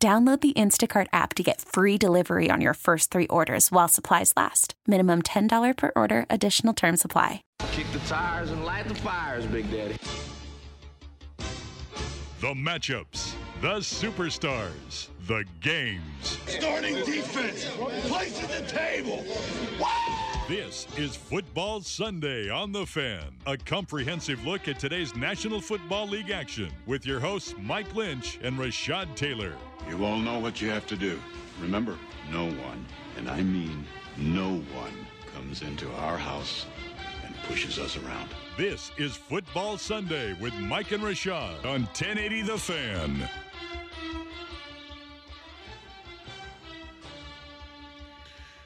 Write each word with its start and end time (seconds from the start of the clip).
Download 0.00 0.40
the 0.40 0.52
Instacart 0.52 1.08
app 1.12 1.34
to 1.34 1.42
get 1.42 1.60
free 1.60 1.98
delivery 1.98 2.50
on 2.52 2.60
your 2.60 2.74
first 2.74 3.10
three 3.10 3.26
orders 3.26 3.72
while 3.72 3.88
supplies 3.88 4.32
last. 4.36 4.74
Minimum 4.86 5.22
$10 5.22 5.76
per 5.76 5.90
order, 5.96 6.24
additional 6.30 6.72
term 6.72 6.96
supply. 6.96 7.42
Kick 7.72 7.90
the 7.92 7.98
tires 8.00 8.52
and 8.52 8.64
light 8.64 8.86
the 8.86 8.94
fires, 8.94 9.44
Big 9.46 9.68
Daddy. 9.72 9.96
The 12.40 12.54
matchups, 12.54 13.32
the 13.60 13.78
superstars, 13.80 15.08
the 15.26 15.44
games. 15.60 16.38
Starting 16.46 16.94
defense, 17.04 17.68
place 18.06 18.40
at 18.40 18.50
the 18.50 18.70
table. 18.70 19.24
This 20.46 20.86
is 20.96 21.16
Football 21.16 21.80
Sunday 21.80 22.48
on 22.48 22.70
The 22.70 22.86
Fan, 22.86 23.34
a 23.46 23.56
comprehensive 23.56 24.46
look 24.46 24.68
at 24.68 24.78
today's 24.78 25.16
National 25.16 25.60
Football 25.60 26.06
League 26.06 26.30
action 26.30 26.70
with 26.86 27.04
your 27.04 27.18
hosts 27.18 27.56
Mike 27.60 27.92
Lynch 27.96 28.38
and 28.44 28.56
Rashad 28.56 29.16
Taylor. 29.16 29.54
You 29.86 30.04
all 30.04 30.18
know 30.18 30.38
what 30.38 30.60
you 30.60 30.68
have 30.70 30.86
to 30.86 30.96
do. 30.96 31.18
Remember, 31.60 31.96
no 32.30 32.44
one, 32.46 32.84
and 33.16 33.28
I 33.28 33.42
mean 33.42 33.86
no 34.16 34.56
one, 34.74 34.92
comes 35.34 35.62
into 35.62 35.90
our 35.92 36.18
house 36.18 36.66
and 37.24 37.34
pushes 37.44 37.78
us 37.78 37.96
around. 37.96 38.28
This 38.56 38.90
is 38.98 39.16
Football 39.16 39.78
Sunday 39.78 40.34
with 40.40 40.54
Mike 40.54 40.90
and 40.92 41.02
Rashad 41.02 41.64
on 41.64 41.82
1080 41.84 42.42
The 42.42 42.58
Fan. 42.58 43.28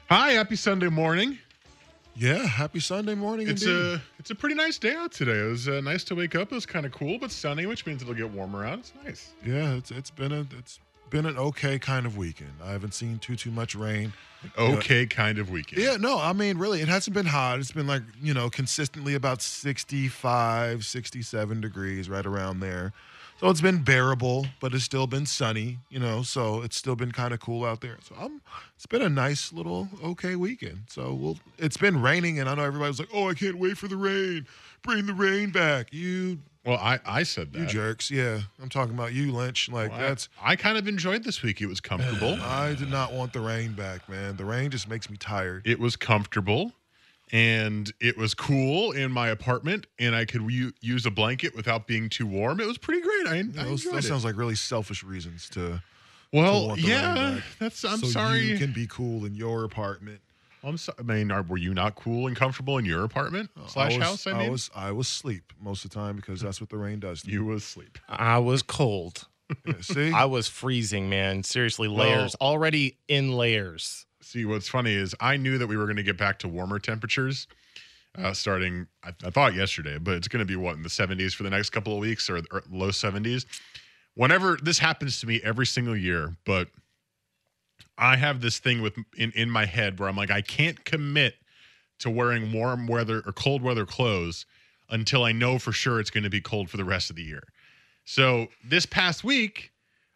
Hi, 0.09 0.31
happy 0.31 0.55
Sunday 0.55 0.89
morning. 0.89 1.37
Yeah, 2.15 2.45
happy 2.45 2.79
Sunday 2.79 3.15
morning. 3.15 3.47
It's 3.47 3.63
indeed. 3.63 3.95
a 3.95 4.01
it's 4.19 4.29
a 4.29 4.35
pretty 4.35 4.53
nice 4.55 4.77
day 4.77 4.93
out 4.93 5.11
today. 5.11 5.39
It 5.39 5.49
was 5.49 5.67
uh, 5.67 5.81
nice 5.81 6.03
to 6.05 6.15
wake 6.15 6.35
up. 6.35 6.51
It 6.51 6.55
was 6.55 6.65
kind 6.65 6.85
of 6.85 6.91
cool, 6.91 7.17
but 7.17 7.31
sunny, 7.31 7.65
which 7.65 7.85
means 7.87 8.03
it'll 8.03 8.13
get 8.13 8.29
warmer 8.29 8.63
out. 8.65 8.79
It's 8.79 8.93
nice. 9.03 9.33
yeah. 9.43 9.73
It's 9.73 9.89
it's 9.89 10.11
been 10.11 10.31
a 10.31 10.45
it's 10.57 10.79
been 11.13 11.25
an 11.27 11.37
okay 11.37 11.77
kind 11.77 12.07
of 12.07 12.17
weekend. 12.17 12.53
I 12.61 12.71
haven't 12.71 12.95
seen 12.95 13.19
too 13.19 13.35
too 13.35 13.51
much 13.51 13.75
rain. 13.75 14.11
Okay, 14.57 15.05
kind 15.05 15.37
of 15.37 15.49
weekend. 15.51 15.81
Yeah, 15.81 15.95
no, 15.95 16.19
I 16.19 16.33
mean 16.33 16.57
really, 16.57 16.81
it 16.81 16.89
hasn't 16.89 17.13
been 17.13 17.27
hot. 17.27 17.59
It's 17.59 17.71
been 17.71 17.87
like 17.87 18.01
you 18.21 18.33
know 18.33 18.49
consistently 18.49 19.13
about 19.13 19.41
65, 19.41 20.83
67 20.83 21.61
degrees, 21.61 22.09
right 22.09 22.25
around 22.25 22.59
there. 22.59 22.91
So 23.39 23.49
it's 23.49 23.61
been 23.61 23.83
bearable, 23.83 24.47
but 24.59 24.73
it's 24.73 24.83
still 24.83 25.05
been 25.05 25.25
sunny. 25.25 25.77
You 25.89 25.99
know, 25.99 26.23
so 26.23 26.61
it's 26.63 26.77
still 26.77 26.95
been 26.95 27.11
kind 27.11 27.33
of 27.33 27.39
cool 27.39 27.63
out 27.63 27.81
there. 27.81 27.99
So 28.01 28.15
I'm. 28.19 28.41
It's 28.75 28.87
been 28.87 29.03
a 29.03 29.09
nice 29.09 29.53
little 29.53 29.87
okay 30.03 30.35
weekend. 30.35 30.85
So 30.89 31.13
we'll. 31.13 31.37
It's 31.59 31.77
been 31.77 32.01
raining, 32.01 32.39
and 32.39 32.49
I 32.49 32.55
know 32.55 32.63
everybody's 32.63 32.99
like, 32.99 33.09
"Oh, 33.13 33.29
I 33.29 33.35
can't 33.35 33.59
wait 33.59 33.77
for 33.77 33.87
the 33.87 33.97
rain. 33.97 34.47
Bring 34.81 35.05
the 35.05 35.13
rain 35.13 35.51
back." 35.51 35.93
You 35.93 36.39
Well, 36.65 36.77
I 36.77 36.99
I 37.05 37.23
said 37.23 37.51
that. 37.53 37.59
You 37.59 37.65
jerks, 37.65 38.09
yeah. 38.09 38.41
I'm 38.61 38.69
talking 38.69 38.93
about 38.93 39.13
you, 39.13 39.31
Lynch. 39.33 39.69
Like 39.69 39.91
Well, 39.91 39.99
that's. 39.99 40.29
I, 40.41 40.55
kind 40.55 40.77
of 40.77 40.87
enjoyed 40.87 41.23
this 41.23 41.41
week. 41.41 41.61
It 41.61 41.67
was 41.67 41.81
comfortable. 41.81 42.33
I 42.41 42.73
did 42.73 42.89
not 42.89 43.11
want 43.13 43.33
the 43.33 43.41
rain 43.41 43.73
back, 43.73 44.07
man. 44.07 44.37
The 44.37 44.45
rain 44.45 44.71
just 44.71 44.87
makes 44.87 45.09
me 45.09 45.17
tired. 45.17 45.67
it 45.67 45.79
was 45.79 45.95
comfortable, 45.97 46.71
and 47.31 47.91
it 47.99 48.17
was 48.17 48.33
cool 48.33 48.93
in 48.93 49.11
my 49.11 49.27
apartment, 49.27 49.87
and 49.99 50.15
I 50.15 50.23
could 50.23 50.49
u- 50.49 50.71
use 50.79 51.05
a 51.05 51.11
blanket 51.11 51.53
without 51.55 51.85
being 51.85 52.07
too 52.07 52.25
warm. 52.25 52.61
It 52.61 52.67
was 52.67 52.77
pretty 52.77 53.01
great. 53.01 53.27
I, 53.27 53.39
I 53.39 53.41
Those, 53.41 53.85
enjoyed 53.85 53.95
those 53.95 54.05
it. 54.05 54.07
sounds 54.07 54.23
like 54.25 54.37
really 54.37 54.55
selfish 54.55 55.03
reasons 55.03 55.49
to. 55.49 55.59
to 55.59 55.81
well, 56.31 56.67
want 56.69 56.81
the 56.81 56.87
rain 56.87 56.97
yeah. 56.97 57.13
back. 57.15 57.43
That's. 57.59 57.83
I'm 57.83 57.97
so 57.99 58.07
sorry. 58.07 58.39
You 58.41 58.57
can 58.57 58.71
be 58.71 58.87
cool 58.87 59.25
in 59.25 59.35
your 59.35 59.65
apartment. 59.65 60.21
I'm 60.63 60.77
sorry. 60.77 60.97
I 60.99 61.03
mean, 61.03 61.31
are, 61.31 61.41
were 61.43 61.57
you 61.57 61.73
not 61.73 61.95
cool 61.95 62.27
and 62.27 62.35
comfortable 62.35 62.77
in 62.77 62.85
your 62.85 63.03
apartment 63.03 63.49
slash 63.67 63.93
I 63.93 63.97
was, 63.97 64.07
house? 64.07 64.27
I 64.27 64.33
mean, 64.37 64.51
was 64.51 64.69
I 64.75 64.91
was 64.91 65.07
asleep 65.07 65.53
most 65.61 65.85
of 65.85 65.91
the 65.91 65.95
time 65.95 66.15
because 66.15 66.41
that's 66.41 66.61
what 66.61 66.69
the 66.69 66.77
rain 66.77 66.99
does. 66.99 67.23
To 67.23 67.31
you 67.31 67.45
was 67.45 67.63
asleep. 67.63 67.97
I 68.07 68.37
was 68.39 68.61
cold. 68.61 69.27
Yeah, 69.65 69.73
see, 69.81 70.11
I 70.15 70.25
was 70.25 70.47
freezing, 70.47 71.09
man. 71.09 71.43
Seriously, 71.43 71.87
layers. 71.87 72.35
Already 72.35 72.97
in 73.07 73.33
layers. 73.33 74.05
See, 74.21 74.45
what's 74.45 74.69
funny 74.69 74.93
is 74.93 75.13
I 75.19 75.37
knew 75.37 75.57
that 75.57 75.67
we 75.67 75.75
were 75.75 75.85
going 75.85 75.97
to 75.97 76.03
get 76.03 76.17
back 76.17 76.39
to 76.39 76.47
warmer 76.47 76.79
temperatures 76.79 77.47
uh, 78.17 78.33
starting, 78.33 78.87
I, 79.03 79.09
I 79.25 79.29
thought 79.29 79.53
yesterday, 79.53 79.97
but 79.97 80.15
it's 80.15 80.27
going 80.27 80.39
to 80.39 80.45
be 80.45 80.55
what, 80.55 80.75
in 80.75 80.83
the 80.83 80.89
70s 80.89 81.33
for 81.33 81.43
the 81.43 81.49
next 81.49 81.71
couple 81.71 81.93
of 81.93 81.99
weeks 81.99 82.29
or, 82.29 82.37
or 82.51 82.63
low 82.69 82.89
70s. 82.89 83.45
Whenever 84.15 84.57
this 84.61 84.77
happens 84.77 85.19
to 85.21 85.27
me 85.27 85.41
every 85.43 85.65
single 85.65 85.95
year, 85.95 86.35
but 86.45 86.67
I 87.97 88.15
have 88.17 88.41
this 88.41 88.59
thing 88.59 88.81
with 88.81 88.95
in, 89.17 89.31
in 89.31 89.49
my 89.49 89.65
head 89.65 89.99
where 89.99 90.09
I'm 90.09 90.15
like, 90.15 90.31
I 90.31 90.41
can't 90.41 90.83
commit 90.83 91.35
to 91.99 92.09
wearing 92.09 92.51
warm 92.51 92.87
weather 92.87 93.21
or 93.25 93.31
cold 93.31 93.61
weather 93.61 93.85
clothes 93.85 94.45
until 94.89 95.23
I 95.23 95.31
know 95.31 95.59
for 95.59 95.71
sure 95.71 95.99
it's 95.99 96.09
going 96.09 96.23
to 96.23 96.29
be 96.29 96.41
cold 96.41 96.69
for 96.69 96.77
the 96.77 96.83
rest 96.83 97.09
of 97.09 97.15
the 97.15 97.23
year. 97.23 97.43
So 98.05 98.47
this 98.63 98.85
past 98.85 99.23
week, 99.23 99.71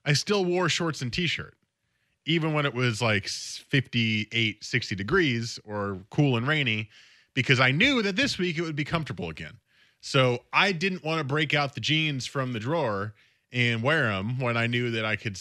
I 0.05 0.13
still 0.13 0.43
wore 0.43 0.69
shorts 0.69 1.01
and 1.01 1.11
t-shirt 1.11 1.57
even 2.27 2.51
when 2.53 2.65
it 2.65 2.73
was 2.73 3.01
like 3.01 3.27
58 3.27 4.63
60 4.63 4.95
degrees 4.95 5.59
or 5.65 5.99
cool 6.11 6.37
and 6.37 6.47
rainy 6.47 6.89
because 7.33 7.59
i 7.59 7.71
knew 7.71 8.03
that 8.03 8.15
this 8.15 8.37
week 8.37 8.57
it 8.57 8.61
would 8.61 8.75
be 8.75 8.83
comfortable 8.83 9.29
again 9.29 9.57
so 10.01 10.43
i 10.53 10.71
didn't 10.71 11.03
want 11.03 11.19
to 11.19 11.23
break 11.23 11.53
out 11.53 11.73
the 11.73 11.81
jeans 11.81 12.25
from 12.27 12.53
the 12.53 12.59
drawer 12.59 13.13
and 13.51 13.81
wear 13.81 14.03
them 14.03 14.39
when 14.39 14.57
i 14.57 14.67
knew 14.67 14.91
that 14.91 15.05
i 15.05 15.15
could 15.15 15.39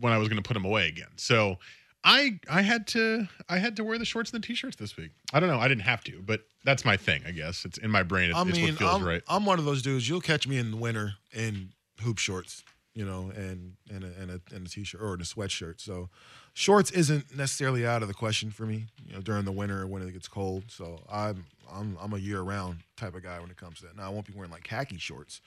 when 0.00 0.12
i 0.12 0.18
was 0.18 0.28
going 0.28 0.42
to 0.42 0.46
put 0.46 0.54
them 0.54 0.64
away 0.64 0.88
again 0.88 1.08
so 1.16 1.56
i 2.04 2.38
i 2.50 2.62
had 2.62 2.86
to 2.86 3.26
i 3.48 3.58
had 3.58 3.76
to 3.76 3.84
wear 3.84 3.98
the 3.98 4.04
shorts 4.04 4.30
and 4.32 4.42
the 4.42 4.46
t-shirts 4.46 4.76
this 4.76 4.96
week 4.96 5.10
i 5.32 5.40
don't 5.40 5.48
know 5.48 5.58
i 5.58 5.68
didn't 5.68 5.82
have 5.82 6.02
to 6.04 6.22
but 6.24 6.40
that's 6.64 6.84
my 6.84 6.96
thing 6.96 7.22
i 7.26 7.30
guess 7.30 7.64
it's 7.64 7.78
in 7.78 7.90
my 7.90 8.02
brain 8.02 8.30
it's, 8.30 8.38
I 8.38 8.42
it's 8.42 8.56
mean, 8.58 8.70
what 8.70 8.78
feels 8.78 8.94
I'm, 8.94 9.04
right 9.04 9.22
I'm 9.28 9.46
one 9.46 9.58
of 9.58 9.64
those 9.64 9.82
dudes. 9.82 10.08
You'll 10.08 10.20
catch 10.20 10.46
me 10.46 10.58
in 10.58 10.70
the 10.70 10.76
winter 10.76 11.14
in 11.32 11.70
hoop 12.00 12.18
shorts, 12.18 12.62
you 12.94 13.04
know, 13.04 13.32
and 13.34 13.74
and 13.90 14.04
a, 14.04 14.20
and 14.20 14.30
a, 14.30 14.40
and 14.54 14.66
a 14.66 14.70
t-shirt 14.70 15.00
or 15.00 15.14
in 15.14 15.20
a 15.20 15.24
sweatshirt. 15.24 15.80
So, 15.80 16.08
shorts 16.52 16.90
isn't 16.90 17.36
necessarily 17.36 17.86
out 17.86 18.02
of 18.02 18.08
the 18.08 18.14
question 18.14 18.50
for 18.50 18.64
me, 18.66 18.86
you 19.06 19.14
know, 19.14 19.20
during 19.20 19.44
the 19.44 19.52
winter 19.52 19.82
or 19.82 19.86
when 19.86 20.02
it 20.02 20.12
gets 20.12 20.28
cold. 20.28 20.64
So 20.68 21.02
I'm 21.10 21.46
I'm 21.72 21.96
I'm 22.00 22.12
a 22.12 22.18
year-round 22.18 22.80
type 22.96 23.14
of 23.14 23.22
guy 23.22 23.40
when 23.40 23.50
it 23.50 23.56
comes 23.56 23.78
to 23.78 23.86
that. 23.86 23.96
Now 23.96 24.06
I 24.06 24.08
won't 24.10 24.26
be 24.26 24.32
wearing 24.34 24.50
like 24.50 24.64
khaki 24.64 24.98
shorts, 24.98 25.40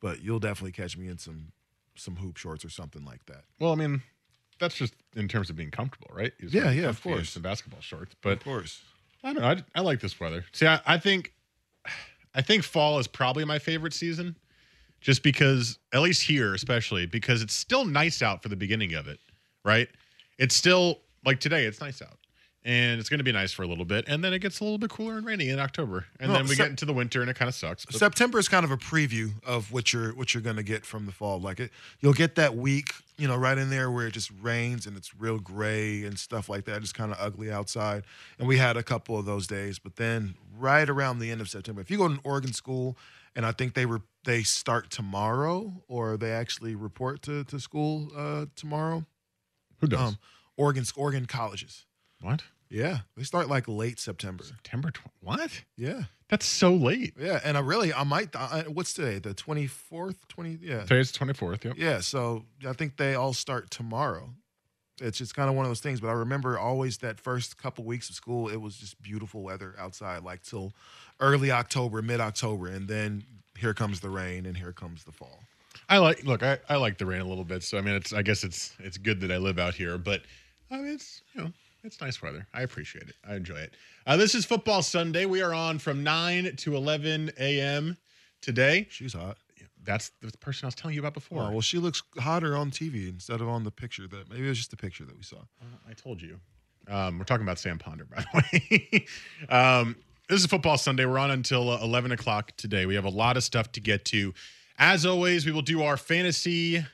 but 0.00 0.22
you'll 0.22 0.40
definitely 0.40 0.72
catch 0.72 0.96
me 0.96 1.08
in 1.08 1.18
some 1.18 1.52
some 1.98 2.16
hoop 2.16 2.36
shorts 2.36 2.64
or 2.64 2.70
something 2.70 3.04
like 3.04 3.24
that. 3.26 3.44
well 3.60 3.72
i 3.72 3.74
mean 3.74 4.02
that's 4.58 4.74
just 4.74 4.94
in 5.14 5.28
terms 5.28 5.50
of 5.50 5.56
being 5.56 5.70
comfortable 5.70 6.08
right 6.12 6.32
Yeah, 6.40 6.70
yeah, 6.70 6.88
of 6.88 7.00
course. 7.02 7.30
some 7.30 7.42
basketball 7.42 7.80
shorts 7.80 8.14
but 8.22 8.32
of 8.34 8.44
course. 8.44 8.82
I 9.24 9.32
don't 9.32 9.42
know. 9.42 9.48
I, 9.48 9.62
I 9.74 9.80
like 9.82 9.98
this 10.00 10.20
weather. 10.20 10.44
See, 10.52 10.64
I, 10.66 10.80
I 10.86 10.96
think, 10.96 11.32
I 12.36 12.40
think 12.42 12.62
fall 12.62 13.00
is 13.00 13.08
probably 13.08 13.44
my 13.44 13.58
favorite 13.58 13.92
season, 13.92 14.36
just 15.00 15.24
because, 15.24 15.76
at 15.92 16.02
least 16.02 16.22
here, 16.22 16.54
especially 16.54 17.04
because 17.06 17.42
it's 17.42 17.52
still 17.54 17.84
nice 17.84 18.22
out 18.22 18.44
for 18.44 18.48
the 18.48 18.54
beginning 18.54 18.94
of 18.94 19.08
it, 19.08 19.18
right? 19.64 19.88
It's 20.38 20.54
still 20.54 21.00
like 21.26 21.40
today, 21.40 21.64
it's 21.64 21.80
nice 21.80 22.00
out, 22.00 22.17
and 22.68 23.00
it's 23.00 23.08
going 23.08 23.16
to 23.18 23.24
be 23.24 23.32
nice 23.32 23.50
for 23.50 23.62
a 23.62 23.66
little 23.66 23.86
bit, 23.86 24.04
and 24.06 24.22
then 24.22 24.34
it 24.34 24.40
gets 24.40 24.60
a 24.60 24.64
little 24.64 24.76
bit 24.76 24.90
cooler 24.90 25.16
and 25.16 25.24
rainy 25.26 25.48
in 25.48 25.58
October, 25.58 26.04
and 26.20 26.30
No, 26.30 26.36
then 26.36 26.46
we 26.46 26.54
Sep- 26.54 26.64
get 26.66 26.70
into 26.70 26.84
the 26.84 26.92
winter, 26.92 27.22
and 27.22 27.30
it 27.30 27.34
kind 27.34 27.48
of 27.48 27.54
sucks. 27.54 27.86
But 27.86 27.94
September 27.94 28.38
is 28.38 28.46
kind 28.46 28.62
of 28.62 28.70
a 28.70 28.76
preview 28.76 29.30
of 29.42 29.72
what 29.72 29.90
you're 29.94 30.14
what 30.14 30.34
you're 30.34 30.42
gonna 30.42 30.62
get 30.62 30.84
from 30.84 31.06
the 31.06 31.12
fall. 31.12 31.40
Like 31.40 31.60
it, 31.60 31.70
you'll 32.00 32.12
get 32.12 32.34
that 32.34 32.56
week, 32.56 32.92
you 33.16 33.26
know, 33.26 33.36
right 33.36 33.56
in 33.56 33.70
there 33.70 33.90
where 33.90 34.06
it 34.06 34.12
just 34.12 34.30
rains 34.42 34.86
and 34.86 34.98
it's 34.98 35.18
real 35.18 35.38
gray 35.38 36.04
and 36.04 36.18
stuff 36.18 36.50
like 36.50 36.66
that. 36.66 36.82
It's 36.82 36.92
kind 36.92 37.10
of 37.10 37.16
ugly 37.18 37.50
outside, 37.50 38.04
and 38.38 38.46
we 38.46 38.58
had 38.58 38.76
a 38.76 38.82
couple 38.82 39.18
of 39.18 39.24
those 39.24 39.46
days. 39.46 39.78
But 39.78 39.96
then 39.96 40.34
right 40.58 40.90
around 40.90 41.20
the 41.20 41.30
end 41.30 41.40
of 41.40 41.48
September, 41.48 41.80
if 41.80 41.90
you 41.90 41.96
go 41.96 42.06
to 42.08 42.14
an 42.14 42.20
Oregon 42.22 42.52
school, 42.52 42.98
and 43.34 43.46
I 43.46 43.52
think 43.52 43.72
they 43.72 43.86
were 43.86 44.02
they 44.24 44.42
start 44.42 44.90
tomorrow 44.90 45.72
or 45.88 46.18
they 46.18 46.32
actually 46.32 46.74
report 46.74 47.22
to 47.22 47.44
to 47.44 47.58
school 47.58 48.12
uh, 48.14 48.44
tomorrow. 48.56 49.06
who 49.80 49.86
does? 49.86 50.00
Um, 50.00 50.18
Oregon 50.58 50.84
Oregon 50.96 51.24
colleges. 51.24 51.86
what? 52.20 52.42
Yeah, 52.70 52.98
they 53.16 53.22
start 53.22 53.48
like 53.48 53.66
late 53.68 53.98
September. 53.98 54.44
September? 54.44 54.90
Tw- 54.90 55.00
what? 55.20 55.62
Yeah, 55.76 56.02
That's 56.28 56.44
so 56.46 56.74
late. 56.74 57.14
yeah, 57.18 57.40
and 57.44 57.56
I 57.56 57.60
really 57.60 57.92
I 57.94 58.04
might. 58.04 58.34
I, 58.36 58.64
what's 58.68 58.92
today? 58.92 59.18
The 59.18 59.34
twenty 59.34 59.66
fourth, 59.66 60.28
twenty. 60.28 60.58
Yeah, 60.60 60.82
Today's 60.82 61.12
24th. 61.12 61.64
Yep. 61.64 61.74
Yeah, 61.78 62.00
so 62.00 62.44
I 62.66 62.72
think 62.74 62.96
they 62.96 63.14
all 63.14 63.32
start 63.32 63.70
tomorrow. 63.70 64.30
It's 65.00 65.16
just 65.18 65.34
kind 65.34 65.48
of 65.48 65.54
one 65.54 65.64
of 65.64 65.70
those 65.70 65.80
things. 65.80 66.00
But 66.00 66.08
I 66.08 66.12
remember 66.14 66.58
always 66.58 66.98
that 66.98 67.20
first 67.20 67.56
couple 67.56 67.84
weeks 67.84 68.08
of 68.10 68.16
school, 68.16 68.48
it 68.48 68.56
was 68.60 68.76
just 68.76 69.00
beautiful 69.00 69.42
weather 69.42 69.74
outside, 69.78 70.22
like 70.24 70.42
till 70.42 70.72
early 71.20 71.50
October, 71.50 72.02
mid 72.02 72.20
October, 72.20 72.66
and 72.66 72.88
then 72.88 73.22
here 73.56 73.72
comes 73.74 74.00
the 74.00 74.10
rain 74.10 74.44
and 74.44 74.56
here 74.56 74.72
comes 74.72 75.04
the 75.04 75.12
fall. 75.12 75.40
I 75.88 75.98
like 75.98 76.24
look, 76.24 76.42
I, 76.42 76.58
I 76.68 76.76
like 76.76 76.98
the 76.98 77.06
rain 77.06 77.20
a 77.22 77.26
little 77.26 77.44
bit. 77.44 77.62
So 77.62 77.78
I 77.78 77.80
mean 77.80 77.94
it's 77.94 78.12
I 78.12 78.20
guess 78.22 78.44
it's 78.44 78.74
it's 78.80 78.98
good 78.98 79.20
that 79.22 79.30
I 79.32 79.38
live 79.38 79.58
out 79.58 79.74
here, 79.74 79.96
but 79.96 80.22
I 80.70 80.76
mean 80.78 80.92
it's 80.94 81.22
you 81.32 81.42
know, 81.44 81.52
it's 81.88 82.02
nice 82.02 82.20
weather. 82.20 82.46
I 82.52 82.60
appreciate 82.62 83.08
it. 83.08 83.16
I 83.26 83.34
enjoy 83.34 83.56
it. 83.56 83.74
Uh, 84.06 84.18
this 84.18 84.34
is 84.34 84.44
football 84.44 84.82
Sunday. 84.82 85.24
We 85.24 85.40
are 85.40 85.54
on 85.54 85.78
from 85.78 86.04
9 86.04 86.54
to 86.56 86.76
11 86.76 87.32
a.m. 87.38 87.96
today. 88.42 88.86
She's 88.90 89.14
hot. 89.14 89.38
That's 89.84 90.10
the 90.20 90.30
person 90.36 90.66
I 90.66 90.68
was 90.68 90.74
telling 90.74 90.94
you 90.94 91.00
about 91.00 91.14
before. 91.14 91.44
Oh, 91.44 91.50
well, 91.50 91.60
she 91.62 91.78
looks 91.78 92.02
hotter 92.18 92.54
on 92.54 92.70
TV 92.70 93.08
instead 93.08 93.40
of 93.40 93.48
on 93.48 93.64
the 93.64 93.70
picture 93.70 94.06
that 94.06 94.28
maybe 94.28 94.44
it 94.44 94.48
was 94.50 94.58
just 94.58 94.70
the 94.70 94.76
picture 94.76 95.06
that 95.06 95.16
we 95.16 95.22
saw. 95.22 95.38
I 95.88 95.94
told 95.94 96.20
you. 96.20 96.38
Um, 96.88 97.18
we're 97.18 97.24
talking 97.24 97.46
about 97.46 97.58
Sam 97.58 97.78
Ponder, 97.78 98.04
by 98.14 98.22
the 98.22 98.42
way. 98.52 99.06
um, 99.48 99.96
this 100.28 100.40
is 100.40 100.46
Football 100.46 100.76
Sunday. 100.76 101.06
We're 101.06 101.18
on 101.18 101.30
until 101.30 101.70
uh, 101.70 101.82
11 101.82 102.12
o'clock 102.12 102.52
today. 102.58 102.84
We 102.84 102.96
have 102.96 103.06
a 103.06 103.10
lot 103.10 103.38
of 103.38 103.44
stuff 103.44 103.72
to 103.72 103.80
get 103.80 104.04
to. 104.06 104.34
As 104.78 105.06
always, 105.06 105.46
we 105.46 105.52
will 105.52 105.62
do 105.62 105.82
our 105.82 105.96
fantasy 105.96 106.84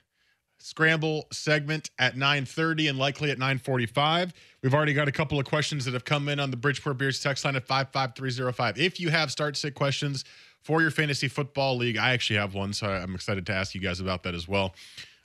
scramble 0.64 1.26
segment 1.30 1.90
at 1.98 2.16
9.30 2.16 2.88
and 2.88 2.98
likely 2.98 3.30
at 3.30 3.38
9.45 3.38 4.32
we've 4.62 4.72
already 4.72 4.94
got 4.94 5.06
a 5.08 5.12
couple 5.12 5.38
of 5.38 5.44
questions 5.44 5.84
that 5.84 5.92
have 5.92 6.06
come 6.06 6.26
in 6.26 6.40
on 6.40 6.50
the 6.50 6.56
bridgeport 6.56 6.96
beers 6.96 7.20
text 7.20 7.44
line 7.44 7.54
at 7.54 7.66
55305 7.66 8.78
if 8.78 8.98
you 8.98 9.10
have 9.10 9.30
start 9.30 9.58
sit 9.58 9.74
questions 9.74 10.24
for 10.62 10.80
your 10.80 10.90
fantasy 10.90 11.28
football 11.28 11.76
league 11.76 11.98
i 11.98 12.14
actually 12.14 12.36
have 12.36 12.54
one 12.54 12.72
so 12.72 12.86
i'm 12.86 13.14
excited 13.14 13.44
to 13.44 13.52
ask 13.52 13.74
you 13.74 13.80
guys 13.82 14.00
about 14.00 14.22
that 14.22 14.34
as 14.34 14.48
well 14.48 14.74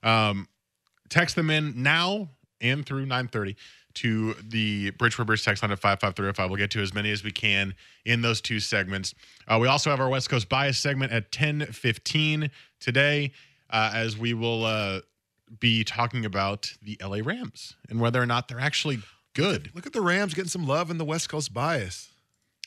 um, 0.03 0.45
text 1.07 1.37
them 1.37 1.49
in 1.49 1.81
now 1.81 2.27
and 2.59 2.85
through 2.85 3.05
9.30 3.05 3.55
to 3.95 4.33
the 4.43 4.91
Bridgeport 4.91 5.27
Beers 5.27 5.43
text 5.43 5.63
line 5.63 5.71
at 5.71 5.79
55305. 5.79 6.49
We'll 6.49 6.57
get 6.57 6.71
to 6.71 6.81
as 6.81 6.93
many 6.93 7.11
as 7.11 7.23
we 7.23 7.31
can 7.31 7.73
in 8.05 8.21
those 8.21 8.39
two 8.39 8.59
segments. 8.59 9.15
Uh, 9.47 9.57
we 9.59 9.67
also 9.67 9.89
have 9.89 9.99
our 9.99 10.09
West 10.09 10.29
Coast 10.29 10.47
bias 10.47 10.77
segment 10.77 11.11
at 11.11 11.23
1015 11.35 12.51
today, 12.79 13.31
uh, 13.69 13.91
as 13.93 14.17
we 14.17 14.33
will 14.33 14.63
uh, 14.63 14.99
be 15.59 15.83
talking 15.83 16.25
about 16.25 16.73
the 16.81 16.97
LA 17.01 17.19
Rams 17.23 17.75
and 17.89 17.99
whether 17.99 18.21
or 18.21 18.25
not 18.25 18.47
they're 18.47 18.59
actually 18.59 18.99
good. 19.33 19.71
Look 19.73 19.85
at 19.85 19.93
the 19.93 20.01
Rams 20.01 20.33
getting 20.33 20.49
some 20.49 20.67
love 20.67 20.91
in 20.91 20.97
the 20.97 21.05
West 21.05 21.29
Coast 21.29 21.53
bias. 21.53 22.09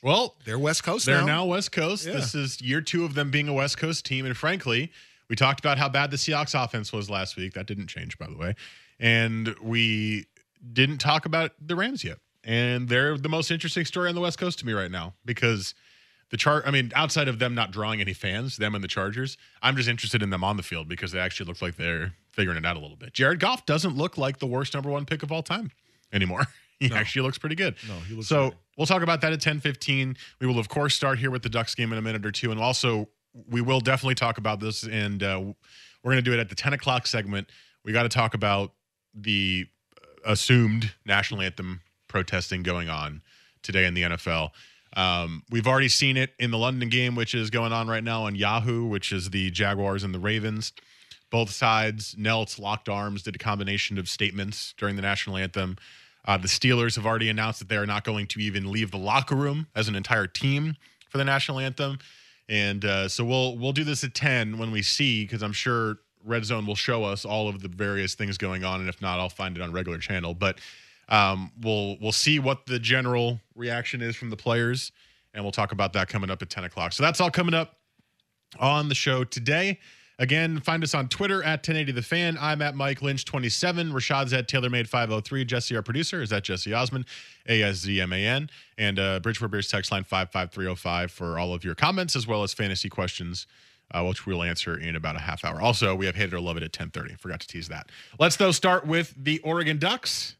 Well, 0.02 0.34
they're 0.44 0.58
West 0.58 0.82
Coast 0.82 1.06
they're 1.06 1.20
now. 1.20 1.26
now 1.26 1.44
West 1.44 1.70
Coast. 1.70 2.06
Yeah. 2.06 2.14
This 2.14 2.34
is 2.34 2.60
year 2.60 2.80
two 2.80 3.04
of 3.04 3.14
them 3.14 3.30
being 3.30 3.48
a 3.48 3.52
West 3.52 3.78
Coast 3.78 4.04
team. 4.04 4.26
And 4.26 4.36
frankly, 4.36 4.90
we 5.28 5.36
talked 5.36 5.60
about 5.60 5.78
how 5.78 5.88
bad 5.88 6.10
the 6.10 6.16
Seahawks 6.16 6.60
offense 6.60 6.92
was 6.92 7.08
last 7.08 7.36
week. 7.36 7.54
That 7.54 7.66
didn't 7.66 7.86
change, 7.86 8.18
by 8.18 8.26
the 8.26 8.36
way. 8.36 8.54
And 8.98 9.54
we 9.62 10.26
didn't 10.72 10.98
talk 10.98 11.24
about 11.24 11.52
the 11.60 11.76
Rams 11.76 12.02
yet. 12.02 12.18
And 12.44 12.88
they're 12.88 13.16
the 13.16 13.28
most 13.28 13.50
interesting 13.50 13.84
story 13.84 14.08
on 14.08 14.16
the 14.16 14.20
West 14.20 14.38
Coast 14.38 14.58
to 14.60 14.66
me 14.66 14.72
right 14.72 14.90
now 14.90 15.14
because 15.24 15.74
the 16.30 16.36
chart, 16.36 16.64
I 16.66 16.72
mean, 16.72 16.90
outside 16.96 17.28
of 17.28 17.38
them 17.38 17.54
not 17.54 17.70
drawing 17.70 18.00
any 18.00 18.14
fans, 18.14 18.56
them 18.56 18.74
and 18.74 18.82
the 18.82 18.88
Chargers, 18.88 19.36
I'm 19.62 19.76
just 19.76 19.88
interested 19.88 20.22
in 20.22 20.30
them 20.30 20.42
on 20.42 20.56
the 20.56 20.62
field 20.62 20.88
because 20.88 21.12
they 21.12 21.20
actually 21.20 21.46
look 21.46 21.62
like 21.62 21.76
they're 21.76 22.14
figuring 22.32 22.58
it 22.58 22.66
out 22.66 22.76
a 22.76 22.80
little 22.80 22.96
bit. 22.96 23.12
Jared 23.12 23.40
Goff 23.40 23.64
doesn't 23.66 23.96
look 23.96 24.18
like 24.18 24.38
the 24.38 24.46
worst 24.46 24.74
number 24.74 24.90
one 24.90 25.04
pick 25.06 25.22
of 25.22 25.30
all 25.32 25.42
time 25.42 25.70
anymore. 26.12 26.46
He 26.80 26.88
No. 26.88 26.96
actually 26.96 27.22
looks 27.22 27.38
pretty 27.38 27.54
good. 27.54 27.76
No, 27.86 27.94
he 28.08 28.14
looks 28.16 28.26
so 28.26 28.48
great. 28.48 28.54
we'll 28.76 28.88
talk 28.88 29.02
about 29.02 29.20
that 29.20 29.32
at 29.32 29.38
10:15. 29.40 30.16
We 30.40 30.48
will 30.48 30.58
of 30.58 30.68
course 30.68 30.96
start 30.96 31.20
here 31.20 31.30
with 31.30 31.42
the 31.44 31.48
Ducks 31.48 31.76
game 31.76 31.92
in 31.92 31.98
a 31.98 32.02
minute 32.02 32.26
or 32.26 32.32
two, 32.32 32.50
and 32.50 32.58
also 32.58 33.08
we 33.48 33.60
will 33.60 33.78
definitely 33.78 34.16
talk 34.16 34.36
about 34.36 34.58
this, 34.58 34.82
and 34.82 35.22
uh, 35.22 35.40
we're 36.02 36.10
going 36.12 36.16
to 36.16 36.28
do 36.28 36.32
it 36.36 36.40
at 36.40 36.48
the 36.48 36.56
10 36.56 36.72
o'clock 36.72 37.06
segment. 37.06 37.48
We 37.84 37.92
got 37.92 38.02
to 38.02 38.08
talk 38.08 38.34
about 38.34 38.72
the 39.14 39.68
assumed 40.24 40.92
national 41.04 41.40
anthem 41.42 41.82
protesting 42.08 42.64
going 42.64 42.88
on 42.88 43.22
today 43.62 43.86
in 43.86 43.94
the 43.94 44.02
NFL. 44.02 44.50
Um, 44.96 45.44
we've 45.50 45.66
already 45.66 45.88
seen 45.88 46.16
it 46.16 46.34
in 46.38 46.50
the 46.50 46.58
London 46.58 46.88
game, 46.88 47.14
which 47.14 47.34
is 47.34 47.48
going 47.48 47.72
on 47.72 47.86
right 47.88 48.04
now 48.04 48.24
on 48.24 48.34
Yahoo, 48.34 48.86
which 48.86 49.12
is 49.12 49.30
the 49.30 49.50
Jaguars 49.50 50.02
and 50.04 50.12
the 50.14 50.18
Ravens. 50.18 50.72
Both 51.32 51.50
sides 51.50 52.14
knelt, 52.16 52.58
locked 52.58 52.88
arms, 52.88 53.22
did 53.22 53.34
a 53.34 53.38
combination 53.38 53.98
of 53.98 54.08
statements 54.08 54.74
during 54.76 54.96
the 54.96 55.02
national 55.02 55.36
anthem. 55.38 55.78
Uh, 56.24 56.36
the 56.36 56.46
Steelers 56.46 56.94
have 56.94 57.06
already 57.06 57.28
announced 57.30 57.58
that 57.58 57.68
they 57.68 57.76
are 57.76 57.86
not 57.86 58.04
going 58.04 58.28
to 58.28 58.38
even 58.38 58.70
leave 58.70 58.92
the 58.92 58.98
locker 58.98 59.34
room 59.34 59.66
as 59.74 59.88
an 59.88 59.96
entire 59.96 60.26
team 60.28 60.76
for 61.08 61.18
the 61.18 61.24
national 61.24 61.58
anthem. 61.58 61.98
And 62.48 62.84
uh, 62.84 63.08
so 63.08 63.24
we'll 63.24 63.56
we'll 63.56 63.72
do 63.72 63.82
this 63.82 64.04
at 64.04 64.14
ten 64.14 64.58
when 64.58 64.70
we 64.70 64.82
see, 64.82 65.24
because 65.24 65.42
I'm 65.42 65.54
sure 65.54 65.96
Red 66.24 66.44
Zone 66.44 66.66
will 66.66 66.76
show 66.76 67.02
us 67.02 67.24
all 67.24 67.48
of 67.48 67.62
the 67.62 67.68
various 67.68 68.14
things 68.14 68.36
going 68.36 68.62
on, 68.62 68.80
and 68.80 68.88
if 68.88 69.00
not, 69.00 69.18
I'll 69.18 69.28
find 69.28 69.56
it 69.56 69.62
on 69.62 69.72
regular 69.72 69.98
channel. 69.98 70.34
But 70.34 70.58
um, 71.08 71.50
we'll 71.60 71.96
we'll 71.98 72.12
see 72.12 72.38
what 72.38 72.66
the 72.66 72.78
general 72.78 73.40
reaction 73.56 74.02
is 74.02 74.16
from 74.16 74.30
the 74.30 74.36
players, 74.36 74.92
and 75.32 75.42
we'll 75.42 75.52
talk 75.52 75.72
about 75.72 75.94
that 75.94 76.08
coming 76.08 76.30
up 76.30 76.42
at 76.42 76.50
ten 76.50 76.64
o'clock. 76.64 76.92
So 76.92 77.02
that's 77.02 77.20
all 77.20 77.30
coming 77.30 77.54
up 77.54 77.76
on 78.60 78.88
the 78.88 78.94
show 78.94 79.24
today. 79.24 79.78
Again, 80.22 80.60
find 80.60 80.84
us 80.84 80.94
on 80.94 81.08
Twitter 81.08 81.42
at 81.42 81.66
1080 81.66 81.90
The 81.90 82.00
Fan. 82.00 82.38
I'm 82.40 82.62
at 82.62 82.76
Mike 82.76 83.02
Lynch 83.02 83.24
27. 83.24 83.92
Rashad's 83.92 84.32
at 84.32 84.46
TaylorMade 84.46 84.86
503. 84.86 85.44
Jesse, 85.44 85.74
our 85.74 85.82
producer, 85.82 86.22
is 86.22 86.32
at 86.32 86.44
Jesse 86.44 86.70
Aszman, 86.70 87.04
A 87.48 87.60
S 87.64 87.78
Z 87.78 88.00
M 88.00 88.12
A 88.12 88.24
N. 88.24 88.48
And 88.78 89.00
uh, 89.00 89.18
Bridgeport 89.18 89.50
Beers 89.50 89.66
text 89.66 89.90
line 89.90 90.04
55305 90.04 91.10
for 91.10 91.40
all 91.40 91.52
of 91.52 91.64
your 91.64 91.74
comments 91.74 92.14
as 92.14 92.24
well 92.24 92.44
as 92.44 92.54
fantasy 92.54 92.88
questions, 92.88 93.48
uh, 93.90 94.04
which 94.04 94.24
we'll 94.24 94.44
answer 94.44 94.78
in 94.78 94.94
about 94.94 95.16
a 95.16 95.18
half 95.18 95.44
hour. 95.44 95.60
Also, 95.60 95.92
we 95.96 96.06
have 96.06 96.14
Hate 96.14 96.28
It 96.28 96.34
or 96.34 96.40
Love 96.40 96.56
It 96.56 96.62
at 96.62 96.70
1030. 96.70 97.16
Forgot 97.16 97.40
to 97.40 97.48
tease 97.48 97.66
that. 97.66 97.90
Let's, 98.20 98.36
though, 98.36 98.52
start 98.52 98.86
with 98.86 99.12
the 99.16 99.40
Oregon 99.40 99.78
Ducks. 99.78 100.36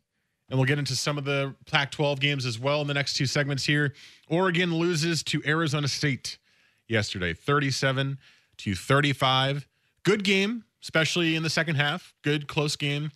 And 0.48 0.60
we'll 0.60 0.66
get 0.66 0.78
into 0.78 0.94
some 0.94 1.18
of 1.18 1.24
the 1.24 1.56
Pac 1.68 1.90
12 1.90 2.20
games 2.20 2.46
as 2.46 2.56
well 2.56 2.82
in 2.82 2.86
the 2.86 2.94
next 2.94 3.14
two 3.14 3.26
segments 3.26 3.64
here. 3.64 3.94
Oregon 4.28 4.72
loses 4.76 5.24
to 5.24 5.42
Arizona 5.44 5.88
State 5.88 6.38
yesterday, 6.86 7.34
37 7.34 8.18
to 8.58 8.74
35. 8.76 9.66
Good 10.04 10.24
game, 10.24 10.64
especially 10.82 11.36
in 11.36 11.42
the 11.42 11.50
second 11.50 11.76
half. 11.76 12.14
Good, 12.22 12.48
close 12.48 12.76
game. 12.76 13.10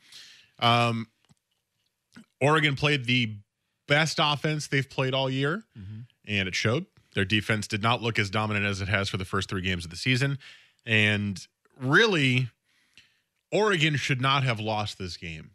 Um, 0.61 1.09
Oregon 2.41 2.77
played 2.77 3.05
the 3.07 3.35
best 3.89 4.19
offense 4.23 4.69
they've 4.69 4.89
played 4.89 5.15
all 5.15 5.29
year, 5.31 5.65
and 6.27 6.49
it 6.49 6.55
showed. 6.55 6.87
Their 7.15 7.25
defense 7.25 7.67
did 7.67 7.83
not 7.83 8.03
look 8.03 8.19
as 8.19 8.29
dominant 8.31 8.67
as 8.67 8.81
it 8.81 8.89
has 8.89 9.09
for 9.09 9.17
the 9.17 9.25
first 9.25 9.49
three 9.49 9.63
games 9.63 9.85
of 9.85 9.91
the 9.91 9.97
season. 9.97 10.39
And 10.85 11.45
really, 11.81 12.51
Oregon 13.51 13.97
should 13.97 14.21
not 14.21 14.45
have 14.45 14.61
lost 14.61 14.99
this 14.99 15.17
game. 15.17 15.53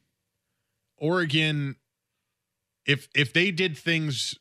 Oregon, 0.97 1.75
if 2.85 3.07
if 3.15 3.31
they 3.31 3.51
did 3.51 3.77
things 3.77 4.37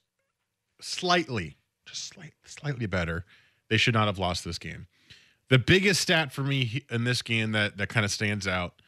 slightly, 0.81 1.57
just 1.87 2.05
slight, 2.05 2.33
slightly 2.45 2.87
better, 2.87 3.25
they 3.69 3.77
should 3.77 3.95
not 3.95 4.07
have 4.07 4.19
lost 4.19 4.45
this 4.45 4.59
game. 4.59 4.87
The 5.51 5.59
biggest 5.59 6.01
stat 6.01 6.33
for 6.33 6.43
me 6.43 6.85
in 6.91 7.05
this 7.05 7.23
game 7.23 7.53
that 7.53 7.77
that 7.77 7.89
kind 7.89 8.05
of 8.05 8.11
stands 8.11 8.47
out 8.49 8.81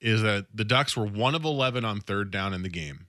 is 0.00 0.20
that 0.22 0.46
the 0.52 0.64
Ducks 0.64 0.96
were 0.96 1.06
one 1.06 1.34
of 1.34 1.44
eleven 1.44 1.84
on 1.84 2.00
third 2.00 2.30
down 2.30 2.52
in 2.52 2.62
the 2.62 2.68
game 2.68 3.06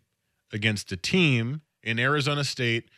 against 0.51 0.91
a 0.91 0.97
team 0.97 1.61
in 1.81 1.99
Arizona 1.99 2.43
State 2.43 2.89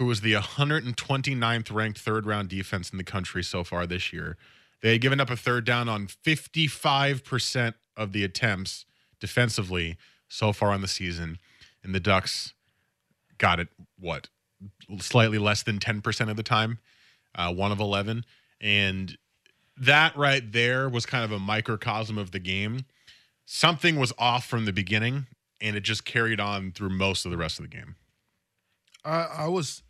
who 0.00 0.06
was 0.06 0.22
the 0.22 0.32
129th 0.32 1.70
ranked 1.70 1.98
third 1.98 2.24
round 2.24 2.48
defense 2.48 2.88
in 2.88 2.96
the 2.96 3.04
country 3.04 3.42
so 3.42 3.62
far 3.62 3.86
this 3.86 4.14
year. 4.14 4.38
They 4.80 4.92
had 4.92 5.02
given 5.02 5.20
up 5.20 5.28
a 5.28 5.36
third 5.36 5.66
down 5.66 5.90
on 5.90 6.06
55% 6.06 7.74
of 7.98 8.12
the 8.12 8.24
attempts 8.24 8.86
defensively 9.20 9.98
so 10.26 10.54
far 10.54 10.70
on 10.70 10.80
the 10.80 10.88
season. 10.88 11.36
And 11.84 11.94
the 11.94 12.00
Ducks 12.00 12.54
got 13.36 13.60
it, 13.60 13.68
what, 13.98 14.30
slightly 15.00 15.36
less 15.36 15.62
than 15.62 15.78
10% 15.78 16.30
of 16.30 16.36
the 16.38 16.42
time, 16.42 16.78
uh, 17.34 17.52
one 17.52 17.70
of 17.70 17.78
11. 17.78 18.24
And 18.58 19.18
that 19.76 20.16
right 20.16 20.52
there 20.52 20.88
was 20.88 21.06
kind 21.06 21.24
of 21.24 21.32
a 21.32 21.38
microcosm 21.38 22.18
of 22.18 22.30
the 22.30 22.38
game. 22.38 22.84
Something 23.46 23.98
was 23.98 24.12
off 24.18 24.44
from 24.46 24.64
the 24.64 24.72
beginning, 24.72 25.26
and 25.60 25.76
it 25.76 25.80
just 25.80 26.04
carried 26.04 26.40
on 26.40 26.72
through 26.72 26.90
most 26.90 27.24
of 27.24 27.30
the 27.30 27.36
rest 27.36 27.58
of 27.58 27.64
the 27.64 27.76
game. 27.76 27.96
I, 29.04 29.26
I 29.38 29.48
was, 29.48 29.82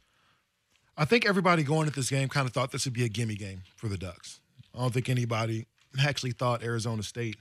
I 0.96 1.04
think 1.04 1.26
everybody 1.26 1.62
going 1.62 1.86
at 1.86 1.94
this 1.94 2.10
game 2.10 2.28
kind 2.28 2.46
of 2.46 2.52
thought 2.52 2.70
this 2.70 2.84
would 2.84 2.94
be 2.94 3.04
a 3.04 3.08
gimme 3.08 3.34
game 3.34 3.62
for 3.76 3.88
the 3.88 3.98
Ducks. 3.98 4.40
I 4.74 4.78
don't 4.78 4.94
think 4.94 5.08
anybody 5.08 5.66
actually 5.98 6.32
thought 6.32 6.62
Arizona 6.62 7.02
State 7.02 7.36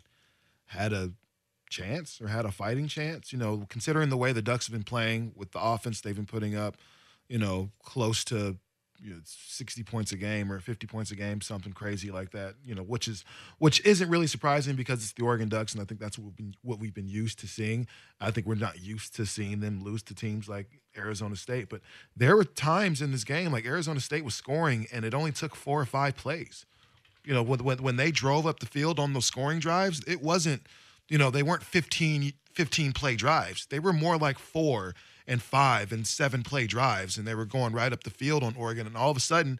had 0.67 0.93
a 0.93 1.11
chance 1.69 2.19
or 2.19 2.27
had 2.27 2.45
a 2.45 2.51
fighting 2.51 2.87
chance. 2.87 3.31
You 3.31 3.39
know, 3.39 3.65
considering 3.69 4.09
the 4.09 4.17
way 4.17 4.33
the 4.33 4.41
Ducks 4.41 4.67
have 4.67 4.73
been 4.73 4.83
playing 4.83 5.33
with 5.35 5.51
the 5.51 5.61
offense 5.61 6.01
they've 6.01 6.15
been 6.15 6.25
putting 6.25 6.55
up, 6.55 6.77
you 7.27 7.37
know, 7.37 7.69
close 7.83 8.23
to 8.25 8.57
you 9.01 9.11
know, 9.11 9.19
60 9.23 9.83
points 9.83 10.11
a 10.11 10.17
game 10.17 10.51
or 10.51 10.59
50 10.59 10.87
points 10.87 11.11
a 11.11 11.15
game, 11.15 11.41
something 11.41 11.73
crazy 11.73 12.11
like 12.11 12.31
that, 12.31 12.55
you 12.63 12.75
know, 12.75 12.83
which 12.83 13.07
is 13.07 13.23
which 13.57 13.83
isn't 13.85 14.09
really 14.09 14.27
surprising 14.27 14.75
because 14.75 15.03
it's 15.03 15.13
the 15.13 15.23
Oregon 15.23 15.49
Ducks 15.49 15.73
and 15.73 15.81
I 15.81 15.85
think 15.85 15.99
that's 15.99 16.17
what 16.17 16.25
we've 16.25 16.35
been, 16.35 16.55
what 16.61 16.79
we've 16.79 16.93
been 16.93 17.07
used 17.07 17.39
to 17.39 17.47
seeing. 17.47 17.87
I 18.19 18.31
think 18.31 18.47
we're 18.47 18.55
not 18.55 18.81
used 18.81 19.15
to 19.15 19.25
seeing 19.25 19.59
them 19.59 19.83
lose 19.83 20.03
to 20.03 20.15
teams 20.15 20.49
like 20.49 20.67
Arizona 20.97 21.35
State, 21.35 21.69
but 21.69 21.81
there 22.15 22.35
were 22.35 22.43
times 22.43 23.01
in 23.01 23.11
this 23.11 23.23
game 23.23 23.51
like 23.51 23.65
Arizona 23.65 23.99
State 23.99 24.25
was 24.25 24.35
scoring 24.35 24.87
and 24.91 25.05
it 25.05 25.13
only 25.13 25.31
took 25.31 25.55
four 25.55 25.79
or 25.81 25.85
five 25.85 26.15
plays. 26.15 26.65
You 27.25 27.33
know, 27.33 27.43
when 27.43 27.59
when, 27.59 27.95
they 27.95 28.11
drove 28.11 28.47
up 28.47 28.59
the 28.59 28.65
field 28.65 28.99
on 28.99 29.13
those 29.13 29.25
scoring 29.25 29.59
drives, 29.59 30.01
it 30.07 30.21
wasn't, 30.21 30.63
you 31.09 31.17
know, 31.17 31.29
they 31.29 31.43
weren't 31.43 31.63
15 31.63 32.33
15 32.53 32.91
play 32.91 33.15
drives. 33.15 33.67
They 33.67 33.79
were 33.79 33.93
more 33.93 34.17
like 34.17 34.37
4 34.37 34.93
and 35.29 35.41
5 35.41 35.91
and 35.91 36.05
7 36.07 36.43
play 36.43 36.65
drives 36.65 37.17
and 37.17 37.25
they 37.25 37.35
were 37.35 37.45
going 37.45 37.71
right 37.71 37.93
up 37.93 38.03
the 38.03 38.09
field 38.09 38.43
on 38.43 38.55
Oregon 38.57 38.87
and 38.87 38.97
all 38.97 39.11
of 39.11 39.15
a 39.15 39.21
sudden 39.21 39.59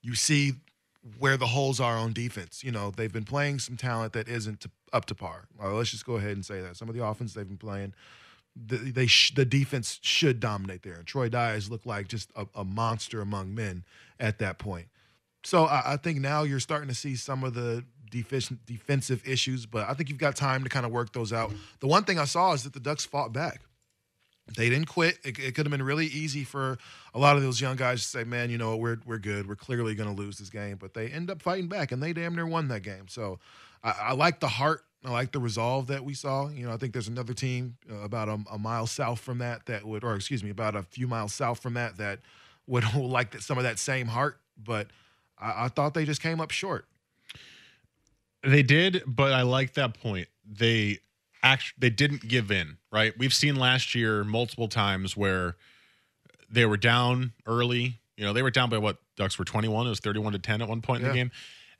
you 0.00 0.14
see 0.14 0.54
where 1.18 1.36
the 1.36 1.46
holes 1.46 1.80
are 1.80 1.96
on 1.96 2.12
defense. 2.12 2.62
You 2.62 2.70
know, 2.70 2.90
they've 2.90 3.12
been 3.12 3.24
playing 3.24 3.58
some 3.58 3.76
talent 3.76 4.12
that 4.12 4.28
isn't 4.28 4.60
to, 4.60 4.70
up 4.92 5.06
to 5.06 5.14
par. 5.14 5.48
Uh, 5.62 5.74
let's 5.74 5.90
just 5.90 6.06
go 6.06 6.16
ahead 6.16 6.32
and 6.32 6.44
say 6.44 6.60
that 6.60 6.76
some 6.76 6.88
of 6.88 6.94
the 6.94 7.04
offense 7.04 7.34
they've 7.34 7.46
been 7.46 7.56
playing, 7.56 7.94
the, 8.54 8.76
they 8.76 9.06
sh- 9.06 9.34
the 9.34 9.44
defense 9.44 9.98
should 10.02 10.40
dominate 10.40 10.82
there. 10.82 10.94
And 10.94 11.06
Troy 11.06 11.28
Dye 11.28 11.58
looked 11.68 11.86
like 11.86 12.08
just 12.08 12.30
a, 12.36 12.46
a, 12.54 12.64
monster 12.64 13.20
among 13.20 13.54
men 13.54 13.84
at 14.20 14.38
that 14.38 14.58
point. 14.58 14.86
So 15.44 15.64
I, 15.64 15.94
I 15.94 15.96
think 15.96 16.20
now 16.20 16.42
you're 16.42 16.60
starting 16.60 16.88
to 16.88 16.94
see 16.94 17.16
some 17.16 17.44
of 17.44 17.54
the 17.54 17.84
deficient 18.10 18.64
defensive 18.66 19.26
issues, 19.26 19.66
but 19.66 19.88
I 19.88 19.94
think 19.94 20.08
you've 20.08 20.18
got 20.18 20.36
time 20.36 20.62
to 20.64 20.70
kind 20.70 20.86
of 20.86 20.92
work 20.92 21.12
those 21.12 21.32
out. 21.32 21.52
The 21.80 21.86
one 21.86 22.04
thing 22.04 22.18
I 22.18 22.24
saw 22.24 22.52
is 22.52 22.64
that 22.64 22.72
the 22.72 22.80
Ducks 22.80 23.04
fought 23.04 23.32
back. 23.32 23.60
They 24.56 24.68
didn't 24.68 24.86
quit. 24.86 25.18
It, 25.24 25.38
it 25.38 25.54
could 25.54 25.66
have 25.66 25.70
been 25.70 25.82
really 25.82 26.06
easy 26.06 26.44
for 26.44 26.78
a 27.14 27.18
lot 27.18 27.36
of 27.36 27.42
those 27.42 27.60
young 27.60 27.76
guys 27.76 28.02
to 28.02 28.08
say, 28.08 28.24
"Man, 28.24 28.50
you 28.50 28.58
know, 28.58 28.76
we're 28.76 28.98
we're 29.04 29.18
good. 29.18 29.48
We're 29.48 29.56
clearly 29.56 29.94
going 29.94 30.08
to 30.08 30.20
lose 30.20 30.38
this 30.38 30.50
game," 30.50 30.76
but 30.76 30.94
they 30.94 31.08
end 31.08 31.30
up 31.30 31.42
fighting 31.42 31.68
back, 31.68 31.92
and 31.92 32.02
they 32.02 32.12
damn 32.12 32.34
near 32.34 32.46
won 32.46 32.68
that 32.68 32.80
game. 32.80 33.08
So 33.08 33.38
I, 33.82 33.94
I 34.00 34.12
like 34.14 34.40
the 34.40 34.48
heart. 34.48 34.84
I 35.04 35.10
like 35.10 35.32
the 35.32 35.38
resolve 35.38 35.88
that 35.88 36.04
we 36.04 36.14
saw. 36.14 36.48
You 36.48 36.66
know, 36.66 36.72
I 36.72 36.76
think 36.76 36.92
there's 36.92 37.08
another 37.08 37.34
team 37.34 37.76
uh, 37.90 37.96
about 37.96 38.28
a, 38.28 38.38
a, 38.50 38.58
mile 38.58 38.86
south 38.86 39.20
from 39.20 39.38
that 39.38 39.66
that 39.66 39.84
would, 39.84 40.02
or 40.02 40.16
excuse 40.16 40.42
me, 40.42 40.50
about 40.50 40.74
a 40.74 40.82
few 40.82 41.06
miles 41.06 41.32
south 41.32 41.60
from 41.60 41.74
that 41.74 41.98
that 41.98 42.18
would 42.66 42.84
like 42.96 43.30
that, 43.32 43.42
some 43.42 43.58
of 43.58 43.64
that 43.64 43.78
same 43.78 44.06
heart. 44.06 44.40
But 44.62 44.88
I, 45.38 45.66
I 45.66 45.68
thought 45.68 45.94
they 45.94 46.04
just 46.04 46.22
came 46.22 46.40
up 46.40 46.50
short. 46.50 46.86
They 48.42 48.62
did, 48.62 49.02
but 49.06 49.32
I 49.32 49.42
like 49.42 49.74
that 49.74 49.94
point. 49.94 50.28
They 50.44 50.98
actually 51.42 51.76
they 51.78 51.90
didn't 51.90 52.28
give 52.28 52.50
in, 52.50 52.78
right? 52.92 53.12
We've 53.18 53.34
seen 53.34 53.56
last 53.56 53.94
year 53.94 54.24
multiple 54.24 54.68
times 54.68 55.16
where 55.16 55.56
they 56.50 56.66
were 56.66 56.76
down 56.76 57.32
early. 57.46 57.98
You 58.16 58.24
know, 58.24 58.32
they 58.32 58.42
were 58.42 58.50
down 58.50 58.70
by 58.70 58.78
what 58.78 58.98
Ducks 59.16 59.38
were 59.38 59.44
21. 59.44 59.86
It 59.86 59.90
was 59.90 60.00
31 60.00 60.32
to 60.32 60.38
10 60.38 60.62
at 60.62 60.68
one 60.68 60.80
point 60.80 61.02
yeah. 61.02 61.06
in 61.06 61.12
the 61.12 61.18
game. 61.18 61.30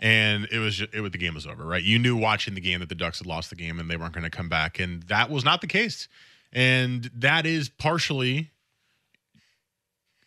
And 0.00 0.46
it 0.52 0.58
was 0.58 0.76
just, 0.76 0.94
it 0.94 1.00
was 1.00 1.10
the 1.10 1.18
game 1.18 1.34
was 1.34 1.46
over, 1.46 1.64
right? 1.64 1.82
You 1.82 1.98
knew 1.98 2.16
watching 2.16 2.54
the 2.54 2.60
game 2.60 2.80
that 2.80 2.88
the 2.88 2.94
Ducks 2.94 3.18
had 3.18 3.26
lost 3.26 3.50
the 3.50 3.56
game 3.56 3.80
and 3.80 3.90
they 3.90 3.96
weren't 3.96 4.12
going 4.12 4.22
to 4.24 4.30
come 4.30 4.48
back, 4.48 4.78
and 4.78 5.02
that 5.04 5.28
was 5.28 5.44
not 5.44 5.60
the 5.60 5.66
case. 5.66 6.06
And 6.52 7.10
that 7.14 7.44
is 7.44 7.68
partially 7.68 8.52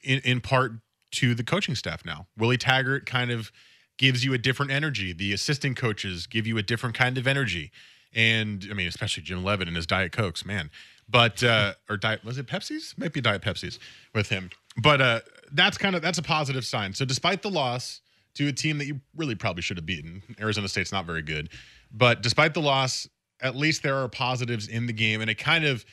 in, 0.04 0.20
in 0.20 0.42
part 0.42 0.74
to 1.12 1.34
the 1.36 1.44
coaching 1.44 1.76
staff 1.76 2.04
now. 2.06 2.28
Willie 2.38 2.58
Taggart 2.58 3.06
kind 3.06 3.32
of 3.32 3.52
gives 3.98 4.26
you 4.26 4.34
a 4.34 4.38
different 4.38 4.72
energy. 4.72 5.14
The 5.14 5.32
assistant 5.32 5.78
coaches 5.78 6.28
give 6.28 6.48
you 6.48 6.58
a 6.58 6.64
different 6.64 6.96
kind 6.96 7.18
of 7.18 7.28
energy. 7.28 7.72
And 8.14 8.68
I 8.70 8.74
mean, 8.74 8.88
especially 8.88 9.24
Jim 9.24 9.44
Leavitt 9.44 9.68
and 9.68 9.76
his 9.76 9.88
Diet 9.88 10.12
Cokes, 10.12 10.46
man. 10.46 10.70
But 11.10 11.44
uh 11.44 11.74
or 11.90 11.98
diet 11.98 12.24
was 12.24 12.38
it 12.38 12.48
Pepsi's? 12.48 12.94
Might 12.98 13.14
be 13.14 13.22
Diet 13.22 13.42
Pepsi's 13.42 13.80
with 14.14 14.30
him. 14.30 14.50
But 14.78 15.02
uh 15.02 15.20
that's 15.52 15.78
kind 15.78 15.96
of 15.96 16.02
that's 16.02 16.18
a 16.18 16.24
positive 16.24 16.66
sign. 16.66 16.94
So 16.94 17.06
despite 17.06 17.42
the 17.42 17.50
loss 17.50 18.02
to 18.36 18.48
a 18.48 18.54
team 18.54 18.78
that 18.78 18.86
you 18.86 19.02
really 19.16 19.36
probably 19.36 19.62
should 19.62 19.78
have 19.78 19.86
beaten, 19.86 20.24
Arizona 20.40 20.68
State's 20.68 20.92
not 20.92 21.06
very 21.06 21.22
good. 21.22 21.50
But 21.92 22.22
despite 22.22 22.54
the 22.54 22.62
loss, 22.62 23.08
at 23.42 23.56
least 23.56 23.84
there 23.84 23.98
are 23.98 24.08
positives 24.08 24.70
in 24.70 24.86
the 24.86 24.94
game, 24.94 25.20
and 25.20 25.30
it 25.30 25.38
kind 25.38 25.66
of 25.66 25.84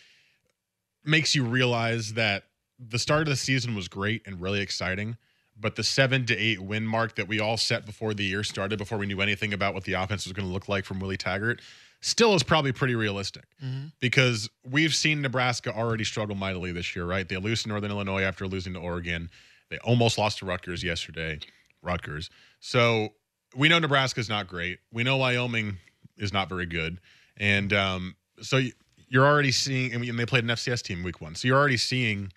makes 1.05 1.35
you 1.35 1.45
realize 1.45 2.13
that 2.15 2.45
the 2.79 2.99
start 2.99 3.23
of 3.23 3.29
the 3.29 3.37
season 3.37 3.75
was 3.75 3.89
great 3.89 4.23
and 4.25 4.41
really 4.41 4.61
exciting 4.61 5.17
but 5.61 5.77
the 5.77 5.83
seven 5.83 6.25
to 6.27 6.37
eight 6.37 6.61
win 6.61 6.87
mark 6.87 7.17
that 7.17 7.29
we 7.29 7.41
all 7.41 7.57
set 7.57 7.85
before 7.85 8.15
the 8.15 8.25
year 8.25 8.45
started, 8.45 8.79
before 8.79 8.99
we 8.99 9.07
knew 9.07 9.21
anything 9.21 9.53
about 9.53 9.75
what 9.75 9.85
the 9.85 9.95
offense 9.95 10.25
was 10.25 10.33
going 10.33 10.47
to 10.47 10.53
look 10.53 10.69
like 10.69 10.85
from 10.85 11.01
Willie 11.01 11.17
Taggart, 11.17 11.61
still 12.01 12.35
is 12.35 12.43
probably 12.43 12.73
pretty 12.73 12.95
realistic 12.95 13.45
mm-hmm. 13.63 13.87
because 14.01 14.49
we've 14.69 14.95
seen 14.95 15.21
Nebraska 15.21 15.75
already 15.75 16.05
struggle 16.05 16.37
mightily 16.37 16.73
this 16.73 16.95
year, 16.95 17.05
right? 17.05 17.29
They 17.29 17.37
lose 17.37 17.63
to 17.65 17.69
Northern 17.69 17.91
Illinois 17.91 18.23
after 18.23 18.47
losing 18.47 18.75
to 18.75 18.81
Oregon. 18.81 19.31
They 19.71 19.79
almost 19.79 20.19
lost 20.19 20.39
to 20.39 20.47
Rutgers 20.47 20.83
yesterday. 20.83 21.41
Rutgers. 21.83 22.31
So 22.61 23.11
we 23.57 23.69
know 23.69 23.79
Nebraska 23.79 24.21
is 24.21 24.29
not 24.29 24.49
great. 24.49 24.79
We 24.93 25.05
know 25.05 25.17
Wyoming 25.17 25.79
is 26.17 26.33
not 26.33 26.49
very 26.49 26.67
good. 26.67 26.99
And 27.37 27.73
um, 27.73 28.17
so 28.41 28.61
you're 29.09 29.27
already 29.27 29.53
seeing, 29.53 29.93
and 29.93 30.19
they 30.19 30.27
played 30.27 30.45
an 30.45 30.51
FCS 30.51 30.83
team 30.83 31.03
week 31.03 31.21
one. 31.21 31.35
So 31.35 31.49
you're 31.49 31.59
already 31.59 31.77
seeing 31.77 32.33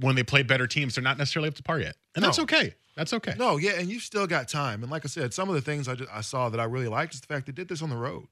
when 0.00 0.14
they 0.14 0.22
play 0.22 0.42
better 0.42 0.66
teams, 0.66 0.94
they're 0.94 1.04
not 1.04 1.18
necessarily 1.18 1.48
up 1.48 1.54
to 1.54 1.62
par 1.62 1.80
yet, 1.80 1.96
and 2.14 2.22
no. 2.22 2.28
that's 2.28 2.38
okay. 2.40 2.74
That's 2.94 3.12
okay. 3.14 3.34
No, 3.38 3.56
yeah, 3.56 3.72
and 3.72 3.88
you've 3.88 4.02
still 4.02 4.26
got 4.26 4.48
time. 4.48 4.82
And 4.82 4.90
like 4.92 5.04
I 5.04 5.08
said, 5.08 5.32
some 5.32 5.48
of 5.48 5.54
the 5.54 5.60
things 5.62 5.88
I 5.88 5.94
just, 5.94 6.10
I 6.12 6.20
saw 6.20 6.48
that 6.50 6.60
I 6.60 6.64
really 6.64 6.88
liked 6.88 7.14
is 7.14 7.20
the 7.20 7.26
fact 7.26 7.46
they 7.46 7.52
did 7.52 7.68
this 7.68 7.82
on 7.82 7.90
the 7.90 7.96
road. 7.96 8.26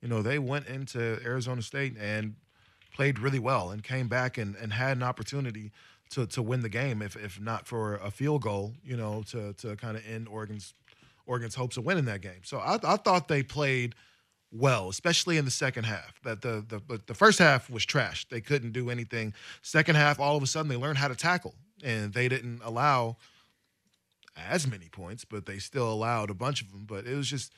You 0.00 0.08
know, 0.08 0.22
they 0.22 0.38
went 0.38 0.66
into 0.68 1.18
Arizona 1.24 1.62
State 1.62 1.96
and 1.98 2.36
played 2.94 3.18
really 3.18 3.38
well 3.40 3.70
and 3.70 3.82
came 3.82 4.06
back 4.06 4.38
and, 4.38 4.54
and 4.56 4.72
had 4.72 4.96
an 4.96 5.02
opportunity 5.02 5.72
to 6.10 6.26
to 6.26 6.42
win 6.42 6.60
the 6.60 6.68
game, 6.68 7.02
if 7.02 7.16
if 7.16 7.40
not 7.40 7.66
for 7.66 7.96
a 7.96 8.10
field 8.10 8.42
goal, 8.42 8.74
you 8.84 8.96
know, 8.96 9.22
to 9.28 9.52
to 9.54 9.76
kind 9.76 9.96
of 9.96 10.06
end 10.06 10.28
Oregon's 10.28 10.74
Oregon's 11.26 11.54
hopes 11.54 11.76
of 11.76 11.84
winning 11.84 12.04
that 12.04 12.20
game. 12.20 12.42
So 12.44 12.58
I, 12.58 12.78
I 12.84 12.96
thought 12.96 13.28
they 13.28 13.42
played 13.42 13.94
well, 14.52 14.88
especially 14.88 15.38
in 15.38 15.44
the 15.44 15.50
second 15.50 15.84
half. 15.84 16.20
That 16.22 16.42
the 16.42 16.64
the 16.68 17.00
the 17.06 17.14
first 17.14 17.38
half 17.38 17.68
was 17.68 17.84
trash. 17.84 18.26
They 18.28 18.40
couldn't 18.40 18.72
do 18.72 18.90
anything. 18.90 19.34
Second 19.62 19.96
half, 19.96 20.20
all 20.20 20.36
of 20.36 20.42
a 20.42 20.46
sudden, 20.46 20.68
they 20.68 20.76
learned 20.76 20.98
how 20.98 21.08
to 21.08 21.16
tackle, 21.16 21.54
and 21.82 22.12
they 22.12 22.28
didn't 22.28 22.60
allow 22.62 23.16
as 24.36 24.66
many 24.66 24.88
points, 24.88 25.24
but 25.24 25.46
they 25.46 25.58
still 25.58 25.92
allowed 25.92 26.30
a 26.30 26.34
bunch 26.34 26.62
of 26.62 26.70
them. 26.72 26.84
But 26.86 27.06
it 27.06 27.16
was 27.16 27.28
just. 27.28 27.52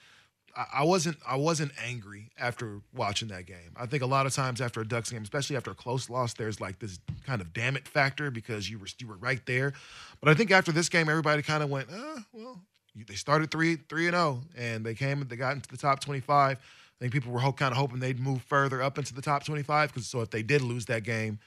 I 0.72 0.84
wasn't 0.84 1.18
I 1.28 1.36
wasn't 1.36 1.72
angry 1.86 2.30
after 2.38 2.80
watching 2.94 3.28
that 3.28 3.44
game. 3.44 3.74
I 3.76 3.84
think 3.84 4.02
a 4.02 4.06
lot 4.06 4.24
of 4.24 4.34
times 4.34 4.62
after 4.62 4.80
a 4.80 4.88
Ducks 4.88 5.10
game, 5.10 5.22
especially 5.22 5.54
after 5.54 5.70
a 5.70 5.74
close 5.74 6.08
loss, 6.08 6.32
there's 6.32 6.62
like 6.62 6.78
this 6.78 6.98
kind 7.26 7.42
of 7.42 7.52
damn 7.52 7.76
it 7.76 7.86
factor 7.86 8.30
because 8.30 8.70
you 8.70 8.78
were 8.78 8.86
you 8.98 9.06
were 9.06 9.18
right 9.18 9.44
there. 9.44 9.74
But 10.18 10.30
I 10.30 10.34
think 10.34 10.50
after 10.50 10.72
this 10.72 10.88
game, 10.88 11.10
everybody 11.10 11.42
kind 11.42 11.62
of 11.62 11.68
went, 11.68 11.90
uh, 11.90 12.20
well, 12.32 12.62
they 13.06 13.16
started 13.16 13.50
three 13.50 13.76
three 13.76 14.06
and 14.06 14.14
zero, 14.14 14.40
oh, 14.40 14.48
and 14.56 14.82
they 14.82 14.94
came 14.94 15.22
they 15.28 15.36
got 15.36 15.52
into 15.52 15.68
the 15.68 15.76
top 15.76 16.00
twenty 16.00 16.20
five. 16.20 16.58
I 16.98 17.04
think 17.04 17.12
people 17.12 17.32
were 17.32 17.40
kind 17.40 17.72
of 17.72 17.76
hoping 17.76 18.00
they'd 18.00 18.18
move 18.18 18.42
further 18.42 18.82
up 18.82 18.96
into 18.96 19.12
the 19.12 19.20
top 19.20 19.44
25 19.44 19.92
because 19.92 20.06
so 20.06 20.22
if 20.22 20.30
they 20.30 20.42
did 20.42 20.62
lose 20.62 20.86
that 20.86 21.04
game, 21.04 21.38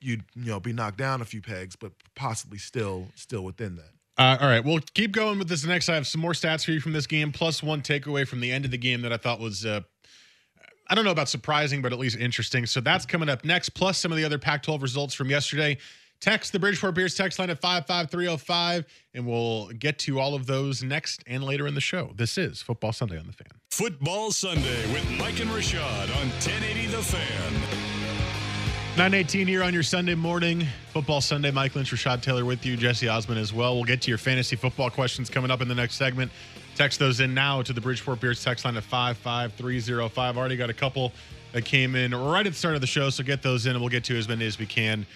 you'd 0.00 0.24
you 0.34 0.50
know 0.50 0.60
be 0.60 0.72
knocked 0.72 0.96
down 0.96 1.20
a 1.20 1.26
few 1.26 1.42
pegs, 1.42 1.76
but 1.76 1.92
possibly 2.14 2.58
still 2.58 3.08
still 3.14 3.42
within 3.42 3.76
that. 3.76 3.90
Uh, 4.18 4.36
all 4.40 4.48
right, 4.48 4.64
we'll 4.64 4.80
keep 4.94 5.12
going 5.12 5.38
with 5.38 5.48
this 5.48 5.64
next. 5.64 5.88
I 5.88 5.94
have 5.94 6.06
some 6.06 6.20
more 6.20 6.32
stats 6.32 6.64
for 6.64 6.72
you 6.72 6.80
from 6.80 6.92
this 6.92 7.06
game, 7.06 7.30
plus 7.30 7.62
one 7.62 7.82
takeaway 7.82 8.26
from 8.26 8.40
the 8.40 8.50
end 8.50 8.64
of 8.64 8.72
the 8.72 8.78
game 8.78 9.02
that 9.02 9.12
I 9.12 9.16
thought 9.16 9.38
was, 9.38 9.64
uh, 9.64 9.80
I 10.90 10.94
don't 10.96 11.04
know 11.04 11.12
about 11.12 11.28
surprising, 11.28 11.82
but 11.82 11.92
at 11.92 12.00
least 12.00 12.16
interesting. 12.16 12.66
So 12.66 12.80
that's 12.80 13.06
coming 13.06 13.28
up 13.28 13.44
next, 13.44 13.70
plus 13.70 13.96
some 13.98 14.10
of 14.10 14.18
the 14.18 14.24
other 14.24 14.38
Pac 14.38 14.64
12 14.64 14.82
results 14.82 15.14
from 15.14 15.30
yesterday. 15.30 15.78
Text 16.20 16.52
the 16.52 16.58
Bridgeport 16.58 16.96
Beers 16.96 17.14
text 17.14 17.38
line 17.38 17.48
at 17.48 17.60
55305, 17.60 18.86
and 19.14 19.24
we'll 19.24 19.68
get 19.68 20.00
to 20.00 20.18
all 20.18 20.34
of 20.34 20.46
those 20.46 20.82
next 20.82 21.22
and 21.28 21.44
later 21.44 21.68
in 21.68 21.76
the 21.76 21.80
show. 21.80 22.12
This 22.16 22.36
is 22.36 22.60
Football 22.60 22.92
Sunday 22.92 23.18
on 23.18 23.26
the 23.28 23.32
Fan. 23.32 23.52
Football 23.70 24.32
Sunday 24.32 24.92
with 24.92 25.08
Mike 25.12 25.38
and 25.38 25.50
Rashad 25.50 26.02
on 26.20 26.28
1080 26.40 26.86
The 26.88 27.02
Fan. 27.02 27.77
918 28.98 29.46
here 29.46 29.62
on 29.62 29.72
your 29.72 29.84
Sunday 29.84 30.16
morning. 30.16 30.66
Football 30.92 31.20
Sunday. 31.20 31.52
Mike 31.52 31.76
Lynch, 31.76 31.92
Rashad 31.92 32.20
Taylor 32.20 32.44
with 32.44 32.66
you. 32.66 32.76
Jesse 32.76 33.06
Aszman 33.06 33.36
as 33.36 33.52
well. 33.52 33.76
We'll 33.76 33.84
get 33.84 34.02
to 34.02 34.10
your 34.10 34.18
fantasy 34.18 34.56
football 34.56 34.90
questions 34.90 35.30
coming 35.30 35.52
up 35.52 35.60
in 35.60 35.68
the 35.68 35.74
next 35.76 35.94
segment. 35.94 36.32
Text 36.74 36.98
those 36.98 37.20
in 37.20 37.32
now 37.32 37.62
to 37.62 37.72
the 37.72 37.80
Bridgeport 37.80 38.18
Beers 38.18 38.42
text 38.42 38.64
line 38.64 38.76
at 38.76 38.82
55305. 38.82 40.36
Already 40.36 40.56
got 40.56 40.68
a 40.68 40.74
couple 40.74 41.12
that 41.52 41.64
came 41.64 41.94
in 41.94 42.12
right 42.12 42.44
at 42.44 42.52
the 42.52 42.58
start 42.58 42.74
of 42.74 42.80
the 42.80 42.88
show, 42.88 43.08
so 43.08 43.22
get 43.22 43.40
those 43.40 43.66
in 43.66 43.72
and 43.76 43.80
we'll 43.80 43.88
get 43.88 44.02
to 44.02 44.18
as 44.18 44.28
many 44.28 44.44
as 44.44 44.58
we 44.58 44.66
can. 44.66 45.06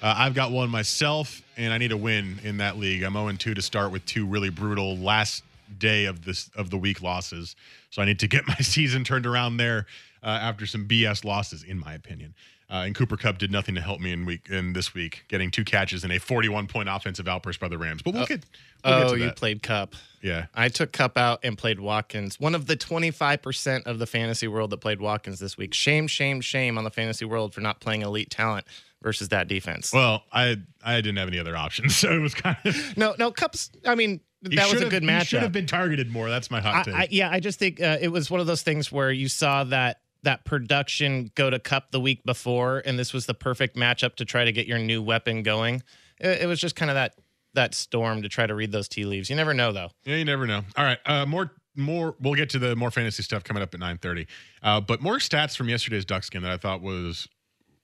Uh, 0.00 0.14
I've 0.16 0.34
got 0.34 0.52
one 0.52 0.70
myself, 0.70 1.42
and 1.56 1.72
I 1.72 1.78
need 1.78 1.90
a 1.90 1.96
win 1.96 2.38
in 2.44 2.58
that 2.58 2.78
league. 2.78 3.02
I'm 3.02 3.14
0 3.14 3.32
2 3.32 3.54
to 3.54 3.62
start 3.62 3.90
with 3.90 4.06
two 4.06 4.24
really 4.24 4.50
brutal 4.50 4.96
last 4.96 5.42
day 5.78 6.04
of 6.04 6.24
this 6.24 6.48
of 6.54 6.70
the 6.70 6.78
week 6.78 7.02
losses. 7.02 7.56
So 7.90 8.02
I 8.02 8.04
need 8.04 8.20
to 8.20 8.28
get 8.28 8.46
my 8.46 8.54
season 8.54 9.02
turned 9.02 9.26
around 9.26 9.56
there 9.56 9.86
uh, 10.22 10.28
after 10.28 10.64
some 10.64 10.86
BS 10.86 11.24
losses, 11.24 11.64
in 11.64 11.80
my 11.80 11.94
opinion. 11.94 12.34
Uh, 12.72 12.84
and 12.86 12.94
Cooper 12.94 13.18
Kupp 13.18 13.36
did 13.36 13.52
nothing 13.52 13.74
to 13.74 13.82
help 13.82 14.00
me 14.00 14.12
in 14.12 14.24
week 14.24 14.48
in 14.48 14.72
this 14.72 14.94
week, 14.94 15.26
getting 15.28 15.50
two 15.50 15.62
catches 15.62 16.04
and 16.04 16.12
a 16.12 16.18
41 16.18 16.68
point 16.68 16.88
offensive 16.88 17.28
outburst 17.28 17.60
by 17.60 17.68
the 17.68 17.76
Rams. 17.76 18.00
But 18.00 18.14
we'll 18.14 18.24
get. 18.24 18.46
We'll 18.82 18.94
oh, 18.94 19.10
get 19.10 19.18
you 19.18 19.30
played 19.32 19.62
Kupp. 19.62 19.94
Yeah, 20.22 20.46
I 20.54 20.70
took 20.70 20.90
Kupp 20.90 21.18
out 21.18 21.40
and 21.42 21.58
played 21.58 21.80
Watkins. 21.80 22.40
One 22.40 22.54
of 22.54 22.66
the 22.66 22.74
25 22.74 23.42
percent 23.42 23.86
of 23.86 23.98
the 23.98 24.06
fantasy 24.06 24.48
world 24.48 24.70
that 24.70 24.78
played 24.78 25.02
Watkins 25.02 25.38
this 25.38 25.58
week. 25.58 25.74
Shame, 25.74 26.06
shame, 26.06 26.40
shame 26.40 26.78
on 26.78 26.84
the 26.84 26.90
fantasy 26.90 27.26
world 27.26 27.52
for 27.52 27.60
not 27.60 27.80
playing 27.80 28.00
elite 28.00 28.30
talent 28.30 28.66
versus 29.02 29.28
that 29.28 29.48
defense. 29.48 29.92
Well, 29.92 30.22
I 30.32 30.56
I 30.82 30.96
didn't 31.02 31.18
have 31.18 31.28
any 31.28 31.38
other 31.38 31.54
options, 31.54 31.94
so 31.98 32.10
it 32.10 32.20
was 32.20 32.34
kind 32.34 32.56
of 32.64 32.74
no 32.96 33.14
no 33.18 33.30
Kupp's. 33.30 33.70
I 33.84 33.96
mean, 33.96 34.20
that 34.42 34.72
was 34.72 34.80
a 34.80 34.88
good 34.88 35.02
match. 35.02 35.26
Should 35.26 35.42
have 35.42 35.52
been 35.52 35.66
targeted 35.66 36.10
more. 36.10 36.30
That's 36.30 36.50
my 36.50 36.62
hot 36.62 36.86
take. 36.86 36.94
I, 36.94 37.08
yeah, 37.10 37.30
I 37.30 37.38
just 37.38 37.58
think 37.58 37.82
uh, 37.82 37.98
it 38.00 38.08
was 38.08 38.30
one 38.30 38.40
of 38.40 38.46
those 38.46 38.62
things 38.62 38.90
where 38.90 39.12
you 39.12 39.28
saw 39.28 39.64
that 39.64 40.00
that 40.22 40.44
production 40.44 41.30
go 41.34 41.50
to 41.50 41.58
Kupp 41.58 41.90
the 41.90 42.00
week 42.00 42.24
before, 42.24 42.82
and 42.84 42.98
this 42.98 43.12
was 43.12 43.26
the 43.26 43.34
perfect 43.34 43.76
matchup 43.76 44.16
to 44.16 44.24
try 44.24 44.44
to 44.44 44.52
get 44.52 44.66
your 44.66 44.78
new 44.78 45.02
weapon 45.02 45.42
going. 45.42 45.82
It, 46.18 46.42
it 46.42 46.46
was 46.46 46.60
just 46.60 46.76
kind 46.76 46.90
of 46.90 46.94
that 46.94 47.14
that 47.54 47.74
storm 47.74 48.22
to 48.22 48.28
try 48.28 48.46
to 48.46 48.54
read 48.54 48.72
those 48.72 48.88
tea 48.88 49.04
leaves. 49.04 49.28
You 49.28 49.36
never 49.36 49.52
know, 49.52 49.72
though. 49.72 49.90
Yeah, 50.04 50.16
you 50.16 50.24
never 50.24 50.46
know. 50.46 50.62
All 50.76 50.84
right, 50.84 50.98
uh, 51.06 51.26
more 51.26 51.52
more. 51.76 52.14
We'll 52.20 52.34
get 52.34 52.50
to 52.50 52.58
the 52.58 52.76
more 52.76 52.90
fantasy 52.90 53.22
stuff 53.22 53.44
coming 53.44 53.62
up 53.62 53.74
at 53.74 53.80
nine 53.80 53.98
thirty. 53.98 54.26
Uh, 54.62 54.80
but 54.80 55.00
more 55.00 55.16
stats 55.16 55.56
from 55.56 55.68
yesterday's 55.68 56.04
Ducks 56.04 56.30
game 56.30 56.42
that 56.42 56.52
I 56.52 56.56
thought 56.56 56.82
was 56.82 57.28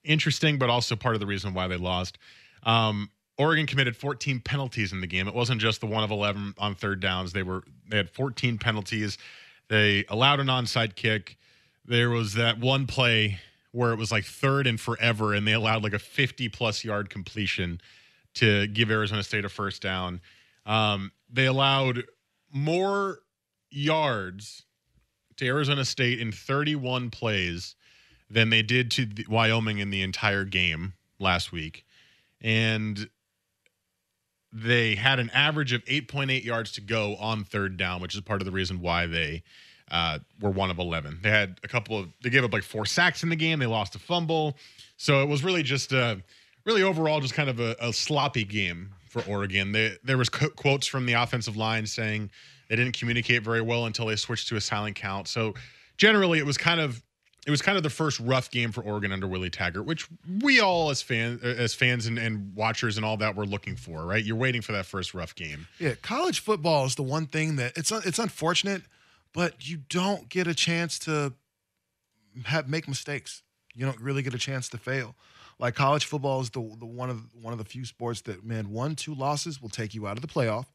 interesting, 0.05 0.59
but 0.59 0.71
also 0.71 0.97
part 0.97 1.15
of 1.15 1.21
the 1.21 1.27
reason 1.27 1.55
why 1.55 1.69
they 1.69 1.77
lost. 1.77 2.19
Um, 2.63 3.11
Oregon 3.39 3.67
committed 3.67 3.97
14 3.97 4.41
penalties 4.41 4.93
in 4.93 5.01
the 5.01 5.07
game. 5.07 5.29
It 5.29 5.35
wasn't 5.35 5.61
just 5.61 5.81
the 5.81 5.87
one 5.87 6.03
of 6.03 6.11
11 6.11 6.55
on 6.59 6.75
third 6.75 7.01
downs. 7.01 7.33
They 7.33 7.45
were 7.45 7.63
they 7.89 7.97
had 7.97 8.11
14 8.11 8.59
penalties. 8.59 9.17
They 9.69 10.05
allowed 10.09 10.41
an 10.41 10.49
onside 10.49 10.97
kick. 10.97 11.38
There 11.89 12.11
was 12.11 12.35
that 12.35 12.61
one 12.61 12.87
play 12.87 13.41
where 13.73 13.93
it 13.93 13.97
was 13.97 14.13
like 14.13 14.27
third 14.27 14.67
and 14.67 14.79
forever, 14.79 15.33
and 15.33 15.47
they 15.49 15.55
allowed 15.55 15.83
like 15.83 15.95
a 15.95 15.99
50 15.99 16.51
plus 16.51 16.85
yard 16.85 17.09
completion 17.09 17.81
to 18.35 18.67
give 18.67 18.91
Arizona 18.91 19.23
State 19.23 19.47
a 19.47 19.49
first 19.49 19.81
down. 19.81 20.21
Um, 20.67 21.13
they 21.31 21.47
allowed 21.47 22.05
more 22.53 23.21
yards 23.71 24.67
to 25.37 25.47
Arizona 25.47 25.87
State 25.87 26.21
in 26.21 26.31
31 26.31 27.09
plays 27.09 27.75
than 28.29 28.51
they 28.51 28.61
did 28.61 28.91
to 28.91 29.07
the, 29.07 29.25
Wyoming 29.27 29.79
in 29.79 29.89
the 29.89 30.03
entire 30.03 30.45
game 30.45 30.93
last 31.19 31.53
week. 31.53 31.87
And 32.39 33.09
they 34.53 34.95
had 34.95 35.19
an 35.19 35.31
average 35.31 35.73
of 35.73 35.83
8.8 35.87 36.45
yards 36.45 36.71
to 36.73 36.83
go 36.83 37.17
on 37.17 37.45
third 37.45 37.79
down, 37.79 38.03
which 38.03 38.15
is 38.15 38.21
part 38.21 38.43
of 38.43 38.47
the 38.47 38.53
reason 38.53 38.83
why 38.83 39.07
they 39.07 39.43
uh, 39.91 40.19
were 40.41 40.51
one 40.51 40.71
of 40.71 40.79
11. 40.79 41.21
They 41.23 41.31
had 41.31 41.59
a 41.65 41.69
couple 41.69 41.99
of, 41.99 42.09
they 42.23 42.31
gave 42.31 42.45
up 42.45 42.53
like 42.53 42.63
four 42.63 42.87
sacks 42.87 43.23
in 43.23 43.29
the 43.29 43.37
game. 43.37 43.59
They 43.59 43.67
lost 43.67 43.95
a 43.95 43.99
fumble. 43.99 44.57
So 44.97 45.23
it 45.23 45.29
was 45.29 45.43
really 45.43 45.63
just, 45.63 45.93
uh, 45.93 46.17
really 46.65 46.83
overall, 46.83 47.21
just 47.21 47.35
kind 47.35 47.49
of 47.49 47.61
a, 47.61 47.77
a 47.81 47.93
sloppy 47.93 48.45
game 48.45 48.91
for 49.09 49.23
Oregon. 49.23 49.73
They, 49.73 49.97
there 50.05 50.19
was 50.19 50.29
co- 50.29 50.51
quotes 50.51 50.87
from 50.87 51.07
the 51.07 51.15
offensive 51.15 51.57
line 51.57 51.87
saying 51.87 52.31
they 52.69 52.77
didn't 52.77 52.99
communicate 52.99 53.43
very 53.43 53.63
well 53.63 53.87
until 53.87 54.07
they 54.07 54.17
switched 54.17 54.49
to 54.49 54.57
a 54.57 54.61
silent 54.61 54.97
count. 54.97 55.29
So 55.29 55.55
generally, 55.97 56.39
it 56.39 56.47
was 56.47 56.59
kind 56.59 56.81
of 56.81 57.03
it 57.47 57.51
was 57.51 57.63
kind 57.63 57.79
of 57.79 57.83
the 57.83 57.91
first 57.91 58.21
rough 58.21 58.51
game 58.51 58.73
for 58.73 58.83
Oregon 58.83 59.11
under 59.11 59.27
Willie 59.27 59.49
Taggart, 59.49 59.87
which 59.87 60.07
we 60.43 60.61
all 60.61 60.91
as 60.91 61.01
fans 61.01 61.43
as 61.43 61.73
fans 61.73 62.07
and, 62.07 62.19
and 62.19 62.55
watchers 62.55 62.99
and 62.99 63.07
all 63.07 63.17
that 63.17 63.37
were 63.37 63.47
looking 63.47 63.75
for, 63.75 64.05
right? 64.05 64.23
You're 64.23 64.37
waiting 64.37 64.61
for 64.61 64.73
that 64.73 64.85
first 64.85 65.15
rough 65.15 65.35
game. 65.35 65.67
Yeah, 65.79 65.95
college 66.03 66.41
football 66.41 66.85
is 66.85 66.95
the 66.95 67.03
one 67.03 67.27
thing 67.27 67.57
that 67.57 67.77
it's 67.77 67.91
it's 67.91 68.19
unfortunate, 68.19 68.83
but 69.33 69.69
you 69.69 69.79
don't 69.89 70.29
get 70.29 70.47
a 70.47 70.55
chance 70.55 70.99
to 71.01 71.33
have 72.45 72.69
make 72.69 72.89
mistakes. 72.89 73.43
You 73.75 73.87
don't 73.87 74.01
really 74.01 74.23
get 74.23 74.35
a 74.35 74.39
chance 74.39 74.69
to 74.71 74.79
fail. 74.79 75.15
Like 75.59 75.75
college 75.75 76.05
football 76.05 76.41
is 76.41 76.51
the, 76.51 76.61
the 76.79 76.87
one 76.87 77.11
of 77.11 77.23
one 77.35 77.53
of 77.53 77.59
the 77.59 77.65
few 77.65 77.85
sports 77.85 78.21
that 78.23 78.45
man 78.45 78.71
one 78.71 78.95
two 78.95 79.15
losses 79.15 79.61
will 79.61 79.69
take 79.69 79.95
you 79.95 80.07
out 80.07 80.17
of 80.17 80.23
the 80.23 80.29
playoff. 80.29 80.67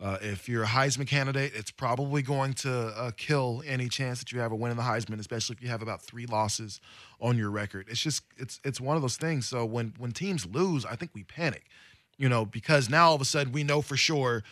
Uh, 0.00 0.16
if 0.22 0.48
you're 0.48 0.62
a 0.62 0.66
Heisman 0.66 1.06
candidate, 1.06 1.52
it's 1.54 1.70
probably 1.70 2.22
going 2.22 2.54
to 2.54 2.72
uh, 2.72 3.10
kill 3.18 3.62
any 3.66 3.86
chance 3.86 4.18
that 4.20 4.32
you 4.32 4.40
have 4.40 4.50
a 4.50 4.56
win 4.56 4.70
in 4.70 4.78
the 4.78 4.82
Heisman, 4.82 5.20
especially 5.20 5.56
if 5.56 5.62
you 5.62 5.68
have 5.68 5.82
about 5.82 6.00
three 6.00 6.24
losses 6.24 6.80
on 7.20 7.36
your 7.36 7.50
record. 7.50 7.86
It's 7.90 8.00
just 8.00 8.22
it's 8.38 8.60
it's 8.64 8.80
one 8.80 8.96
of 8.96 9.02
those 9.02 9.18
things. 9.18 9.46
So 9.46 9.66
when 9.66 9.92
when 9.98 10.12
teams 10.12 10.46
lose, 10.46 10.86
I 10.86 10.96
think 10.96 11.10
we 11.14 11.24
panic, 11.24 11.64
you 12.16 12.28
know, 12.28 12.46
because 12.46 12.88
now 12.88 13.08
all 13.08 13.14
of 13.14 13.20
a 13.20 13.26
sudden 13.26 13.52
we 13.52 13.62
know 13.62 13.82
for 13.82 13.96
sure 13.96 14.42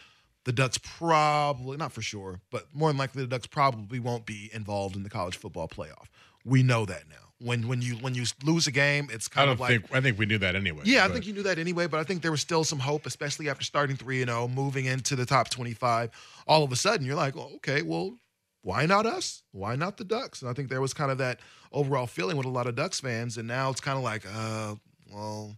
the 0.44 0.52
Ducks 0.52 0.78
probably 0.78 1.76
not 1.76 1.92
for 1.92 2.02
sure, 2.02 2.40
but 2.50 2.66
more 2.72 2.88
than 2.90 2.96
likely 2.96 3.22
the 3.22 3.28
Ducks 3.28 3.46
probably 3.46 4.00
won't 4.00 4.24
be 4.26 4.50
involved 4.52 4.96
in 4.96 5.02
the 5.02 5.10
college 5.10 5.36
football 5.36 5.68
playoff. 5.68 6.06
We 6.44 6.62
know 6.62 6.86
that 6.86 7.08
now. 7.08 7.16
When 7.40 7.68
when 7.68 7.82
you 7.82 7.94
when 7.96 8.14
you 8.14 8.24
lose 8.42 8.66
a 8.66 8.72
game, 8.72 9.08
it's 9.12 9.28
kind 9.28 9.42
I 9.42 9.46
don't 9.46 9.52
of 9.54 9.60
like 9.60 9.70
think 9.70 9.94
I 9.94 10.00
think 10.00 10.18
we 10.18 10.26
knew 10.26 10.38
that 10.38 10.56
anyway. 10.56 10.82
yeah, 10.84 11.04
I 11.04 11.08
think 11.08 11.24
you 11.26 11.32
knew 11.32 11.44
that 11.44 11.58
anyway, 11.58 11.86
but 11.86 12.00
I 12.00 12.04
think 12.04 12.22
there 12.22 12.32
was 12.32 12.40
still 12.40 12.64
some 12.64 12.80
hope, 12.80 13.06
especially 13.06 13.48
after 13.48 13.62
starting 13.62 13.94
3 13.96 14.22
and 14.22 14.30
0, 14.30 14.48
moving 14.48 14.86
into 14.86 15.14
the 15.14 15.24
top 15.24 15.48
25. 15.48 16.10
All 16.48 16.64
of 16.64 16.72
a 16.72 16.76
sudden, 16.76 17.06
you're 17.06 17.14
like, 17.14 17.36
well, 17.36 17.52
okay, 17.56 17.82
well, 17.82 18.18
why 18.62 18.86
not 18.86 19.06
us? 19.06 19.44
Why 19.52 19.76
not 19.76 19.98
the 19.98 20.04
Ducks? 20.04 20.42
And 20.42 20.50
I 20.50 20.54
think 20.54 20.68
there 20.68 20.80
was 20.80 20.92
kind 20.92 21.12
of 21.12 21.18
that 21.18 21.38
overall 21.70 22.08
feeling 22.08 22.36
with 22.36 22.46
a 22.46 22.50
lot 22.50 22.66
of 22.66 22.74
Ducks 22.74 22.98
fans, 22.98 23.38
and 23.38 23.46
now 23.46 23.70
it's 23.70 23.80
kind 23.80 23.96
of 23.96 24.02
like, 24.02 24.24
uh, 24.26 24.74
well, 25.12 25.56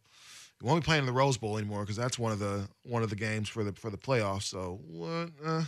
we 0.60 0.68
won't 0.68 0.82
be 0.82 0.84
playing 0.84 1.00
in 1.00 1.06
the 1.06 1.12
Rose 1.12 1.36
Bowl 1.36 1.56
anymore 1.56 1.80
because 1.80 1.96
that's 1.96 2.18
one 2.18 2.32
of 2.32 2.38
the 2.38 2.68
one 2.84 3.02
of 3.02 3.10
the 3.10 3.16
games 3.16 3.48
for 3.48 3.64
the 3.64 3.72
for 3.72 3.90
the 3.90 3.98
playoffs. 3.98 4.44
So 4.44 4.80
what? 4.86 5.30
Uh, 5.44 5.64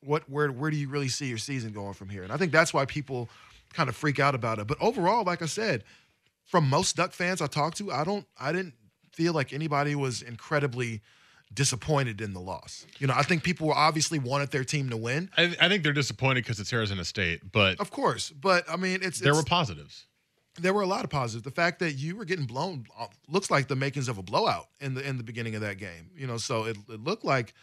what? 0.00 0.28
Where? 0.28 0.50
Where 0.50 0.70
do 0.70 0.76
you 0.76 0.88
really 0.88 1.08
see 1.08 1.26
your 1.26 1.38
season 1.38 1.72
going 1.72 1.94
from 1.94 2.08
here? 2.08 2.22
And 2.22 2.32
I 2.32 2.36
think 2.36 2.52
that's 2.52 2.74
why 2.74 2.84
people 2.84 3.28
kind 3.72 3.88
of 3.88 3.96
freak 3.96 4.18
out 4.18 4.34
about 4.34 4.58
it. 4.58 4.66
But 4.66 4.78
overall, 4.80 5.24
like 5.24 5.42
I 5.42 5.46
said, 5.46 5.84
from 6.44 6.68
most 6.68 6.96
Duck 6.96 7.12
fans 7.12 7.40
I 7.42 7.46
talked 7.46 7.78
to, 7.78 7.92
I 7.92 8.04
don't, 8.04 8.26
I 8.38 8.52
didn't 8.52 8.74
feel 9.12 9.32
like 9.32 9.52
anybody 9.52 9.94
was 9.94 10.22
incredibly 10.22 11.02
disappointed 11.52 12.20
in 12.20 12.32
the 12.32 12.40
loss. 12.40 12.86
You 12.98 13.06
know, 13.06 13.14
I 13.16 13.22
think 13.22 13.42
people 13.42 13.68
were 13.68 13.74
obviously 13.74 14.18
wanted 14.18 14.50
their 14.50 14.64
team 14.64 14.90
to 14.90 14.96
win, 14.96 15.30
I, 15.36 15.54
I 15.60 15.68
think 15.68 15.82
they're 15.82 15.92
disappointed 15.92 16.44
because 16.44 16.60
it's 16.60 16.72
Arizona 16.72 17.04
State, 17.04 17.40
but 17.50 17.80
of 17.80 17.90
course. 17.90 18.30
But 18.30 18.64
I 18.68 18.76
mean, 18.76 19.00
it's, 19.02 19.20
there 19.20 19.32
it's 19.32 19.38
were 19.38 19.44
positives. 19.44 20.06
There 20.58 20.74
were 20.74 20.82
a 20.82 20.86
lot 20.86 21.04
of 21.04 21.10
positives. 21.10 21.44
The 21.44 21.50
fact 21.50 21.78
that 21.80 21.92
you 21.92 22.16
were 22.16 22.24
getting 22.24 22.46
blown 22.46 22.86
uh, 22.98 23.06
looks 23.28 23.50
like 23.50 23.68
the 23.68 23.76
makings 23.76 24.08
of 24.08 24.18
a 24.18 24.22
blowout 24.22 24.68
in 24.80 24.94
the 24.94 25.06
in 25.06 25.16
the 25.16 25.22
beginning 25.22 25.54
of 25.54 25.60
that 25.60 25.78
game. 25.78 26.10
You 26.16 26.26
know, 26.26 26.36
so 26.36 26.64
it, 26.64 26.76
it 26.88 27.02
looked 27.02 27.24
like 27.24 27.54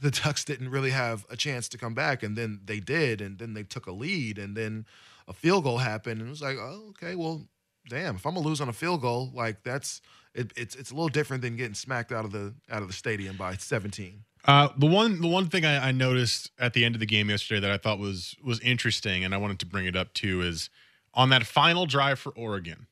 the 0.00 0.10
Ducks 0.10 0.44
didn't 0.46 0.70
really 0.70 0.90
have 0.90 1.26
a 1.30 1.36
chance 1.36 1.68
to 1.70 1.78
come 1.78 1.94
back, 1.94 2.22
and 2.22 2.36
then 2.36 2.60
they 2.64 2.80
did, 2.80 3.20
and 3.20 3.38
then 3.38 3.54
they 3.54 3.62
took 3.62 3.86
a 3.86 3.92
lead, 3.92 4.38
and 4.38 4.56
then 4.56 4.86
a 5.28 5.32
field 5.32 5.64
goal 5.64 5.78
happened, 5.78 6.20
and 6.20 6.28
it 6.28 6.30
was 6.30 6.42
like, 6.42 6.56
oh, 6.58 6.90
okay, 6.90 7.14
well, 7.14 7.46
damn, 7.88 8.16
if 8.16 8.26
I'm 8.26 8.34
gonna 8.34 8.46
lose 8.46 8.60
on 8.60 8.68
a 8.68 8.72
field 8.72 9.00
goal, 9.00 9.30
like 9.34 9.62
that's 9.62 10.00
it, 10.34 10.52
it's 10.56 10.74
it's 10.74 10.90
a 10.90 10.94
little 10.94 11.08
different 11.08 11.42
than 11.42 11.56
getting 11.56 11.74
smacked 11.74 12.12
out 12.12 12.24
of 12.24 12.32
the 12.32 12.54
out 12.70 12.82
of 12.82 12.88
the 12.88 12.94
stadium 12.94 13.36
by 13.36 13.54
17. 13.54 14.24
Uh, 14.44 14.68
the 14.76 14.86
one 14.86 15.20
the 15.20 15.28
one 15.28 15.48
thing 15.48 15.64
I, 15.64 15.88
I 15.88 15.92
noticed 15.92 16.50
at 16.58 16.72
the 16.72 16.84
end 16.84 16.94
of 16.94 17.00
the 17.00 17.06
game 17.06 17.28
yesterday 17.28 17.60
that 17.60 17.70
I 17.70 17.76
thought 17.76 17.98
was 17.98 18.36
was 18.42 18.60
interesting, 18.60 19.24
and 19.24 19.34
I 19.34 19.36
wanted 19.36 19.58
to 19.60 19.66
bring 19.66 19.86
it 19.86 19.96
up 19.96 20.14
too, 20.14 20.42
is 20.42 20.70
on 21.14 21.30
that 21.30 21.46
final 21.46 21.86
drive 21.86 22.18
for 22.18 22.30
Oregon, 22.30 22.86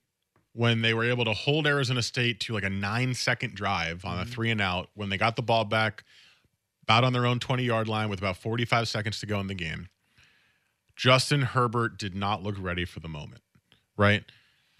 when 0.52 0.82
they 0.82 0.92
were 0.92 1.04
able 1.04 1.24
to 1.24 1.32
hold 1.32 1.66
Arizona 1.66 2.02
State 2.02 2.40
to 2.40 2.54
like 2.54 2.64
a 2.64 2.70
nine 2.70 3.14
second 3.14 3.54
drive 3.54 4.04
on 4.04 4.18
a 4.18 4.24
three 4.24 4.50
and 4.50 4.60
out, 4.60 4.90
when 4.94 5.08
they 5.08 5.16
got 5.16 5.36
the 5.36 5.42
ball 5.42 5.64
back 5.64 6.04
about 6.82 7.04
on 7.04 7.12
their 7.12 7.26
own 7.26 7.38
20 7.38 7.62
yard 7.62 7.86
line 7.86 8.08
with 8.08 8.18
about 8.18 8.36
45 8.36 8.88
seconds 8.88 9.20
to 9.20 9.26
go 9.26 9.38
in 9.40 9.46
the 9.46 9.54
game, 9.54 9.88
Justin 10.96 11.42
Herbert 11.42 11.96
did 11.96 12.14
not 12.14 12.42
look 12.42 12.56
ready 12.58 12.84
for 12.84 12.98
the 13.00 13.08
moment, 13.08 13.42
right? 13.96 14.24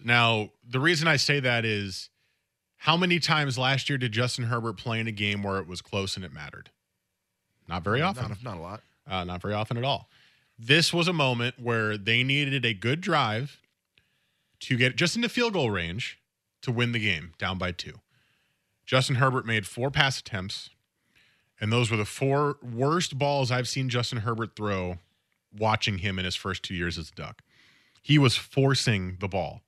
Now, 0.03 0.49
the 0.67 0.79
reason 0.79 1.07
I 1.07 1.15
say 1.15 1.39
that 1.39 1.65
is 1.65 2.09
how 2.77 2.97
many 2.97 3.19
times 3.19 3.57
last 3.57 3.89
year 3.89 3.97
did 3.97 4.11
Justin 4.11 4.45
Herbert 4.45 4.73
play 4.77 4.99
in 4.99 5.07
a 5.07 5.11
game 5.11 5.43
where 5.43 5.59
it 5.59 5.67
was 5.67 5.81
close 5.81 6.15
and 6.15 6.25
it 6.25 6.33
mattered? 6.33 6.71
Not 7.67 7.83
very 7.83 8.01
often. 8.01 8.29
Not, 8.29 8.43
not 8.43 8.57
a 8.57 8.61
lot. 8.61 8.81
Uh, 9.07 9.23
not 9.23 9.41
very 9.41 9.53
often 9.53 9.77
at 9.77 9.83
all. 9.83 10.09
This 10.61 10.93
was 10.93 11.07
a 11.07 11.13
moment 11.13 11.55
where 11.57 11.97
they 11.97 12.21
needed 12.21 12.65
a 12.65 12.73
good 12.73 12.99
drive 12.99 13.61
to 14.59 14.75
get 14.75 14.97
just 14.97 15.15
into 15.15 15.29
field 15.29 15.53
goal 15.53 15.71
range 15.71 16.19
to 16.61 16.71
win 16.71 16.91
the 16.91 16.99
game 16.99 17.31
down 17.37 17.57
by 17.57 17.71
two. 17.71 18.01
Justin 18.85 19.15
Herbert 19.15 19.45
made 19.45 19.65
four 19.65 19.89
pass 19.89 20.19
attempts, 20.19 20.69
and 21.61 21.71
those 21.71 21.89
were 21.89 21.95
the 21.95 22.03
four 22.03 22.57
worst 22.61 23.17
balls 23.17 23.51
I've 23.51 23.69
seen 23.69 23.87
Justin 23.87 24.19
Herbert 24.19 24.57
throw 24.57 24.97
watching 25.57 25.99
him 25.99 26.19
in 26.19 26.25
his 26.25 26.35
first 26.35 26.63
two 26.63 26.75
years 26.75 26.97
as 26.97 27.09
a 27.09 27.13
Duck. 27.13 27.41
He 28.01 28.17
was 28.17 28.35
forcing 28.35 29.15
the 29.21 29.29
ball. 29.29 29.61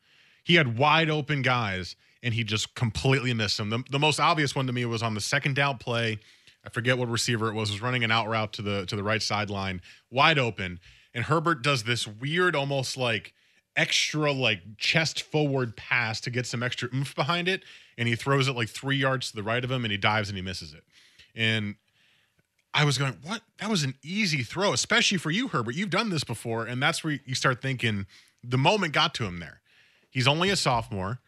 He 0.44 0.56
had 0.56 0.78
wide 0.78 1.10
open 1.10 1.42
guys, 1.42 1.96
and 2.22 2.34
he 2.34 2.44
just 2.44 2.76
completely 2.76 3.34
missed 3.34 3.58
them. 3.58 3.70
The, 3.70 3.84
the 3.90 4.00
most 4.00 4.20
obvious 4.20 4.56
one 4.56 4.68
to 4.68 4.74
me 4.74 4.84
was 4.86 5.02
on 5.02 5.14
the 5.14 5.22
second 5.22 5.56
down 5.56 5.78
play. 5.78 6.20
I 6.66 6.70
forget 6.70 6.98
what 6.98 7.10
receiver 7.10 7.50
it 7.50 7.54
was. 7.54 7.72
Was 7.72 7.82
running 7.82 8.04
an 8.04 8.12
out 8.12 8.28
route 8.28 8.54
to 8.54 8.62
the 8.62 8.86
to 8.86 8.96
the 8.96 9.04
right 9.04 9.22
sideline, 9.22 9.82
wide 10.10 10.38
open, 10.38 10.80
and 11.14 11.26
Herbert 11.26 11.62
does 11.62 11.84
this 11.84 12.08
weird, 12.08 12.56
almost 12.56 12.98
like 12.98 13.34
extra 13.76 14.32
like 14.32 14.62
chest 14.78 15.22
forward 15.22 15.76
pass 15.76 16.20
to 16.22 16.30
get 16.30 16.46
some 16.46 16.62
extra 16.62 16.90
oomph 16.94 17.16
behind 17.16 17.48
it, 17.48 17.64
and 17.98 18.08
he 18.08 18.16
throws 18.16 18.48
it 18.48 18.56
like 18.56 18.70
three 18.70 18.98
yards 18.98 19.30
to 19.30 19.36
the 19.36 19.44
right 19.44 19.64
of 19.64 19.72
him, 19.72 19.86
and 19.86 19.92
he 19.92 19.98
dives 19.98 20.30
and 20.30 20.38
he 20.38 20.42
misses 20.42 20.74
it. 20.74 20.84
And 21.36 21.76
I 22.74 22.86
was 22.86 22.98
going, 22.98 23.18
what? 23.24 23.42
That 23.60 23.70
was 23.70 23.84
an 23.84 23.96
easy 24.04 24.44
throw, 24.44 24.74
especially 24.74 25.18
for 25.18 25.32
you, 25.32 25.50
Herbert. 25.50 25.76
You've 25.76 25.90
done 25.90 26.10
this 26.10 26.24
before, 26.24 26.66
and 26.66 26.82
that's 26.82 27.04
where 27.04 27.20
you 27.26 27.36
start 27.36 27.62
thinking 27.62 28.06
the 28.44 28.58
moment 28.58 28.94
got 28.94 29.14
to 29.16 29.26
him 29.26 29.40
there. 29.40 29.62
He's 30.10 30.28
only 30.28 30.50
a 30.50 30.56
sophomore, 30.56 31.20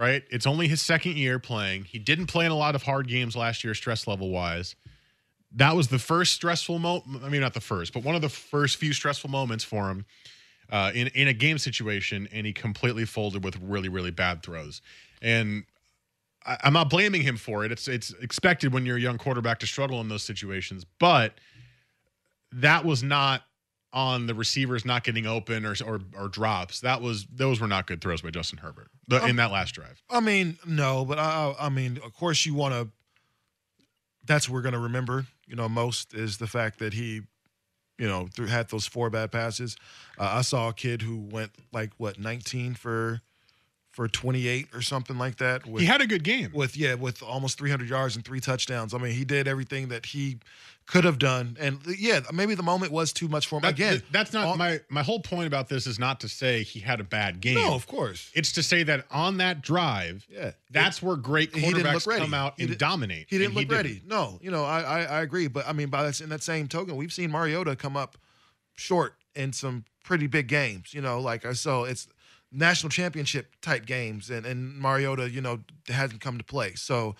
right? 0.00 0.24
It's 0.30 0.46
only 0.46 0.66
his 0.66 0.80
second 0.80 1.16
year 1.16 1.38
playing. 1.38 1.84
He 1.84 1.98
didn't 1.98 2.26
play 2.26 2.46
in 2.46 2.50
a 2.50 2.56
lot 2.56 2.74
of 2.74 2.82
hard 2.82 3.06
games 3.06 3.36
last 3.36 3.62
year, 3.62 3.74
stress 3.74 4.06
level 4.06 4.30
wise. 4.30 4.74
That 5.54 5.76
was 5.76 5.88
the 5.88 5.98
first 5.98 6.32
stressful 6.32 6.78
moment. 6.78 7.22
I 7.22 7.28
mean, 7.28 7.42
not 7.42 7.52
the 7.52 7.60
first, 7.60 7.92
but 7.92 8.02
one 8.02 8.14
of 8.14 8.22
the 8.22 8.28
first 8.30 8.78
few 8.78 8.94
stressful 8.94 9.28
moments 9.28 9.62
for 9.62 9.90
him 9.90 10.06
uh, 10.70 10.90
in 10.94 11.08
in 11.08 11.28
a 11.28 11.34
game 11.34 11.58
situation, 11.58 12.28
and 12.32 12.46
he 12.46 12.52
completely 12.52 13.04
folded 13.04 13.44
with 13.44 13.58
really, 13.60 13.90
really 13.90 14.10
bad 14.10 14.42
throws. 14.42 14.80
And 15.20 15.64
I, 16.46 16.56
I'm 16.64 16.72
not 16.72 16.88
blaming 16.88 17.20
him 17.22 17.36
for 17.36 17.64
it. 17.64 17.72
It's 17.72 17.86
it's 17.86 18.14
expected 18.22 18.72
when 18.72 18.86
you're 18.86 18.96
a 18.96 19.00
young 19.00 19.18
quarterback 19.18 19.58
to 19.58 19.66
struggle 19.66 20.00
in 20.00 20.08
those 20.08 20.22
situations, 20.22 20.86
but 20.98 21.34
that 22.52 22.84
was 22.84 23.02
not 23.02 23.42
on 23.92 24.26
the 24.26 24.34
receivers 24.34 24.84
not 24.84 25.02
getting 25.04 25.26
open 25.26 25.66
or 25.66 25.74
or, 25.84 26.00
or 26.16 26.28
drops. 26.28 26.80
That 26.80 27.02
was 27.02 27.26
those 27.26 27.60
were 27.60 27.66
not 27.66 27.86
good 27.86 28.00
throws 28.00 28.22
by 28.22 28.30
Justin 28.30 28.58
Herbert 28.58 28.88
the, 29.08 29.24
in 29.26 29.36
that 29.36 29.50
last 29.50 29.74
drive. 29.74 30.02
I 30.08 30.20
mean, 30.20 30.58
no, 30.66 31.04
but 31.04 31.18
I, 31.18 31.54
I 31.58 31.68
mean, 31.68 31.98
of 32.04 32.14
course, 32.14 32.46
you 32.46 32.54
want 32.54 32.74
to. 32.74 32.88
That's 34.26 34.48
what 34.48 34.54
we're 34.54 34.62
going 34.62 34.74
to 34.74 34.80
remember. 34.80 35.26
You 35.46 35.56
know, 35.56 35.68
most 35.68 36.14
is 36.14 36.38
the 36.38 36.46
fact 36.46 36.78
that 36.78 36.92
he, 36.92 37.22
you 37.98 38.06
know, 38.06 38.28
had 38.46 38.68
those 38.68 38.86
four 38.86 39.10
bad 39.10 39.32
passes. 39.32 39.76
Uh, 40.18 40.30
I 40.34 40.42
saw 40.42 40.68
a 40.68 40.72
kid 40.72 41.02
who 41.02 41.16
went 41.18 41.50
like 41.72 41.90
what 41.96 42.18
19 42.18 42.74
for 42.74 43.22
for 43.90 44.06
28 44.06 44.68
or 44.72 44.82
something 44.82 45.18
like 45.18 45.38
that. 45.38 45.66
With, 45.66 45.80
He 45.80 45.86
had 45.86 46.00
a 46.00 46.06
good 46.06 46.22
game. 46.22 46.52
with 46.54 46.76
yeah, 46.76 46.94
with 46.94 47.22
almost 47.22 47.58
300 47.58 47.88
yards 47.88 48.14
and 48.14 48.24
three 48.24 48.38
touchdowns. 48.38 48.94
I 48.94 48.98
mean, 48.98 49.12
he 49.12 49.24
did 49.24 49.48
everything 49.48 49.88
that 49.88 50.06
he 50.06 50.38
could 50.90 51.04
have 51.04 51.18
done, 51.20 51.56
and 51.60 51.78
yeah, 51.86 52.20
maybe 52.32 52.54
the 52.56 52.64
moment 52.64 52.90
was 52.90 53.12
too 53.12 53.28
much 53.28 53.46
for 53.46 53.56
him. 53.56 53.62
That- 53.62 53.74
Again, 53.74 53.92
th- 54.00 54.04
that's 54.10 54.32
not 54.32 54.44
all- 54.46 54.56
my 54.56 54.80
my 54.88 55.02
whole 55.04 55.20
point 55.20 55.46
about 55.46 55.68
this 55.68 55.86
is 55.86 55.98
not 56.00 56.18
to 56.20 56.28
say 56.28 56.64
he 56.64 56.80
had 56.80 56.98
a 56.98 57.04
bad 57.04 57.40
game. 57.40 57.54
No, 57.54 57.74
of 57.74 57.86
course. 57.86 58.28
It's 58.34 58.50
to 58.52 58.62
say 58.62 58.82
that 58.82 59.06
on 59.10 59.36
that 59.36 59.62
drive, 59.62 60.26
Yeah. 60.28 60.50
that's 60.70 61.00
where 61.00 61.14
great 61.16 61.54
He 61.54 61.60
didn't 61.72 61.86
quarterbacks 61.86 62.18
come 62.18 62.34
out 62.34 62.54
He 62.56 62.64
and 62.64 62.70
did- 62.70 62.78
dominate. 62.78 63.26
He 63.30 63.38
didn't 63.38 63.54
look 63.54 63.70
ready. 63.70 64.02
No, 64.04 64.40
you 64.42 64.50
know, 64.50 64.64
I, 64.64 64.80
I 64.80 65.00
I 65.02 65.20
agree, 65.22 65.46
but 65.46 65.66
I 65.68 65.72
mean, 65.72 65.90
by 65.90 66.02
that 66.02 66.20
in 66.20 66.28
that 66.30 66.42
same 66.42 66.66
token, 66.66 66.96
we've 66.96 67.12
seen 67.12 67.30
Mariota 67.30 67.76
come 67.76 67.96
up 67.96 68.18
short 68.74 69.14
in 69.36 69.52
some 69.52 69.84
pretty 70.02 70.26
big 70.26 70.48
games. 70.48 70.92
You 70.92 71.02
know, 71.02 71.20
like 71.20 71.46
uh, 71.46 71.54
so 71.54 71.84
it's 71.84 72.08
national 72.52 72.90
championship 72.90 73.54
type 73.62 73.86
games, 73.86 74.28
and 74.28 74.44
and 74.44 74.76
Mariota, 74.76 75.30
you 75.30 75.40
know, 75.40 75.60
hasn't 75.88 76.20
come 76.20 76.36
to 76.38 76.44
play. 76.44 76.74
So, 76.74 77.14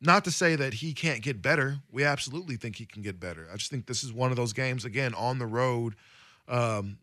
not 0.00 0.24
to 0.24 0.30
say 0.30 0.56
that 0.56 0.74
he 0.74 0.92
can't 0.92 1.22
get 1.22 1.40
better. 1.40 1.78
We 1.90 2.04
absolutely 2.04 2.56
think 2.56 2.76
he 2.76 2.86
can 2.86 3.02
get 3.02 3.18
better. 3.18 3.48
I 3.52 3.56
just 3.56 3.70
think 3.70 3.86
this 3.86 4.04
is 4.04 4.12
one 4.12 4.30
of 4.30 4.36
those 4.36 4.52
games 4.52 4.84
again 4.84 5.14
on 5.14 5.38
the 5.38 5.46
road. 5.46 5.94
Um, 6.48 6.98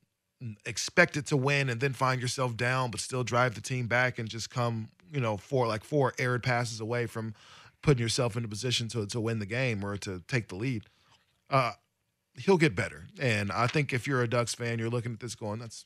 expect 0.66 1.18
it 1.18 1.26
to 1.28 1.38
win 1.38 1.70
and 1.70 1.80
then 1.80 1.94
find 1.94 2.22
yourself 2.22 2.56
down, 2.56 2.92
but 2.92 3.00
still 3.00 3.24
drive 3.24 3.56
the 3.56 3.62
team 3.62 3.88
back 3.88 4.20
and 4.20 4.30
just 4.30 4.50
come, 4.50 4.90
you 5.12 5.20
know, 5.20 5.38
four 5.38 5.68
like 5.68 5.84
four 5.84 6.14
arid 6.20 6.44
passes 6.44 6.80
away 6.80 7.06
from 7.06 7.34
putting 7.82 8.02
yourself 8.02 8.36
in 8.36 8.46
a 8.46 8.48
position 8.48 8.88
to 8.90 9.06
to 9.08 9.20
win 9.20 9.40
the 9.40 9.46
game 9.46 9.84
or 9.84 9.98
to 9.98 10.22
take 10.28 10.50
the 10.50 10.56
lead. 10.56 10.84
Uh, 11.50 11.72
he'll 12.36 12.58
get 12.58 12.76
better, 12.76 13.06
and 13.20 13.52
I 13.52 13.68
think 13.68 13.94
if 13.94 14.08
you're 14.08 14.22
a 14.22 14.28
Ducks 14.28 14.56
fan, 14.56 14.80
you're 14.80 14.90
looking 14.90 15.14
at 15.14 15.20
this 15.20 15.36
going, 15.36 15.60
"That's 15.60 15.86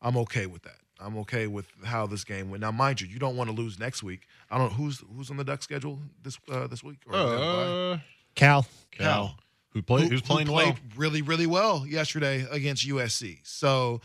I'm 0.00 0.16
okay 0.18 0.46
with 0.46 0.62
that. 0.62 0.78
I'm 1.00 1.16
okay 1.18 1.46
with 1.46 1.66
how 1.84 2.06
this 2.06 2.24
game 2.24 2.50
went." 2.50 2.60
Now, 2.60 2.70
mind 2.72 3.00
you, 3.00 3.06
you 3.06 3.18
don't 3.18 3.36
want 3.36 3.48
to 3.50 3.56
lose 3.56 3.78
next 3.78 4.02
week. 4.02 4.22
I 4.50 4.58
don't 4.58 4.70
know 4.70 4.76
who's 4.76 5.02
who's 5.16 5.30
on 5.30 5.36
the 5.36 5.44
Duck 5.44 5.62
schedule 5.62 6.00
this 6.22 6.38
uh, 6.50 6.66
this 6.66 6.82
week. 6.82 6.98
Or 7.06 7.14
is 7.14 7.18
that 7.18 7.34
a 7.34 7.38
bye? 7.38 7.92
Uh, 7.94 7.98
Cal. 8.34 8.66
Cal, 8.92 9.36
who 9.70 9.82
played, 9.82 10.04
who- 10.04 10.08
who's 10.10 10.22
playing 10.22 10.46
who 10.46 10.52
played 10.52 10.74
well. 10.74 10.76
really, 10.96 11.22
really 11.22 11.46
well 11.46 11.86
yesterday 11.86 12.46
against 12.50 12.86
USC. 12.86 13.38
So, 13.44 14.00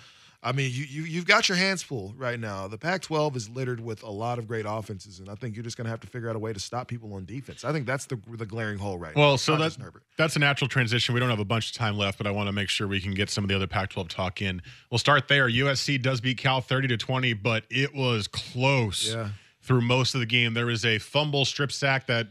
I 0.45 0.51
mean, 0.51 0.69
you, 0.73 0.83
you 0.83 1.03
you've 1.03 1.25
got 1.25 1.47
your 1.47 1.57
hands 1.57 1.81
full 1.81 2.13
right 2.17 2.37
now. 2.39 2.67
The 2.67 2.77
Pac-12 2.77 3.35
is 3.37 3.49
littered 3.49 3.79
with 3.79 4.03
a 4.03 4.09
lot 4.09 4.39
of 4.39 4.47
great 4.47 4.65
offenses, 4.67 5.19
and 5.19 5.29
I 5.29 5.35
think 5.35 5.55
you're 5.55 5.63
just 5.63 5.77
going 5.77 5.85
to 5.85 5.89
have 5.91 6.01
to 6.01 6.07
figure 6.07 6.29
out 6.29 6.35
a 6.35 6.39
way 6.39 6.51
to 6.51 6.59
stop 6.59 6.87
people 6.89 7.13
on 7.13 7.23
defense. 7.23 7.63
I 7.63 7.71
think 7.71 7.85
that's 7.85 8.05
the 8.05 8.19
the 8.31 8.45
glaring 8.45 8.77
hole 8.77 8.97
right 8.97 9.15
now. 9.15 9.21
Well, 9.21 9.37
so 9.37 9.53
Not 9.53 9.59
that, 9.59 9.65
just 9.69 9.79
Herbert. 9.79 10.03
that's 10.17 10.35
a 10.35 10.39
natural 10.39 10.67
transition. 10.67 11.13
We 11.13 11.21
don't 11.21 11.29
have 11.29 11.39
a 11.39 11.45
bunch 11.45 11.67
of 11.71 11.77
time 11.77 11.97
left, 11.97 12.17
but 12.17 12.27
I 12.27 12.31
want 12.31 12.47
to 12.47 12.51
make 12.51 12.67
sure 12.69 12.87
we 12.87 12.99
can 12.99 13.13
get 13.13 13.29
some 13.29 13.43
of 13.45 13.47
the 13.47 13.55
other 13.55 13.67
Pac-12 13.67 14.09
talk 14.09 14.41
in. 14.41 14.61
We'll 14.91 14.97
start 14.97 15.29
there. 15.29 15.47
USC 15.49 16.01
does 16.01 16.19
beat 16.19 16.37
Cal 16.39 16.59
30 16.59 16.89
to 16.89 16.97
20, 16.97 17.33
but 17.33 17.63
it 17.69 17.95
was 17.95 18.27
close 18.27 19.13
Yeah. 19.13 19.29
through 19.61 19.81
most 19.81 20.13
of 20.13 20.19
the 20.19 20.25
game. 20.25 20.53
There 20.53 20.65
was 20.65 20.83
a 20.83 20.97
fumble 20.99 21.45
strip 21.45 21.71
sack 21.71 22.07
that 22.07 22.27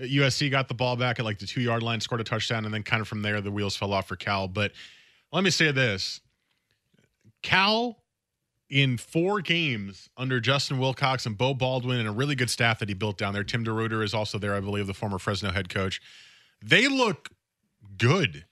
USC 0.00 0.50
got 0.50 0.66
the 0.68 0.74
ball 0.74 0.96
back 0.96 1.18
at 1.18 1.26
like 1.26 1.38
the 1.38 1.46
two 1.46 1.60
yard 1.60 1.82
line, 1.82 2.00
scored 2.00 2.22
a 2.22 2.24
touchdown, 2.24 2.64
and 2.64 2.72
then 2.72 2.82
kind 2.82 3.02
of 3.02 3.08
from 3.08 3.20
there 3.20 3.42
the 3.42 3.50
wheels 3.50 3.76
fell 3.76 3.92
off 3.92 4.08
for 4.08 4.16
Cal. 4.16 4.48
But 4.48 4.72
let 5.30 5.44
me 5.44 5.50
say 5.50 5.70
this: 5.72 6.20
Cal 7.42 8.00
in 8.68 8.96
four 8.96 9.40
games 9.40 10.08
under 10.16 10.38
Justin 10.38 10.78
Wilcox 10.78 11.26
and 11.26 11.36
Beau 11.36 11.54
Baldwin 11.54 11.98
and 11.98 12.08
a 12.08 12.12
really 12.12 12.36
good 12.36 12.50
staff 12.50 12.78
that 12.78 12.88
he 12.88 12.94
built 12.94 13.18
down 13.18 13.34
there. 13.34 13.42
Tim 13.42 13.64
DeRuyter 13.64 14.02
is 14.04 14.14
also 14.14 14.38
there, 14.38 14.54
I 14.54 14.60
believe, 14.60 14.86
the 14.86 14.94
former 14.94 15.18
Fresno 15.18 15.50
head 15.50 15.68
coach. 15.68 16.00
They 16.62 16.86
look 16.86 17.30
good. 17.98 18.44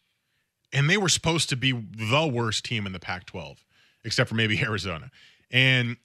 And 0.73 0.91
they 0.91 0.97
were 0.99 1.09
supposed 1.09 1.49
to 1.51 1.57
be 1.57 1.73
the 1.73 2.27
worst 2.27 2.65
team 2.65 2.85
in 2.85 2.93
the 2.93 2.99
Pac 2.99 3.25
12, 3.27 3.65
except 4.05 4.29
for 4.29 4.35
maybe 4.35 4.61
Arizona. 4.63 5.11
And 5.51 5.97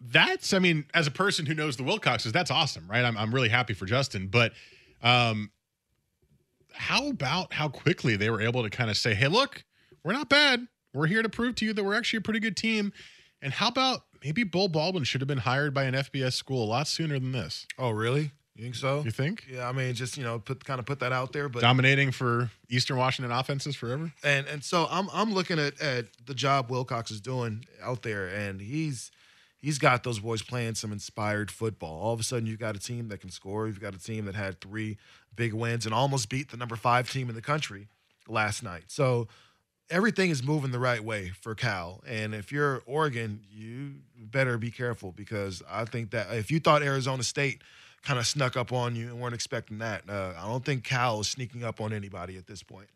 that's, 0.00 0.52
I 0.54 0.58
mean, 0.58 0.84
as 0.94 1.06
a 1.06 1.10
person 1.10 1.44
who 1.44 1.54
knows 1.54 1.76
the 1.76 1.82
Wilcoxes, 1.82 2.32
that's 2.32 2.50
awesome, 2.50 2.86
right? 2.88 3.04
I'm, 3.04 3.18
I'm 3.18 3.34
really 3.34 3.48
happy 3.48 3.74
for 3.74 3.84
Justin. 3.84 4.28
But 4.28 4.52
um, 5.02 5.50
how 6.72 7.08
about 7.08 7.52
how 7.52 7.68
quickly 7.68 8.16
they 8.16 8.30
were 8.30 8.40
able 8.40 8.62
to 8.62 8.70
kind 8.70 8.90
of 8.90 8.96
say, 8.96 9.14
hey, 9.14 9.28
look, 9.28 9.64
we're 10.04 10.12
not 10.12 10.28
bad. 10.28 10.66
We're 10.92 11.06
here 11.06 11.22
to 11.22 11.28
prove 11.28 11.54
to 11.56 11.64
you 11.64 11.72
that 11.72 11.84
we're 11.84 11.94
actually 11.94 12.18
a 12.18 12.22
pretty 12.22 12.40
good 12.40 12.56
team. 12.56 12.92
And 13.40 13.52
how 13.52 13.68
about 13.68 14.02
maybe 14.24 14.42
Beau 14.44 14.68
Baldwin 14.68 15.04
should 15.04 15.20
have 15.20 15.28
been 15.28 15.38
hired 15.38 15.72
by 15.72 15.84
an 15.84 15.94
FBS 15.94 16.32
school 16.32 16.64
a 16.64 16.66
lot 16.66 16.88
sooner 16.88 17.18
than 17.18 17.32
this? 17.32 17.66
Oh, 17.78 17.90
really? 17.90 18.32
You 18.56 18.64
think 18.64 18.74
so? 18.74 19.02
You 19.04 19.12
think? 19.12 19.46
Yeah, 19.48 19.68
I 19.68 19.72
mean, 19.72 19.94
just 19.94 20.16
you 20.16 20.24
know, 20.24 20.40
put 20.40 20.64
kind 20.64 20.80
of 20.80 20.86
put 20.86 20.98
that 20.98 21.12
out 21.12 21.32
there, 21.32 21.48
but 21.48 21.62
Dominating 21.62 22.10
for 22.10 22.50
Eastern 22.68 22.96
Washington 22.96 23.30
offenses 23.30 23.76
forever? 23.76 24.12
and 24.24 24.48
and 24.48 24.64
so 24.64 24.88
I'm 24.90 25.08
I'm 25.12 25.32
looking 25.32 25.60
at 25.60 25.80
at 25.80 26.06
the 26.26 26.34
job 26.34 26.68
Wilcox 26.68 27.12
is 27.12 27.20
doing 27.20 27.64
out 27.80 28.02
there, 28.02 28.26
and 28.26 28.60
he's 28.60 29.12
he's 29.60 29.78
got 29.78 30.02
those 30.02 30.18
boys 30.18 30.42
playing 30.42 30.74
some 30.74 30.90
inspired 30.90 31.52
football. 31.52 32.00
All 32.00 32.12
of 32.12 32.18
a 32.18 32.24
sudden, 32.24 32.46
you've 32.46 32.58
got 32.58 32.74
a 32.74 32.80
team 32.80 33.06
that 33.10 33.20
can 33.20 33.30
score. 33.30 33.68
You've 33.68 33.80
got 33.80 33.94
a 33.94 33.98
team 34.00 34.24
that 34.24 34.34
had 34.34 34.60
three 34.60 34.98
big 35.36 35.54
wins 35.54 35.86
and 35.86 35.94
almost 35.94 36.28
beat 36.28 36.50
the 36.50 36.56
number 36.56 36.74
five 36.74 37.08
team 37.08 37.28
in 37.28 37.36
the 37.36 37.42
country 37.42 37.86
last 38.26 38.64
night. 38.64 38.84
So 38.88 39.28
everything 39.90 40.30
is 40.30 40.42
moving 40.42 40.70
the 40.70 40.78
right 40.78 41.02
way 41.02 41.32
for 41.40 41.54
Cal. 41.54 42.02
And 42.06 42.34
if 42.34 42.52
you're 42.52 42.82
Oregon, 42.86 43.40
you 43.50 43.94
better 44.16 44.58
be 44.58 44.70
careful 44.70 45.12
because 45.12 45.62
I 45.70 45.84
think 45.84 46.10
that 46.10 46.32
if 46.32 46.50
you 46.50 46.60
thought 46.60 46.82
Arizona 46.82 47.22
State 47.22 47.62
kind 48.02 48.18
of 48.18 48.26
snuck 48.26 48.56
up 48.56 48.72
on 48.72 48.94
you 48.94 49.08
and 49.08 49.20
weren't 49.20 49.34
expecting 49.34 49.78
that, 49.78 50.08
uh, 50.08 50.34
I 50.38 50.46
don't 50.46 50.64
think 50.64 50.84
Cal 50.84 51.20
is 51.20 51.28
sneaking 51.28 51.64
up 51.64 51.80
on 51.80 51.92
anybody 51.92 52.36
at 52.36 52.46
this 52.46 52.62
point. 52.62 52.88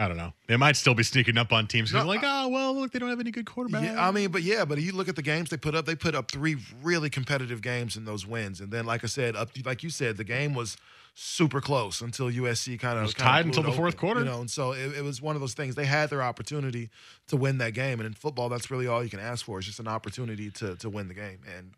I 0.00 0.06
don't 0.06 0.16
know. 0.16 0.32
They 0.46 0.56
might 0.56 0.76
still 0.76 0.94
be 0.94 1.02
sneaking 1.02 1.36
up 1.36 1.52
on 1.52 1.66
teams. 1.66 1.92
No, 1.92 2.04
like, 2.04 2.20
oh, 2.22 2.46
well, 2.48 2.72
look, 2.72 2.92
they 2.92 3.00
don't 3.00 3.08
have 3.08 3.18
any 3.18 3.32
good 3.32 3.46
quarterbacks. 3.46 3.82
Yeah, 3.82 4.06
I 4.06 4.12
mean, 4.12 4.30
but 4.30 4.42
yeah, 4.42 4.64
but 4.64 4.78
you 4.78 4.92
look 4.92 5.08
at 5.08 5.16
the 5.16 5.22
games 5.22 5.50
they 5.50 5.56
put 5.56 5.74
up. 5.74 5.86
They 5.86 5.96
put 5.96 6.14
up 6.14 6.30
three 6.30 6.56
really 6.84 7.10
competitive 7.10 7.62
games 7.62 7.96
in 7.96 8.04
those 8.04 8.24
wins, 8.24 8.60
and 8.60 8.70
then, 8.70 8.86
like 8.86 9.02
I 9.02 9.08
said, 9.08 9.34
up 9.34 9.50
like 9.64 9.82
you 9.82 9.90
said, 9.90 10.16
the 10.16 10.22
game 10.22 10.54
was 10.54 10.76
super 11.14 11.60
close 11.60 12.00
until 12.00 12.30
USC 12.30 12.78
kind 12.78 12.98
of 12.98 13.04
was 13.04 13.14
tied 13.14 13.46
until 13.46 13.62
the 13.62 13.72
fourth 13.72 13.96
quarter. 13.96 14.20
You 14.20 14.26
know, 14.26 14.40
and 14.40 14.50
so 14.50 14.72
it, 14.72 14.98
it 14.98 15.04
was 15.04 15.20
one 15.20 15.34
of 15.34 15.40
those 15.40 15.54
things. 15.54 15.74
They 15.74 15.84
had 15.84 16.10
their 16.10 16.22
opportunity 16.22 16.90
to 17.28 17.36
win 17.36 17.58
that 17.58 17.74
game, 17.74 18.00
and 18.00 18.06
in 18.06 18.14
football, 18.14 18.48
that's 18.48 18.70
really 18.70 18.86
all 18.86 19.02
you 19.02 19.10
can 19.10 19.20
ask 19.20 19.44
for. 19.44 19.58
It's 19.58 19.66
just 19.66 19.80
an 19.80 19.88
opportunity 19.88 20.50
to 20.52 20.76
to 20.76 20.88
win 20.88 21.08
the 21.08 21.14
game. 21.14 21.40
And 21.56 21.72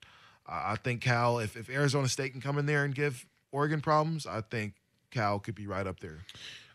I 0.47 0.73
I 0.73 0.77
think 0.77 1.01
Cal, 1.01 1.39
if 1.39 1.57
if 1.57 1.71
Arizona 1.71 2.09
State 2.09 2.33
can 2.33 2.41
come 2.41 2.59
in 2.59 2.67
there 2.67 2.85
and 2.85 2.95
give 2.95 3.27
Oregon 3.53 3.81
problems, 3.81 4.27
I 4.27 4.41
think 4.43 4.75
Cal 5.11 5.39
could 5.39 5.55
be 5.55 5.67
right 5.67 5.87
up 5.87 6.01
there. 6.01 6.19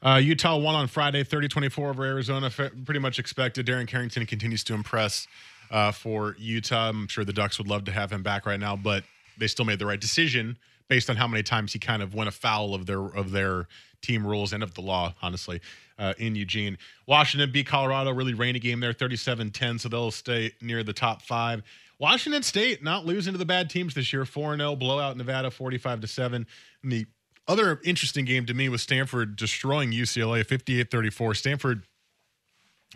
Uh, 0.02 0.18
Utah 0.18 0.58
won 0.58 0.76
on 0.76 0.88
Friday, 0.88 1.24
30 1.24 1.48
24 1.48 1.90
over 1.90 2.04
Arizona. 2.04 2.48
F- 2.48 2.72
pretty 2.86 3.00
much 3.00 3.18
expected. 3.18 3.66
Darren 3.66 3.88
Carrington 3.88 4.26
continues 4.26 4.64
to 4.66 4.74
impress 4.74 5.28
uh, 5.72 5.92
for 5.92 6.36
Utah. 6.38 6.90
I'm 6.90 7.08
sure 7.08 7.26
the 7.26 7.34
Ducks 7.34 7.58
would 7.58 7.68
love 7.68 7.86
to 7.86 7.92
have 7.92 8.12
him 8.12 8.22
back 8.22 8.46
right 8.46 8.60
now, 8.60 8.76
but 8.76 9.04
they 9.38 9.48
still 9.48 9.66
made 9.66 9.80
the 9.80 9.86
right 9.86 10.00
decision 10.00 10.58
based 10.88 11.10
on 11.10 11.16
how 11.16 11.28
many 11.28 11.44
times 11.44 11.74
he 11.74 11.80
kind 11.80 12.02
of 12.02 12.14
went 12.14 12.28
afoul 12.28 12.74
of 12.74 12.86
their 12.86 13.06
of 13.06 13.32
their 13.32 13.68
team 14.02 14.26
rules 14.26 14.54
and 14.54 14.62
of 14.62 14.74
the 14.76 14.82
law, 14.82 15.14
honestly, 15.22 15.60
uh, 15.98 16.14
in 16.18 16.36
Eugene. 16.36 16.78
Washington 17.08 17.52
beat 17.52 17.68
Colorado, 17.68 18.12
really 18.12 18.34
rainy 18.34 18.60
game 18.60 18.80
there, 18.80 18.94
37 18.94 19.52
10, 19.52 19.80
so 19.80 19.90
they'll 19.90 20.12
stay 20.12 20.52
near 20.62 20.84
the 20.84 20.94
top 20.94 21.22
five. 21.22 21.64
Washington 21.98 22.44
State 22.44 22.84
not 22.84 23.06
losing 23.06 23.34
to 23.34 23.40
the 23.40 23.46
bad 23.46 23.70
teams 23.70 23.94
this 23.94 24.12
year, 24.12 24.26
4 24.26 24.58
0, 24.58 24.76
blowout 24.76 25.18
Nevada, 25.18 25.50
45 25.50 26.02
to 26.02 26.08
7. 26.08 26.46
And 26.84 26.92
the 26.92 27.06
other 27.48 27.80
interesting 27.84 28.26
game 28.26 28.46
to 28.46 28.54
me 28.54 28.70
was 28.70 28.82
Stanford 28.82 29.36
destroying 29.36 29.92
UCLA 29.92 30.46
58 30.46 30.92
34. 30.92 31.36
Stanford 31.36 31.84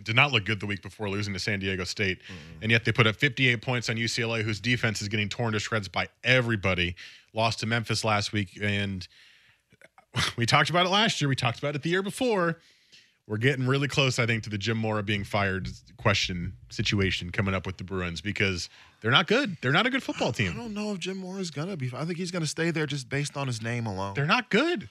did 0.04 0.16
not 0.16 0.32
look 0.32 0.46
good 0.46 0.60
the 0.60 0.66
week 0.66 0.82
before 0.82 1.10
losing 1.10 1.34
to 1.34 1.40
San 1.40 1.60
Diego 1.60 1.84
State. 1.84 2.20
And 2.62 2.72
yet 2.72 2.86
they 2.86 2.92
put 2.92 3.08
up 3.08 3.16
58 3.16 3.62
points 3.62 3.90
on 3.90 3.96
UCLA, 3.96 4.42
whose 4.44 4.60
defense 4.60 5.02
is 5.02 5.08
getting 5.08 5.30
torn 5.30 5.54
to 5.54 5.60
shreds 5.60 5.88
by 5.88 6.08
everybody. 6.24 6.96
Lost 7.34 7.60
to 7.60 7.66
Memphis 7.66 8.04
last 8.04 8.34
week. 8.34 8.58
And 8.62 9.08
we 10.38 10.46
talked 10.46 10.70
about 10.70 10.86
it 10.86 10.90
last 10.90 11.22
year. 11.22 11.30
We 11.30 11.36
talked 11.36 11.60
about 11.60 11.76
it 11.76 11.84
the 11.84 11.90
year 11.90 12.04
before. 12.04 12.60
We're 13.28 13.38
getting 13.38 13.68
really 13.68 13.88
close, 13.88 14.18
I 14.18 14.26
think, 14.26 14.42
to 14.46 14.50
the 14.50 14.58
Jim 14.58 14.76
Mora 14.76 15.04
being 15.04 15.24
fired 15.24 15.70
question 15.98 16.54
situation 16.70 17.30
coming 17.30 17.54
up 17.54 17.68
with 17.68 17.78
the 17.78 17.84
Bruins 17.84 18.22
because 18.22 18.70
they're 19.02 19.12
not 19.12 19.28
good. 19.28 19.56
They're 19.62 19.72
not 19.72 19.86
a 19.86 19.92
good 19.92 20.02
football 20.02 20.32
team. 20.32 20.54
I 20.54 20.56
don't 20.56 20.74
know 20.74 20.94
if 20.94 21.00
Jim 21.00 21.18
Mora 21.18 21.40
is 21.40 21.52
gonna 21.52 21.78
be. 21.78 21.92
I 21.94 22.06
think 22.06 22.18
he's 22.18 22.32
gonna 22.32 22.48
stay 22.48 22.72
there 22.72 22.88
just 22.88 23.08
based 23.08 23.38
on 23.38 23.46
his 23.46 23.62
name 23.62 23.86
alone. 23.86 24.16
They're 24.16 24.26
not 24.26 24.50
good. 24.50 24.90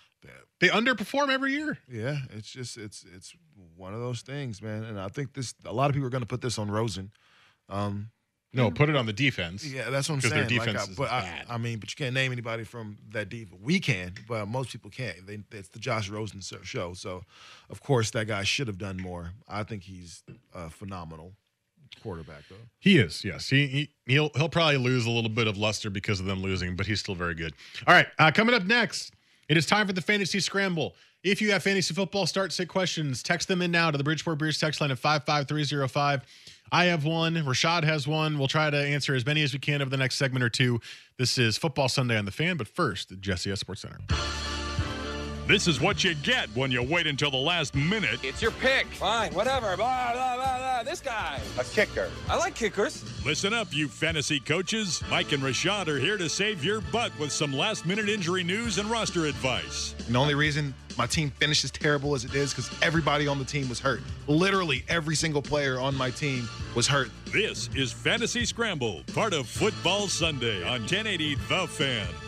They 0.61 0.69
underperform 0.69 1.29
every 1.31 1.53
year. 1.53 1.79
Yeah, 1.89 2.19
it's 2.31 2.51
just 2.51 2.77
it's 2.77 3.05
it's 3.15 3.35
one 3.77 3.95
of 3.95 4.01
those 4.01 4.23
things, 4.23 4.61
man. 4.61 4.85
And 4.85 4.99
I 5.01 5.09
think 5.09 5.33
this 5.35 5.55
a 5.65 5.73
lot 5.73 5.89
of 5.91 5.95
people 5.95 6.07
are 6.07 6.11
going 6.11 6.23
to 6.23 6.27
put 6.29 6.41
this 6.41 6.59
on 6.59 6.71
Rosen. 6.71 7.13
Um, 7.69 8.11
No, 8.55 8.71
put 8.71 8.89
it 8.89 8.97
on 8.97 9.07
the 9.07 9.13
defense. 9.13 9.65
yeah, 9.65 9.91
that's 9.91 10.09
what 10.09 10.15
I'm 10.15 10.19
Because 10.21 10.31
their 10.33 10.49
saying. 10.49 10.59
Like, 10.59 10.67
defense 10.67 10.89
I, 10.89 10.91
is 10.91 10.97
but 10.97 11.11
I, 11.13 11.21
bad. 11.21 11.47
I 11.51 11.59
mean, 11.59 11.79
but 11.79 11.91
you 11.93 11.97
can't 12.03 12.15
name 12.15 12.33
anybody 12.33 12.65
from 12.65 12.97
that 13.13 13.29
deep. 13.29 13.51
We 13.61 13.79
can, 13.79 14.15
but 14.27 14.47
most 14.49 14.73
people 14.73 14.91
can't. 14.91 15.27
They, 15.27 15.39
it's 15.53 15.69
the 15.69 15.79
Josh 15.79 16.09
Rosen 16.09 16.41
so- 16.43 16.63
show. 16.63 16.95
So, 16.95 17.23
of 17.71 17.81
course, 17.83 18.11
that 18.13 18.27
guy 18.27 18.43
should 18.45 18.67
have 18.67 18.79
done 18.79 18.97
more. 18.97 19.33
I 19.47 19.63
think 19.65 19.83
he's 19.85 20.23
a 20.55 20.71
phenomenal 20.71 21.35
quarterback, 22.03 22.43
though. 22.49 22.57
He 22.79 22.99
is, 22.99 23.25
yes. 23.25 23.49
He, 23.51 23.67
he 23.67 23.91
he'll 24.07 24.31
he'll 24.35 24.49
probably 24.49 24.79
lose 24.79 25.05
a 25.07 25.11
little 25.11 25.31
bit 25.31 25.47
of 25.47 25.57
luster 25.59 25.91
because 25.91 26.19
of 26.19 26.27
them 26.27 26.43
losing, 26.43 26.75
but 26.75 26.87
he's 26.87 27.01
still 27.01 27.15
very 27.15 27.35
good. 27.35 27.53
All 27.87 27.95
right, 27.95 28.07
uh, 28.19 28.31
coming 28.33 28.55
up 28.55 28.65
next, 28.65 29.13
it 29.49 29.57
is 29.57 29.67
time 29.67 29.87
for 29.87 29.93
the 29.93 30.03
fantasy 30.03 30.41
scramble. 30.41 30.95
If 31.25 31.43
you 31.43 31.51
have 31.53 31.63
fantasy 31.63 31.95
football 31.95 32.27
start 32.27 32.53
sit 32.53 32.69
questions, 32.69 33.23
text 33.23 33.49
them 33.49 33.61
in 33.63 33.71
now 33.71 33.91
to 33.91 33.99
the 33.99 34.05
Bridgeport 34.05 34.39
Beers 34.39 34.59
text 34.59 34.81
line 34.81 34.91
at 34.91 34.99
five 34.99 35.25
five 35.25 35.49
three 35.49 35.65
zero 35.65 35.89
five. 35.89 36.25
I 36.71 36.85
have 36.85 37.05
one. 37.05 37.35
Rashad 37.35 37.83
has 37.85 38.07
one. 38.07 38.39
We'll 38.39 38.47
try 38.47 38.71
to 38.71 38.77
answer 38.77 39.15
as 39.15 39.25
many 39.25 39.43
as 39.43 39.53
we 39.53 39.59
can 39.59 39.81
over 39.81 39.91
the 39.91 39.97
next 39.97 40.17
segment 40.17 40.45
or 40.45 40.51
two. 40.51 40.81
This 41.19 41.39
is 41.39 41.57
Football 41.57 41.89
Sunday 41.89 42.17
on 42.19 42.25
the 42.25 42.31
Fan, 42.31 42.57
but 42.57 42.69
first, 42.69 43.19
Jesse 43.21 43.51
S. 43.51 43.61
Sports 43.61 43.81
Center. 43.81 43.99
This 45.49 45.67
is 45.67 45.81
what 45.81 46.05
you 46.05 46.15
get 46.15 46.51
when 46.55 46.71
you 46.71 46.83
wait 46.83 47.07
until 47.07 47.31
the 47.31 47.39
last 47.39 47.75
minute. 47.75 48.21
It's 48.23 48.43
your 48.43 48.51
pick. 48.51 48.87
Fine, 48.89 49.33
whatever. 49.33 49.79
Blah, 49.79 50.13
blah, 50.13 50.37
blah, 50.37 50.59
blah. 50.59 50.83
This 50.83 51.01
guy. 51.01 51.41
A 51.59 51.65
kicker. 51.65 52.11
I 52.29 52.37
like 52.37 52.55
kickers. 52.55 53.03
Listen 53.25 53.55
up, 53.55 53.69
you 53.73 53.89
fantasy 53.89 54.41
coaches. 54.41 55.03
Mike 55.11 55.33
and 55.33 55.43
Rashad 55.43 55.89
are 55.89 55.99
here 55.99 56.19
to 56.19 56.29
save 56.29 56.63
your 56.63 56.83
butt 56.83 57.19
with 57.19 57.33
some 57.33 57.51
last 57.51 57.87
minute 57.87 58.11
injury 58.11 58.45
news 58.45 58.77
and 58.77 58.91
roster 58.91 59.25
advice. 59.25 59.95
And 60.05 60.15
the 60.15 60.19
only 60.19 60.35
reason 60.35 60.75
my 60.99 61.07
team 61.07 61.31
finished 61.31 61.65
as 61.65 61.71
terrible 61.71 62.15
as 62.15 62.27
it 62.27 62.35
is 62.35 62.53
because 62.53 62.71
everybody 62.83 63.27
on 63.27 63.39
the 63.39 63.45
team 63.47 63.71
was 63.71 63.81
hurt. 63.81 64.03
Literally 64.27 64.85
every 64.87 65.17
single 65.17 65.41
player 65.41 65.81
on 65.81 65.95
my 65.95 66.11
team 66.11 66.47
was 66.75 66.87
hurt. 66.87 67.09
This 67.33 67.71
is 67.75 67.91
Fantasy 67.91 68.45
Scramble, 68.45 69.03
part 69.15 69.33
of 69.33 69.47
Football 69.47 70.09
Sunday 70.09 70.63
on 70.63 70.81
1080 70.81 71.37
The 71.49 71.67
Fan. 71.69 72.28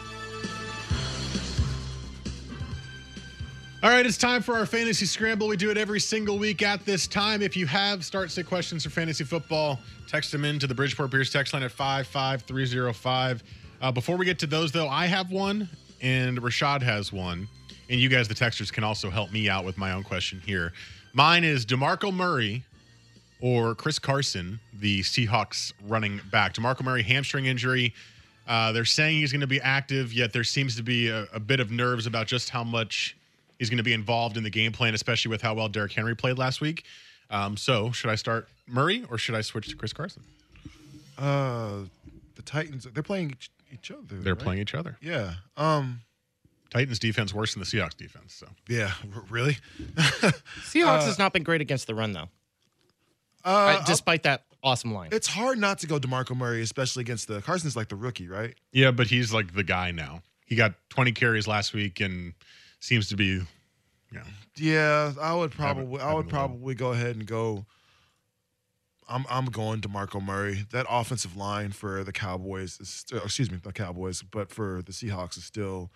All 3.82 3.88
right, 3.88 4.04
it's 4.04 4.18
time 4.18 4.42
for 4.42 4.56
our 4.56 4.66
fantasy 4.66 5.06
scramble. 5.06 5.48
We 5.48 5.56
do 5.56 5.70
it 5.70 5.78
every 5.78 6.00
single 6.00 6.36
week 6.36 6.60
at 6.60 6.84
this 6.84 7.06
time. 7.06 7.40
If 7.40 7.56
you 7.56 7.64
have 7.64 8.04
start 8.04 8.30
sit 8.30 8.44
questions 8.44 8.84
for 8.84 8.90
fantasy 8.90 9.24
football, 9.24 9.80
text 10.06 10.32
them 10.32 10.44
in 10.44 10.58
to 10.58 10.66
the 10.66 10.74
Bridgeport 10.74 11.10
Beers 11.10 11.32
text 11.32 11.54
line 11.54 11.62
at 11.62 11.72
55305. 11.72 13.42
Uh, 13.80 13.90
before 13.90 14.18
we 14.18 14.26
get 14.26 14.38
to 14.40 14.46
those, 14.46 14.70
though, 14.70 14.86
I 14.86 15.06
have 15.06 15.30
one 15.32 15.66
and 16.02 16.42
Rashad 16.42 16.82
has 16.82 17.10
one. 17.10 17.48
And 17.88 17.98
you 17.98 18.10
guys, 18.10 18.28
the 18.28 18.34
texters, 18.34 18.70
can 18.70 18.84
also 18.84 19.08
help 19.08 19.32
me 19.32 19.48
out 19.48 19.64
with 19.64 19.78
my 19.78 19.92
own 19.92 20.02
question 20.02 20.42
here. 20.44 20.74
Mine 21.14 21.42
is 21.42 21.64
DeMarco 21.64 22.12
Murray 22.12 22.62
or 23.40 23.74
Chris 23.74 23.98
Carson, 23.98 24.60
the 24.74 25.00
Seahawks 25.00 25.72
running 25.88 26.20
back. 26.30 26.52
DeMarco 26.52 26.82
Murray, 26.82 27.02
hamstring 27.02 27.46
injury. 27.46 27.94
Uh, 28.46 28.72
they're 28.72 28.84
saying 28.84 29.20
he's 29.20 29.32
going 29.32 29.40
to 29.40 29.46
be 29.46 29.60
active, 29.62 30.12
yet 30.12 30.34
there 30.34 30.44
seems 30.44 30.76
to 30.76 30.82
be 30.82 31.08
a, 31.08 31.26
a 31.32 31.40
bit 31.40 31.60
of 31.60 31.70
nerves 31.70 32.04
about 32.04 32.26
just 32.26 32.50
how 32.50 32.62
much 32.62 33.16
he's 33.60 33.70
going 33.70 33.76
to 33.78 33.84
be 33.84 33.92
involved 33.92 34.36
in 34.36 34.42
the 34.42 34.50
game 34.50 34.72
plan, 34.72 34.94
especially 34.94 35.28
with 35.28 35.42
how 35.42 35.54
well 35.54 35.68
Derrick 35.68 35.92
Henry 35.92 36.16
played 36.16 36.36
last 36.38 36.60
week. 36.60 36.84
Um, 37.30 37.56
so, 37.56 37.92
should 37.92 38.10
I 38.10 38.16
start 38.16 38.48
Murray 38.66 39.04
or 39.08 39.16
should 39.18 39.36
I 39.36 39.42
switch 39.42 39.68
to 39.68 39.76
Chris 39.76 39.92
Carson? 39.92 40.24
Uh, 41.16 41.82
the 42.34 42.42
Titans, 42.42 42.88
they're 42.92 43.02
playing 43.02 43.30
each, 43.32 43.50
each 43.72 43.90
other. 43.90 44.00
They're 44.10 44.34
right? 44.34 44.42
playing 44.42 44.60
each 44.62 44.74
other. 44.74 44.96
Yeah. 45.00 45.34
Um. 45.56 46.00
Titans 46.70 46.98
defense 47.00 47.34
worse 47.34 47.54
than 47.54 47.60
the 47.60 47.66
Seahawks 47.66 47.96
defense. 47.96 48.32
So, 48.32 48.46
Yeah. 48.68 48.92
r- 49.14 49.24
Really? 49.28 49.58
Seahawks 50.62 51.02
has 51.02 51.18
not 51.18 51.32
been 51.32 51.42
great 51.42 51.60
against 51.60 51.86
the 51.88 51.94
run 51.96 52.12
though, 52.12 52.28
Uh, 53.44 53.78
Uh, 53.80 53.84
despite 53.84 54.22
that 54.22 54.44
awesome 54.62 54.94
line. 54.94 55.08
it's 55.10 55.26
hard 55.26 55.58
not 55.58 55.80
to 55.80 55.88
go 55.88 55.98
Demarco 55.98 56.36
Murray, 56.36 56.62
especially 56.62 57.00
against 57.00 57.26
the 57.26 57.42
Carson's 57.42 57.74
like 57.74 57.88
the 57.88 57.96
rookie, 57.96 58.28
right? 58.28 58.54
yeah, 58.72 58.92
but 58.92 59.08
he's 59.08 59.32
like 59.32 59.54
the 59.54 59.64
guy 59.64 59.90
now. 59.90 60.22
He 60.46 60.54
got 60.54 60.74
20 60.90 61.10
carries 61.12 61.48
last 61.48 61.72
week 61.72 61.98
and 62.00 62.34
seems 62.80 63.08
to 63.08 63.16
be, 63.16 63.42
Yeah. 64.12 64.24
Yeah, 64.56 65.12
I 65.20 65.34
would 65.34 65.52
probably, 65.52 65.84
Haven't- 65.98 66.00
I 66.00 66.14
would 66.14 66.28
probably 66.28 66.74
go 66.74 66.92
ahead 66.92 67.14
and 67.16 67.26
go. 67.26 67.64
I'm 69.08 69.24
I'm 69.28 69.46
going 69.46 69.80
Demarco 69.80 70.22
Murray. 70.22 70.66
That 70.70 70.86
offensive 70.88 71.36
line 71.36 71.72
for 71.72 72.04
the 72.04 72.12
Cowboys 72.12 72.78
is, 72.80 72.88
still, 72.88 73.18
excuse 73.22 73.50
me, 73.50 73.58
the 73.62 73.72
Cowboys, 73.72 74.22
but 74.22 74.50
for 74.52 74.82
the 74.82 74.92
Seahawks 74.92 75.36
is 75.36 75.44
still 75.44 75.90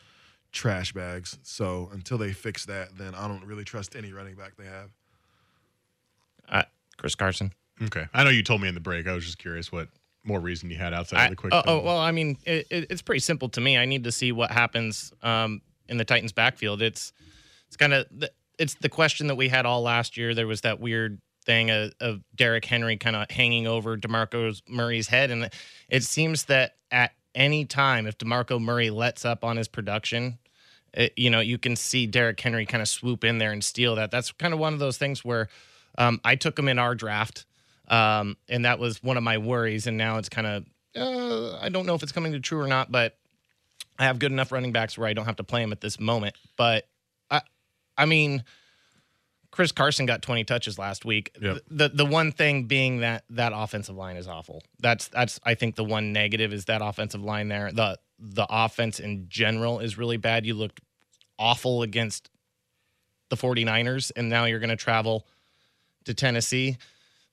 trash 0.53 0.93
bags. 0.93 1.39
So 1.43 1.91
until 1.93 2.19
they 2.19 2.33
fix 2.33 2.65
that, 2.67 2.97
then 2.99 3.15
I 3.15 3.29
don't 3.29 3.45
really 3.45 3.65
trust 3.65 3.95
any 3.95 4.13
running 4.13 4.35
back 4.37 4.57
they 4.57 4.65
have. 4.67 4.91
Uh, 6.49 6.63
Chris 6.97 7.15
Carson. 7.15 7.53
okay. 7.83 8.07
I 8.13 8.25
know 8.25 8.31
you 8.31 8.43
told 8.43 8.61
me 8.63 8.69
in 8.69 8.75
the 8.75 8.81
break. 8.81 9.07
I 9.07 9.13
was 9.13 9.25
just 9.25 9.39
curious 9.39 9.71
what 9.73 9.89
more 10.25 10.41
reason 10.41 10.71
you 10.71 10.77
had 10.77 10.93
outside 10.95 11.19
I- 11.19 11.25
of 11.25 11.31
the 11.31 11.37
quick. 11.37 11.53
oh, 11.55 11.63
oh, 11.67 11.81
well, 11.83 11.99
I 11.99 12.11
mean, 12.11 12.37
it, 12.45 12.67
it, 12.71 12.87
it's 12.91 13.03
pretty 13.03 13.21
simple 13.21 13.49
to 13.51 13.61
me. 13.61 13.77
I 13.79 13.85
need 13.85 14.05
to 14.05 14.13
see 14.13 14.33
what 14.33 14.51
happens 14.51 15.13
um, 15.23 15.61
in 15.89 15.97
the 15.97 16.05
Titans' 16.05 16.33
backfield. 16.33 16.83
It's 16.83 17.13
it's 17.67 17.77
kind 17.77 17.93
of 17.93 18.07
it's 18.59 18.75
the 18.75 18.89
question 18.89 19.27
that 19.29 19.35
we 19.35 19.49
had 19.49 19.67
all 19.67 19.83
last 19.83 20.17
year. 20.17 20.35
There 20.35 20.47
was 20.47 20.63
that 20.63 20.81
weird 20.81 21.21
thing 21.45 21.71
of, 21.71 21.93
of 22.01 22.23
Derrick 22.35 22.65
Henry 22.65 22.97
kind 22.97 23.17
of 23.17 23.31
hanging 23.31 23.67
over 23.67 23.97
Demarco 23.97 24.61
Murray's 24.69 25.09
head, 25.09 25.31
and 25.31 25.51
it 25.89 26.03
seems 26.05 26.45
that 26.47 26.77
at 26.91 27.13
any 27.35 27.65
time, 27.65 28.07
if 28.07 28.17
Demarco 28.19 28.61
Murray 28.61 28.91
lets 28.91 29.25
up 29.25 29.45
on 29.45 29.57
his 29.57 29.69
production. 29.69 30.39
It, 30.97 31.13
you 31.17 31.29
know, 31.29 31.41
you 31.41 31.59
can 31.59 31.75
see 31.75 32.07
Derrick 32.07 32.39
Henry 32.39 32.67
kind 32.67 32.81
of 32.81 32.87
swoop 32.87 33.25
in 33.25 33.39
there 33.39 33.51
and 33.51 33.65
steal 33.65 33.97
that. 33.97 34.13
That's 34.13 34.31
kind 34.31 34.55
of 34.55 34.61
one 34.61 34.73
of 34.73 34.79
those 34.79 34.97
things 34.97 35.25
where 35.25 35.49
um, 35.99 36.21
I 36.25 36.37
took 36.37 36.57
him 36.57 36.69
in 36.69 36.79
our 36.79 36.95
draft, 36.95 37.47
um, 37.89 38.37
and 38.49 38.65
that 38.65 38.79
was 38.79 39.03
one 39.03 39.17
of 39.17 39.25
my 39.25 39.39
worries. 39.39 39.89
And 39.89 39.99
now 39.99 40.19
it's 40.19 40.29
kind 40.29 40.47
of 40.47 40.65
uh, 40.97 41.59
I 41.61 41.69
don't 41.69 41.87
know 41.87 41.95
if 41.95 42.03
it's 42.03 42.13
coming 42.13 42.33
to 42.33 42.41
true 42.41 42.61
or 42.61 42.69
not, 42.69 42.93
but 42.93 43.17
I 43.99 44.05
have 44.05 44.19
good 44.19 44.33
enough 44.33 44.53
running 44.53 44.73
backs 44.73 44.99
where 44.99 45.09
I 45.09 45.13
don't 45.13 45.27
have 45.27 45.37
to 45.37 45.45
play 45.45 45.63
him 45.63 45.73
at 45.73 45.81
this 45.81 46.01
moment. 46.01 46.35
But 46.57 46.89
I, 47.31 47.43
I 47.97 48.07
mean, 48.07 48.45
Chris 49.51 49.71
Carson 49.71 50.05
got 50.05 50.21
20 50.21 50.45
touches 50.45 50.79
last 50.79 51.05
week. 51.05 51.31
Yep. 51.41 51.59
The 51.71 51.89
the 51.91 52.05
one 52.05 52.33
thing 52.33 52.65
being 52.65 52.99
that 52.99 53.25
that 53.31 53.53
offensive 53.55 53.95
line 53.95 54.17
is 54.17 54.27
awful. 54.27 54.63
That's 54.81 55.07
that's 55.09 55.39
I 55.45 55.55
think 55.55 55.77
the 55.77 55.85
one 55.85 56.13
negative 56.13 56.53
is 56.53 56.65
that 56.65 56.83
offensive 56.83 57.23
line 57.23 57.49
there. 57.49 57.71
The 57.71 57.99
the 58.19 58.47
offense 58.51 58.99
in 58.99 59.27
general 59.29 59.79
is 59.79 59.97
really 59.97 60.17
bad. 60.17 60.45
You 60.45 60.55
looked 60.55 60.81
awful 61.39 61.83
against 61.83 62.31
the 63.31 63.37
49ers 63.37 64.11
and 64.17 64.29
now 64.29 64.45
you're 64.45 64.59
going 64.59 64.71
to 64.71 64.77
travel 64.77 65.27
to 66.05 66.15
Tennessee. 66.15 66.77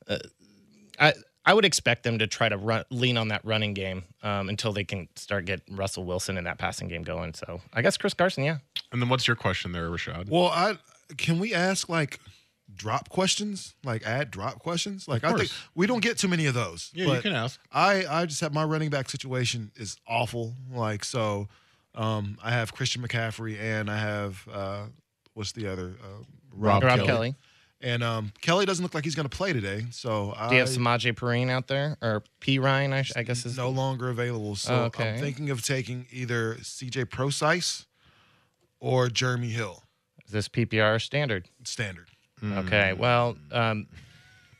Uh, 0.07 0.17
I 0.99 1.13
I 1.45 1.53
would 1.53 1.65
expect 1.65 2.03
them 2.03 2.19
to 2.19 2.27
try 2.27 2.49
to 2.49 2.57
run, 2.57 2.83
lean 2.91 3.17
on 3.17 3.29
that 3.29 3.43
running 3.43 3.73
game 3.73 4.03
um, 4.21 4.47
until 4.49 4.73
they 4.73 4.83
can 4.83 5.07
start 5.15 5.45
get 5.45 5.61
Russell 5.69 6.03
Wilson 6.03 6.37
and 6.37 6.45
that 6.45 6.59
passing 6.59 6.87
game 6.87 7.03
going. 7.03 7.33
So 7.33 7.61
I 7.73 7.81
guess 7.81 7.97
Chris 7.97 8.13
Carson, 8.13 8.43
yeah. 8.43 8.57
and 8.91 9.01
then 9.01 9.09
what's 9.09 9.27
your 9.27 9.35
question 9.35 9.71
there, 9.71 9.89
Rashad? 9.89 10.29
Well, 10.29 10.47
I 10.47 10.77
can 11.17 11.39
we 11.39 11.53
ask 11.53 11.89
like 11.89 12.19
drop 12.73 13.09
questions, 13.09 13.75
like 13.83 14.03
add 14.05 14.31
drop 14.31 14.59
questions? 14.59 15.07
Like 15.07 15.23
I 15.23 15.33
think 15.33 15.51
we 15.75 15.87
don't 15.87 16.01
get 16.01 16.17
too 16.17 16.27
many 16.27 16.45
of 16.45 16.53
those. 16.53 16.91
yeah, 16.93 17.13
you 17.13 17.21
can 17.21 17.33
ask. 17.33 17.59
I 17.71 18.05
I 18.07 18.25
just 18.25 18.41
have 18.41 18.53
my 18.53 18.63
running 18.63 18.89
back 18.89 19.09
situation 19.09 19.71
is 19.75 19.97
awful. 20.07 20.53
Like 20.71 21.03
so, 21.03 21.47
um, 21.95 22.37
I 22.43 22.51
have 22.51 22.73
Christian 22.73 23.01
McCaffrey 23.01 23.59
and 23.59 23.89
I 23.89 23.97
have 23.97 24.47
uh, 24.51 24.85
what's 25.33 25.53
the 25.53 25.67
other 25.67 25.95
uh, 26.03 26.23
Rob 26.53 26.83
Rob 26.83 26.99
Kelley. 26.99 27.07
Kelley. 27.07 27.35
And 27.83 28.03
um, 28.03 28.31
Kelley 28.41 28.65
doesn't 28.65 28.83
look 28.83 28.93
like 28.93 29.03
he's 29.03 29.15
going 29.15 29.27
to 29.27 29.35
play 29.35 29.53
today. 29.53 29.85
So 29.91 30.33
I 30.37 30.49
Do 30.49 30.55
you 30.55 30.59
have 30.61 30.69
Samaje 30.69 31.13
Perine 31.15 31.49
out 31.49 31.67
there 31.67 31.97
or 32.01 32.23
P 32.39 32.59
Ryan? 32.59 32.93
I, 32.93 33.01
sh- 33.01 33.13
I 33.15 33.23
guess 33.23 33.45
is 33.45 33.57
no 33.57 33.69
longer 33.69 34.09
available. 34.09 34.55
So 34.55 34.73
Oh, 34.75 34.81
okay. 34.83 35.13
I'm 35.15 35.19
thinking 35.19 35.49
of 35.49 35.63
taking 35.65 36.05
either 36.11 36.55
CJ 36.61 37.05
Procise 37.05 37.85
or 38.79 39.09
Jeremy 39.09 39.49
Hill 39.49 39.83
is 40.25 40.31
this 40.31 40.47
PPR 40.47 41.01
standard. 41.01 41.47
standard. 41.63 42.07
Okay, 42.43 42.93
well, 42.93 43.37
um, 43.51 43.87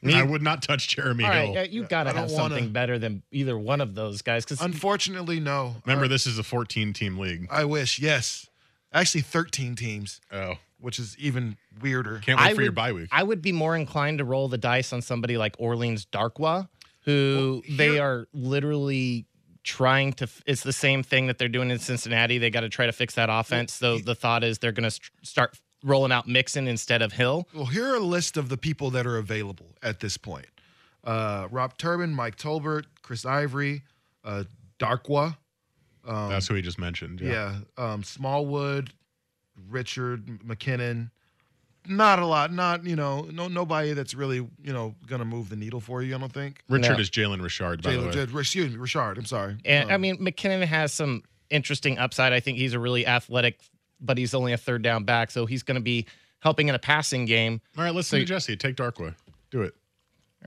Mm. 0.04 0.16
I 0.16 0.24
would 0.24 0.42
not 0.42 0.64
touch 0.64 0.88
Jeremy 0.88 1.24
all 1.26 1.32
Hill. 1.32 1.56
right, 1.56 1.70
you 1.70 1.84
got 1.84 2.06
to 2.06 2.10
I 2.10 2.14
don't 2.14 2.22
have 2.24 2.32
wanna- 2.32 2.56
something 2.56 2.72
better 2.72 2.98
than 2.98 3.22
either 3.32 3.56
one 3.56 3.82
of 3.82 3.94
those 3.94 4.24
guys 4.24 4.44
because 4.44 4.60
Unfortunately, 4.60 5.40
no. 5.40 5.76
Remember, 5.86 6.06
Uh, 6.06 6.08
this 6.08 6.26
is 6.26 6.40
a 6.40 6.44
14 6.44 6.92
team 6.92 7.20
league. 7.20 7.48
I 7.52 7.66
wish. 7.66 8.00
Yes, 8.00 8.48
actually, 8.92 9.22
13 9.22 9.76
teams, 9.76 10.20
Oh, 10.32 10.56
which 10.82 11.00
is 11.00 11.15
even 11.17 11.58
weirder. 11.82 12.20
can't 12.26 12.39
wait 12.39 12.46
I 12.48 12.54
for 12.54 12.62
your 12.62 12.72
would- 12.72 12.76
bye 12.76 12.91
week. 12.91 13.10
I 13.12 13.24
would 13.24 13.41
be 13.41 13.52
more 13.52 13.76
inclined 13.76 14.17
to 14.17 14.26
roll 14.26 14.48
the 14.48 14.58
dice 14.58 14.91
on 14.94 15.02
somebody 15.02 15.38
like 15.38 15.56
Orleans 15.60 16.06
Darkwa, 16.06 16.67
who 17.06 17.62
Well, 17.67 17.78
they 17.78 18.00
are 18.00 18.28
literally 18.34 19.26
trying 19.63 20.13
to. 20.13 20.24
f- 20.26 20.41
It's 20.46 20.63
the 20.63 20.74
same 20.74 21.04
thing 21.04 21.28
that 21.28 21.38
they're 21.38 21.48
doing 21.48 21.70
in 21.72 21.80
Cincinnati. 21.80 22.38
They 22.39 22.50
got 22.50 22.62
to 22.62 22.70
try 22.70 22.86
to 22.88 22.91
fix 22.91 23.15
that 23.15 23.30
offense. 23.32 23.74
So 23.74 24.00
the 24.00 24.15
thought 24.15 24.44
is 24.44 24.58
they're 24.60 24.72
going 24.72 24.84
to 24.86 24.91
st- 24.91 25.12
start 25.24 25.60
rolling 25.84 26.12
out 26.12 26.28
Mixon 26.28 26.67
instead 26.67 27.02
of 27.02 27.13
Hill. 27.13 27.48
Well, 27.54 27.65
here 27.65 27.88
are 27.91 27.96
a 27.96 28.00
list 28.00 28.38
of 28.38 28.50
the 28.50 28.58
people 28.58 28.89
that 28.91 29.06
are 29.08 29.17
available 29.17 29.76
at 29.84 30.00
this 30.00 30.17
point: 30.17 30.48
uh, 31.04 31.48
Rob 31.52 31.78
Turbin, 31.78 32.13
Mike 32.13 32.38
Tolbert, 32.38 32.86
Chris 33.04 33.26
Ivory, 33.26 33.84
uh, 34.24 34.44
Darkwa. 34.80 35.38
Um, 36.08 36.30
That's 36.30 36.48
who 36.48 36.56
he 36.56 36.63
just 36.63 36.80
mentioned. 36.80 37.22
yeah, 37.22 37.60
um, 37.78 38.04
Smallwood, 38.04 38.91
Richard 39.69 40.26
McKinnon. 40.45 41.12
Not 41.88 42.19
a 42.19 42.26
lot. 42.26 42.54
Not 42.54 42.86
you 42.86 42.95
know, 42.95 43.21
no 43.32 43.47
nobody 43.47 43.93
that's 43.93 44.13
really 44.13 44.36
you 44.38 44.74
know 44.74 44.93
gonna 45.08 45.26
move 45.26 45.50
the 45.50 45.56
needle 45.56 45.80
for 45.80 46.04
you. 46.04 46.15
I 46.15 46.19
don't 46.19 46.32
think. 46.32 46.62
Richard 46.69 46.93
No. 46.93 47.00
is 47.00 47.10
Jalen 47.10 47.41
Richard, 47.41 47.82
by 47.82 47.93
the 47.93 48.00
way. 48.02 48.06
Jalen, 48.10 48.32
J- 48.34 48.39
excuse 48.39 48.71
me, 48.71 48.78
Richard. 48.78 49.17
I'm 49.17 49.26
sorry. 49.26 49.58
And 49.65 49.89
I 49.91 49.95
Um, 49.95 50.02
mean, 50.02 50.17
McKinnon 50.17 50.63
has 50.65 50.93
some 50.93 51.24
interesting 51.50 51.97
upside. 51.97 52.34
I 52.34 52.39
think 52.39 52.58
he's 52.60 52.74
a 52.74 52.80
really 52.80 53.06
athletic, 53.08 53.60
but 54.00 54.17
he's 54.17 54.34
only 54.36 54.54
a 54.54 54.58
third 54.58 54.84
down 54.84 55.04
back, 55.06 55.32
so 55.32 55.45
he's 55.47 55.63
going 55.63 55.76
to 55.76 55.82
be 55.82 56.06
helping 56.39 56.69
in 56.69 56.76
a 56.76 56.80
passing 56.80 57.26
game. 57.26 57.62
All 57.78 57.84
right, 57.84 57.93
listen 57.93 58.19
to 58.19 58.26
Jesse. 58.26 58.56
Take 58.56 58.76
Darkwa. 58.76 59.15
Do 59.50 59.63
it. 59.63 59.74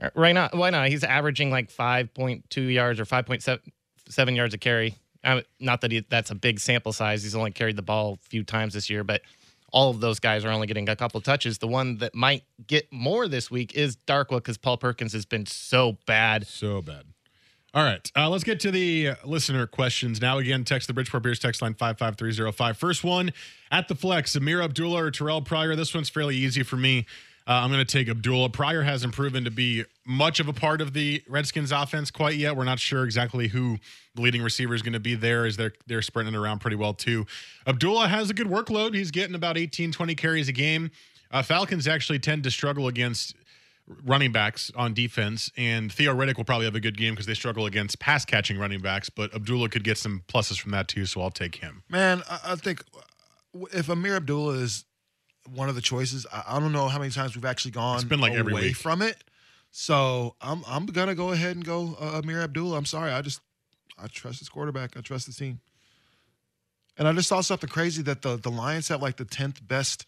Uh, 0.01 0.09
Right 0.15 0.33
now, 0.33 0.49
why 0.53 0.69
not? 0.71 0.87
He's 0.89 1.03
averaging 1.03 1.51
like 1.51 1.69
5.2 1.69 2.73
yards 2.73 2.99
or 2.99 3.05
5.7 3.05 4.35
yards 4.35 4.53
a 4.53 4.57
carry. 4.57 4.95
Not 5.59 5.81
that 5.81 5.91
he, 5.91 6.05
that's 6.07 6.31
a 6.31 6.35
big 6.35 6.59
sample 6.59 6.93
size. 6.93 7.23
He's 7.23 7.35
only 7.35 7.51
carried 7.51 7.75
the 7.75 7.81
ball 7.81 8.19
a 8.23 8.29
few 8.29 8.43
times 8.43 8.73
this 8.73 8.89
year, 8.89 9.03
but 9.03 9.21
all 9.71 9.89
of 9.89 9.99
those 9.99 10.19
guys 10.19 10.45
are 10.45 10.51
only 10.51 10.67
getting 10.67 10.87
a 10.87 10.95
couple 10.95 11.19
touches. 11.21 11.57
The 11.57 11.67
one 11.67 11.97
that 11.97 12.15
might 12.15 12.43
get 12.65 12.91
more 12.91 13.27
this 13.27 13.51
week 13.51 13.75
is 13.75 13.97
Darkwa 14.07 14.37
because 14.37 14.57
Paul 14.57 14.77
Perkins 14.77 15.13
has 15.13 15.25
been 15.25 15.45
so 15.45 15.97
bad. 16.05 16.47
So 16.47 16.81
bad. 16.81 17.05
All 17.73 17.83
right, 17.83 18.09
uh, 18.15 18.29
let's 18.29 18.45
get 18.45 18.61
to 18.61 18.71
the 18.71 19.09
uh, 19.09 19.15
listener 19.25 19.67
questions 19.67 20.21
now. 20.21 20.37
Again, 20.37 20.63
text 20.63 20.87
the 20.87 20.93
Bridgeport 20.93 21.23
Beers 21.23 21.39
text 21.39 21.61
line 21.61 21.73
55305. 21.73 22.77
First 22.77 23.03
one 23.03 23.33
at 23.69 23.89
the 23.89 23.95
flex, 23.95 24.33
Ameer 24.33 24.63
Abdullah 24.63 25.03
or 25.03 25.11
Terrelle 25.11 25.43
Pryor. 25.43 25.75
This 25.75 25.93
one's 25.93 26.07
fairly 26.07 26.37
easy 26.37 26.63
for 26.63 26.77
me. 26.77 27.05
Uh, 27.47 27.53
I'm 27.53 27.71
going 27.71 27.85
to 27.85 27.91
take 27.91 28.09
Abdullah. 28.09 28.49
Pryor 28.49 28.81
hasn't 28.81 29.13
proven 29.13 29.43
to 29.43 29.51
be 29.51 29.85
much 30.05 30.39
of 30.39 30.47
a 30.47 30.53
part 30.53 30.81
of 30.81 30.93
the 30.93 31.23
Redskins 31.29 31.71
offense 31.71 32.09
quite 32.09 32.35
yet. 32.37 32.55
We're 32.55 32.63
not 32.63 32.79
sure 32.79 33.03
exactly 33.03 33.49
who 33.49 33.77
the 34.15 34.23
leading 34.23 34.41
receiver 34.41 34.73
is 34.73 34.81
going 34.81 34.93
to 34.93 34.99
be 34.99 35.13
there 35.13 35.45
as 35.45 35.55
they're, 35.55 35.73
they're 35.85 36.01
sprinting 36.01 36.33
around 36.35 36.59
pretty 36.59 36.75
well 36.75 36.95
too. 36.95 37.27
Abdullah 37.67 38.07
has 38.07 38.31
a 38.31 38.33
good 38.33 38.47
workload. 38.47 38.95
He's 38.95 39.11
getting 39.11 39.35
about 39.35 39.57
18, 39.57 39.91
20 39.91 40.15
carries 40.15 40.47
a 40.47 40.53
game. 40.53 40.89
Uh, 41.31 41.43
Falcons 41.43 41.87
actually 41.87 42.17
tend 42.17 42.43
to 42.43 42.51
struggle 42.51 42.87
against 42.87 43.35
running 44.03 44.31
backs 44.31 44.71
on 44.75 44.93
defense, 44.93 45.51
and 45.57 45.91
Theo 45.91 46.15
Riddick 46.15 46.37
will 46.37 46.43
probably 46.43 46.65
have 46.65 46.75
a 46.75 46.79
good 46.79 46.97
game 46.97 47.13
because 47.13 47.27
they 47.27 47.33
struggle 47.35 47.65
against 47.65 47.99
pass 47.99 48.25
catching 48.25 48.57
running 48.57 48.81
backs. 48.81 49.09
But 49.09 49.33
Abdullah 49.35 49.69
could 49.69 49.83
get 49.83 49.97
some 49.97 50.23
pluses 50.27 50.59
from 50.59 50.71
that 50.71 50.87
too, 50.87 51.05
so 51.05 51.21
I'll 51.21 51.29
take 51.31 51.55
him. 51.55 51.83
Man, 51.89 52.23
I, 52.29 52.39
I 52.45 52.55
think 52.55 52.83
if 53.73 53.87
Ameer 53.87 54.15
Abdullah 54.15 54.55
is 54.55 54.85
one 55.53 55.69
of 55.69 55.75
the 55.75 55.81
choices, 55.81 56.25
I, 56.31 56.43
I 56.47 56.59
don't 56.59 56.71
know 56.71 56.87
how 56.87 56.99
many 56.99 57.11
times 57.11 57.35
we've 57.35 57.45
actually 57.45 57.71
gone 57.71 57.95
It's 57.95 58.03
been 58.03 58.19
like 58.19 58.31
away 58.31 58.39
every 58.39 58.53
week. 58.53 58.75
from 58.75 59.01
it. 59.01 59.17
So 59.71 60.35
I'm 60.41 60.63
I'm 60.67 60.85
gonna 60.85 61.15
go 61.15 61.31
ahead 61.31 61.55
and 61.55 61.65
go 61.65 61.97
uh, 61.99 62.21
Ameer 62.21 62.41
Abdullah. 62.43 62.77
I'm 62.77 62.85
sorry, 62.85 63.11
I 63.11 63.21
just 63.21 63.41
I 64.01 64.07
trust 64.07 64.39
this 64.39 64.49
quarterback. 64.49 64.95
I 64.97 65.01
trust 65.01 65.27
the 65.27 65.33
team. 65.33 65.59
And 66.97 67.07
I 67.09 67.13
just 67.13 67.27
saw 67.27 67.41
something 67.41 67.69
crazy 67.69 68.01
that 68.03 68.21
the 68.21 68.37
the 68.37 68.49
Lions 68.49 68.87
have 68.87 69.01
like 69.01 69.17
the 69.17 69.25
tenth 69.25 69.65
best 69.67 70.05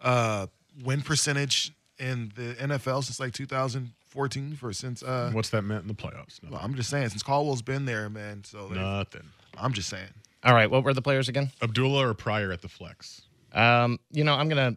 uh, 0.00 0.46
win 0.84 1.00
percentage 1.02 1.72
in 1.98 2.30
the 2.36 2.54
NFL 2.54 3.02
since 3.02 3.18
like 3.18 3.32
2014 3.32 4.54
for 4.54 4.72
since 4.72 5.02
uh 5.02 5.30
What's 5.32 5.48
that 5.50 5.62
meant 5.62 5.82
in 5.82 5.88
the 5.88 5.94
playoffs? 5.94 6.38
well, 6.48 6.60
I'm 6.62 6.74
just 6.76 6.88
saying 6.90 7.08
since 7.08 7.24
Caldwell's 7.24 7.62
been 7.62 7.84
there, 7.86 8.08
man. 8.08 8.44
So 8.44 8.68
Nothing. 8.68 9.24
I'm 9.58 9.72
just 9.72 9.88
saying. 9.88 10.10
All 10.44 10.54
right, 10.54 10.70
what 10.70 10.84
were 10.84 10.94
the 10.94 11.02
players 11.02 11.28
again? 11.28 11.50
Abdullah 11.60 12.06
or 12.08 12.14
Pryor 12.14 12.52
at 12.52 12.62
the 12.62 12.68
flex? 12.68 13.22
Um, 13.52 13.98
you 14.10 14.24
know, 14.24 14.34
I'm 14.34 14.48
gonna. 14.48 14.76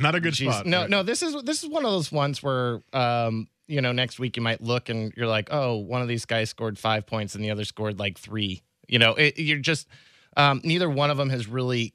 Not 0.00 0.14
a 0.14 0.20
good 0.20 0.34
Jeez. 0.34 0.52
spot. 0.52 0.66
No, 0.66 0.80
right? 0.82 0.90
no. 0.90 1.02
This 1.02 1.22
is 1.22 1.40
this 1.44 1.62
is 1.62 1.68
one 1.68 1.84
of 1.84 1.90
those 1.90 2.10
ones 2.10 2.42
where 2.42 2.82
um, 2.92 3.48
you 3.66 3.80
know, 3.80 3.92
next 3.92 4.18
week 4.18 4.36
you 4.36 4.42
might 4.42 4.60
look 4.60 4.88
and 4.88 5.12
you're 5.16 5.26
like, 5.26 5.48
oh, 5.50 5.76
one 5.76 6.02
of 6.02 6.08
these 6.08 6.24
guys 6.24 6.50
scored 6.50 6.78
five 6.78 7.06
points 7.06 7.34
and 7.34 7.44
the 7.44 7.50
other 7.50 7.64
scored 7.64 7.98
like 7.98 8.18
three. 8.18 8.62
You 8.88 8.98
know, 8.98 9.14
it, 9.14 9.38
you're 9.38 9.58
just 9.58 9.88
um, 10.36 10.60
neither 10.64 10.90
one 10.90 11.10
of 11.10 11.16
them 11.16 11.30
has 11.30 11.46
really 11.46 11.94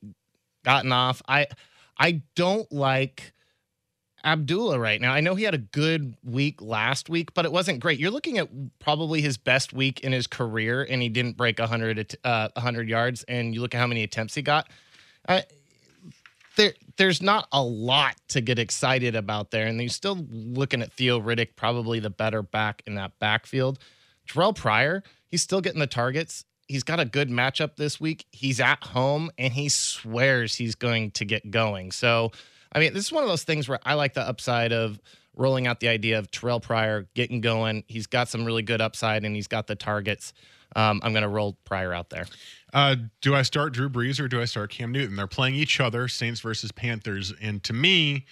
gotten 0.63 0.91
off. 0.91 1.21
I 1.27 1.47
I 1.97 2.21
don't 2.35 2.71
like 2.71 3.33
Abdullah 4.23 4.79
right 4.79 4.99
now. 4.99 5.13
I 5.13 5.21
know 5.21 5.35
he 5.35 5.43
had 5.43 5.53
a 5.53 5.59
good 5.59 6.15
week 6.23 6.61
last 6.61 7.09
week, 7.09 7.33
but 7.33 7.45
it 7.45 7.51
wasn't 7.51 7.79
great. 7.79 7.99
You're 7.99 8.11
looking 8.11 8.37
at 8.37 8.49
probably 8.79 9.21
his 9.21 9.37
best 9.37 9.73
week 9.73 10.01
in 10.01 10.11
his 10.11 10.27
career, 10.27 10.85
and 10.89 11.01
he 11.01 11.09
didn't 11.09 11.37
break 11.37 11.59
100 11.59 11.99
att- 11.99 12.15
uh, 12.23 12.49
100 12.55 12.89
yards. 12.89 13.23
And 13.23 13.53
you 13.53 13.61
look 13.61 13.73
at 13.73 13.79
how 13.79 13.87
many 13.87 14.03
attempts 14.03 14.35
he 14.35 14.41
got. 14.41 14.67
Uh, 15.27 15.41
there, 16.55 16.73
there's 16.97 17.21
not 17.21 17.47
a 17.53 17.63
lot 17.63 18.15
to 18.29 18.41
get 18.41 18.59
excited 18.59 19.15
about 19.15 19.51
there, 19.51 19.65
and 19.65 19.79
you're 19.79 19.89
still 19.89 20.27
looking 20.29 20.81
at 20.81 20.91
Theo 20.91 21.19
Riddick, 21.19 21.55
probably 21.55 21.99
the 21.99 22.09
better 22.09 22.41
back 22.41 22.83
in 22.85 22.95
that 22.95 23.17
backfield. 23.19 23.79
Terrelle 24.27 24.55
Pryor, 24.55 25.03
he's 25.27 25.41
still 25.41 25.61
getting 25.61 25.79
the 25.79 25.87
targets. 25.87 26.43
He's 26.67 26.83
got 26.83 26.99
a 26.99 27.05
good 27.05 27.29
matchup 27.29 27.77
this 27.77 27.99
week. 27.99 28.25
He's 28.31 28.59
at 28.59 28.83
home, 28.83 29.31
and 29.37 29.53
he 29.53 29.69
swears 29.69 30.55
he's 30.55 30.75
going 30.75 31.11
to 31.11 31.25
get 31.25 31.49
going. 31.49 31.91
So, 31.91 32.31
I 32.71 32.79
mean, 32.79 32.93
this 32.93 33.05
is 33.05 33.11
one 33.11 33.23
of 33.23 33.29
those 33.29 33.43
things 33.43 33.67
where 33.67 33.79
I 33.85 33.95
like 33.95 34.13
the 34.13 34.21
upside 34.21 34.71
of 34.71 34.99
rolling 35.35 35.67
out 35.67 35.79
the 35.79 35.87
idea 35.87 36.19
of 36.19 36.29
Terrelle 36.31 36.61
Pryor 36.61 37.07
getting 37.13 37.41
going. 37.41 37.83
He's 37.87 38.07
got 38.07 38.27
some 38.27 38.45
really 38.45 38.61
good 38.61 38.81
upside, 38.81 39.23
and 39.23 39.35
he's 39.35 39.47
got 39.47 39.67
the 39.67 39.75
targets. 39.75 40.33
Um, 40.75 40.99
I'm 41.03 41.13
going 41.13 41.23
to 41.23 41.29
roll 41.29 41.57
Pryor 41.65 41.93
out 41.93 42.09
there. 42.09 42.25
Uh, 42.73 42.95
do 43.21 43.33
I 43.33 43.41
start 43.41 43.73
Drew 43.73 43.89
Brees 43.89 44.19
or 44.19 44.27
do 44.27 44.39
I 44.39 44.45
start 44.45 44.69
Cam 44.69 44.91
Newton? 44.91 45.15
They're 45.15 45.27
playing 45.27 45.55
each 45.55 45.79
other, 45.79 46.07
Saints 46.07 46.41
versus 46.41 46.71
Panthers. 46.71 47.33
And 47.41 47.63
to 47.63 47.73
me, 47.73 48.25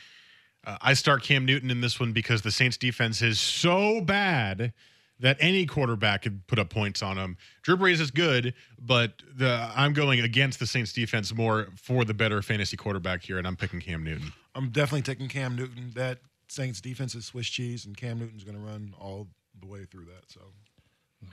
uh, 0.65 0.77
I 0.81 0.93
start 0.93 1.23
Cam 1.23 1.45
Newton 1.45 1.71
in 1.71 1.81
this 1.81 1.99
one 1.99 2.11
because 2.11 2.43
the 2.43 2.51
Saints 2.51 2.77
defense 2.77 3.23
is 3.23 3.39
so 3.39 4.01
bad 4.01 4.73
that 5.19 5.37
any 5.39 5.65
quarterback 5.65 6.23
could 6.23 6.45
put 6.47 6.59
up 6.59 6.69
points 6.69 7.01
on 7.01 7.17
him. 7.17 7.37
Drew 7.63 7.77
Brees 7.77 7.99
is 7.99 8.11
good, 8.11 8.53
but 8.79 9.21
the 9.35 9.69
I'm 9.75 9.93
going 9.93 10.19
against 10.21 10.59
the 10.59 10.67
Saints 10.67 10.93
defense 10.93 11.33
more 11.33 11.69
for 11.75 12.05
the 12.05 12.13
better 12.13 12.41
fantasy 12.41 12.77
quarterback 12.77 13.23
here, 13.23 13.37
and 13.37 13.47
I'm 13.47 13.55
picking 13.55 13.79
Cam 13.79 14.03
Newton. 14.03 14.33
I'm 14.55 14.69
definitely 14.69 15.01
taking 15.03 15.27
Cam 15.27 15.55
Newton. 15.55 15.91
That 15.95 16.19
Saints 16.47 16.81
defense 16.81 17.15
is 17.15 17.25
Swiss 17.25 17.47
cheese, 17.47 17.85
and 17.85 17.95
Cam 17.95 18.19
Newton's 18.19 18.43
going 18.43 18.57
to 18.57 18.63
run 18.63 18.93
all 18.99 19.27
the 19.59 19.67
way 19.67 19.85
through 19.85 20.05
that. 20.05 20.31
So 20.31 20.41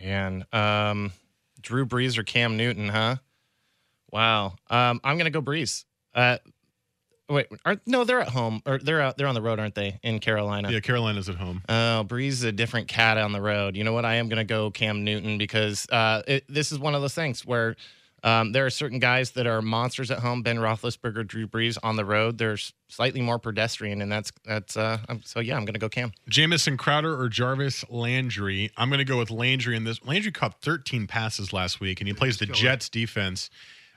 Man, 0.01 0.44
um, 0.53 1.12
Drew 1.61 1.87
Brees 1.87 2.18
or 2.18 2.23
Cam 2.23 2.57
Newton, 2.57 2.88
huh? 2.88 3.16
Wow. 4.11 4.55
Um, 4.70 5.01
I'm 5.05 5.18
gonna 5.18 5.31
go 5.31 5.42
Brees. 5.42 5.85
Uh, 6.14 6.38
wait, 7.29 7.47
are 7.65 7.81
no? 7.87 8.05
They're 8.05 8.21
at 8.21 8.29
home 8.29 8.63
or 8.67 8.79
they're 8.79 9.01
out. 9.01 9.17
They're 9.17 9.27
on 9.27 9.35
the 9.35 9.43
road, 9.43 9.59
aren't 9.59 9.75
they? 9.75 9.99
In 10.03 10.19
Carolina. 10.19 10.71
Yeah, 10.71 10.81
Carolina's 10.81 11.29
at 11.29 11.37
home. 11.37 11.63
Oh, 11.69 12.05
Brees 12.07 12.29
is 12.29 12.45
a 12.45 12.53
different 12.53 12.89
cat 12.89 13.19
on 13.19 13.33
the 13.33 13.41
road. 13.41 13.77
You 13.77 13.85
know 13.85 13.93
what? 13.93 14.05
I 14.05 14.15
am 14.17 14.29
going 14.29 14.39
to 14.39 14.45
go 14.45 14.71
Cam 14.71 15.05
Newton 15.05 15.39
because 15.39 15.87
uh, 15.91 16.23
it, 16.27 16.45
this 16.49 16.73
is 16.73 16.79
one 16.79 16.95
of 16.95 17.03
those 17.03 17.15
things 17.15 17.45
where 17.45 17.77
um, 18.25 18.53
there 18.53 18.65
are 18.65 18.71
certain 18.71 18.99
guys 19.01 19.33
that 19.33 19.47
are 19.47 19.61
monsters 19.61 20.11
at 20.11 20.21
home. 20.21 20.43
Ben 20.43 20.57
Roethlisberger, 20.57 21.27
Drew 21.27 21.47
Brees 21.47 21.77
on 21.83 21.97
the 21.97 22.07
road. 22.07 22.39
They're 22.39 22.57
slightly 22.89 23.21
more 23.21 23.39
pedestrian, 23.39 24.01
and 24.01 24.11
that's 24.11 24.33
that's. 24.47 24.79
Uh, 24.79 24.99
I'm, 25.09 25.23
so 25.23 25.41
yeah, 25.41 25.57
I'm 25.57 25.67
going 25.67 25.75
to 25.75 25.81
go 25.81 25.91
Cam. 25.91 26.13
Jamison 26.29 26.79
Crowder 26.79 27.21
or 27.21 27.29
Jarvis 27.29 27.85
Landry. 27.91 28.71
I'm 28.79 28.89
going 28.89 28.99
to 28.99 29.05
go 29.05 29.19
with 29.19 29.31
Landry 29.31 29.77
in 29.77 29.85
this. 29.85 30.03
Landry 30.05 30.33
caught 30.33 30.63
13 30.63 31.07
passes 31.07 31.53
last 31.53 31.81
week, 31.81 32.01
and 32.01 32.09
he 32.09 32.15
plays 32.15 32.39
the 32.39 32.47
Jets 32.47 32.89
defense. 32.89 33.51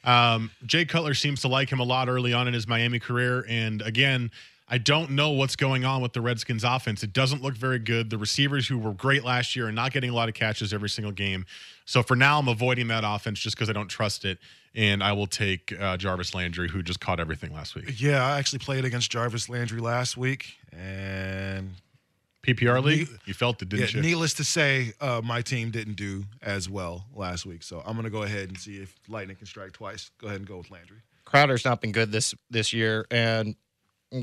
Um, 0.08 0.52
Jay 0.65 0.86
Cutler 0.86 1.13
seems 1.13 1.41
to 1.41 1.50
like 1.50 1.70
him 1.70 1.80
a 1.80 1.84
lot 1.84 2.08
early 2.08 2.34
on 2.34 2.48
in 2.48 2.54
his 2.54 2.67
Miami 2.67 2.98
career. 2.98 3.46
And 3.50 3.82
again, 3.82 4.32
I 4.70 4.78
don't 4.78 5.12
know 5.12 5.32
what's 5.32 5.56
going 5.56 5.86
on 5.86 6.02
with 6.02 6.13
the 6.13 6.22
Redskins 6.22 6.63
offense. 6.63 7.04
It 7.04 7.13
doesn't 7.13 7.41
look 7.41 7.56
very 7.56 7.80
good. 7.80 8.10
The 8.10 8.17
receivers 8.17 8.67
who 8.67 8.78
were 8.78 8.93
great 8.93 9.24
last 9.24 9.56
year 9.56 9.67
are 9.67 9.72
not 9.72 9.91
getting 9.91 10.10
a 10.10 10.13
lot 10.13 10.30
of 10.30 10.36
catches 10.36 10.74
every 10.74 10.89
single 10.89 11.12
game. 11.12 11.46
So 11.86 12.04
for 12.04 12.15
now, 12.15 12.39
I'm 12.39 12.48
avoiding 12.48 12.88
that 12.88 13.04
offense 13.06 13.39
just 13.39 13.56
because 13.56 13.70
I 13.70 13.74
don't 13.74 13.88
trust 13.89 14.26
it. 14.26 14.39
And 14.76 15.04
I 15.04 15.13
will 15.13 15.28
take 15.28 15.74
uh, 15.80 15.98
Jarvis 15.98 16.36
Landry, 16.36 16.70
who 16.70 16.84
just 16.84 17.00
caught 17.00 17.20
everything 17.20 17.54
last 17.54 17.76
week. 17.76 18.00
yeah, 18.00 18.26
I 18.26 18.38
actually 18.38 18.60
played 18.60 18.86
against 18.86 19.10
Jarvis 19.10 19.50
Landry 19.50 19.80
last 19.80 20.17
week, 20.17 20.58
and 20.72 21.37
PPR 22.47 22.83
league, 22.83 23.10
Ne- 23.10 23.17
you 23.25 23.33
felt 23.33 23.62
it, 23.62 23.69
didn't 23.69 23.93
you? 23.93 24.01
needless 24.01 24.33
to 24.36 24.43
say, 24.43 24.93
uh, 25.01 25.21
my 25.23 25.41
team 25.41 25.69
didn't 25.69 25.95
do 25.95 26.23
as 26.41 26.69
well 26.69 27.05
last 27.13 27.45
week. 27.45 27.62
So 27.63 27.81
I'm 27.86 27.93
going 27.93 28.05
to 28.05 28.10
go 28.10 28.23
ahead 28.23 28.49
and 28.49 28.57
see 28.57 28.77
if 28.77 28.95
lightning 29.10 29.36
can 29.36 29.45
strike 29.45 29.73
twice. 29.73 30.12
Go 30.19 30.27
ahead 30.27 30.39
and 30.39 30.47
go 30.47 30.57
with 30.57 30.71
Landry. 30.71 30.97
Crowder's 31.25 31.65
not 31.65 31.81
been 31.81 31.91
good 31.91 32.12
this 32.12 32.33
this 32.49 32.71
year, 32.71 33.05
and 33.12 33.55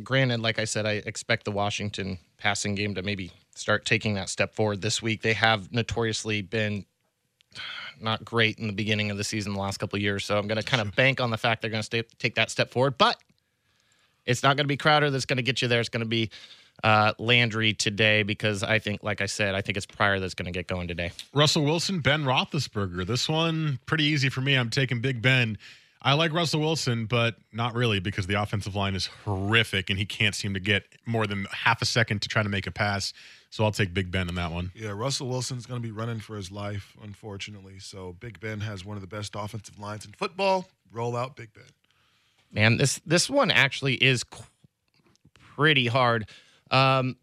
granted, 0.03 0.41
like 0.41 0.59
I 0.59 0.65
said, 0.65 0.87
I 0.87 0.93
expect 0.93 1.45
the 1.45 1.53
Washington 1.53 2.19
passing 2.39 2.75
game 2.75 2.95
to 2.95 3.03
maybe 3.03 3.31
start 3.55 3.85
taking 3.85 4.15
that 4.15 4.31
step 4.31 4.55
forward 4.55 4.81
this 4.81 5.03
week. 5.03 5.21
They 5.21 5.35
have 5.35 5.71
notoriously 5.71 6.41
been 6.41 6.87
not 8.01 8.25
great 8.25 8.59
in 8.59 8.67
the 8.67 8.73
beginning 8.73 9.11
of 9.11 9.17
the 9.19 9.25
season 9.25 9.53
the 9.53 9.61
last 9.61 9.77
couple 9.79 9.97
of 9.97 10.03
years, 10.03 10.25
so 10.25 10.39
I'm 10.39 10.49
going 10.49 10.57
to 10.57 10.65
kind 10.65 10.81
of 10.81 10.97
bank 10.97 11.21
on 11.21 11.31
the 11.31 11.37
fact 11.37 11.61
they're 11.61 11.71
going 11.71 11.83
to 11.83 12.03
take 12.19 12.37
that 12.37 12.51
step 12.51 12.71
forward. 12.71 12.97
But 12.97 13.19
it's 14.25 14.43
not 14.43 14.57
going 14.57 14.65
to 14.65 14.69
be 14.69 14.79
Crowder 14.79 15.11
that's 15.11 15.27
going 15.27 15.37
to 15.37 15.43
get 15.43 15.61
you 15.61 15.69
there. 15.69 15.81
It's 15.81 15.91
going 15.91 16.01
to 16.01 16.09
be 16.09 16.31
uh, 16.85 17.15
Landry 17.19 17.73
today 17.73 18.23
because 18.23 18.63
I 18.63 18.79
think, 18.79 19.03
like 19.03 19.23
I 19.23 19.27
said, 19.27 19.55
I 19.55 19.63
think 19.63 19.77
it's 19.79 19.87
Pryor 19.87 20.21
that's 20.21 20.35
going 20.35 20.47
to 20.47 20.53
get 20.53 20.69
going 20.69 20.87
today. 20.87 21.11
Russell 21.33 21.65
Wilson, 21.65 22.01
Ben 22.01 22.25
Roethlisberger. 22.25 23.07
This 23.07 23.27
one 23.29 23.79
pretty 23.87 24.05
easy 24.05 24.29
for 24.29 24.43
me. 24.43 24.55
I'm 24.55 24.69
taking 24.71 25.01
Big 25.01 25.23
Ben. 25.23 25.57
I 26.03 26.13
like 26.13 26.35
Russell 26.35 26.61
Wilson, 26.61 27.07
but 27.07 27.37
not 27.51 27.75
really 27.75 27.99
because 27.99 28.27
the 28.27 28.35
offensive 28.41 28.77
line 28.77 28.95
is 28.95 29.07
horrific 29.25 29.89
and 29.89 29.99
he 29.99 30.05
can't 30.05 30.35
seem 30.35 30.53
to 30.53 30.61
get 30.61 30.83
more 31.07 31.27
than 31.27 31.47
half 31.51 31.81
a 31.81 31.87
second 31.87 32.21
to 32.21 32.29
try 32.29 32.43
to 32.43 32.51
make 32.51 32.67
a 32.67 32.71
pass. 32.71 33.15
So 33.49 33.65
I'll 33.65 33.73
take 33.73 33.95
Big 33.95 34.11
Ben 34.11 34.29
in 34.29 34.35
that 34.35 34.53
one. 34.53 34.71
Yeah, 34.75 34.91
Russell 34.91 35.29
Wilson's 35.29 35.65
going 35.65 35.81
to 35.81 35.87
be 35.89 35.93
running 35.93 36.21
for 36.21 36.37
his 36.37 36.51
life, 36.51 36.95
unfortunately. 37.03 37.79
So 37.79 38.15
Big 38.21 38.39
Ben 38.41 38.61
has 38.61 38.85
one 38.85 38.99
of 38.99 39.01
the 39.01 39.07
best 39.07 39.35
offensive 39.35 39.79
lines 39.79 40.05
in 40.05 40.13
football. 40.13 40.69
Roll 40.93 41.17
out 41.17 41.37
Big 41.37 41.55
Ben. 41.55 41.65
Man, 42.53 42.77
this 42.77 43.01
this 43.07 43.31
one 43.31 43.51
actually 43.51 43.95
is 43.95 44.25
qu- 44.25 44.45
pretty 45.57 45.87
hard. 45.87 46.27
Um, 46.75 47.17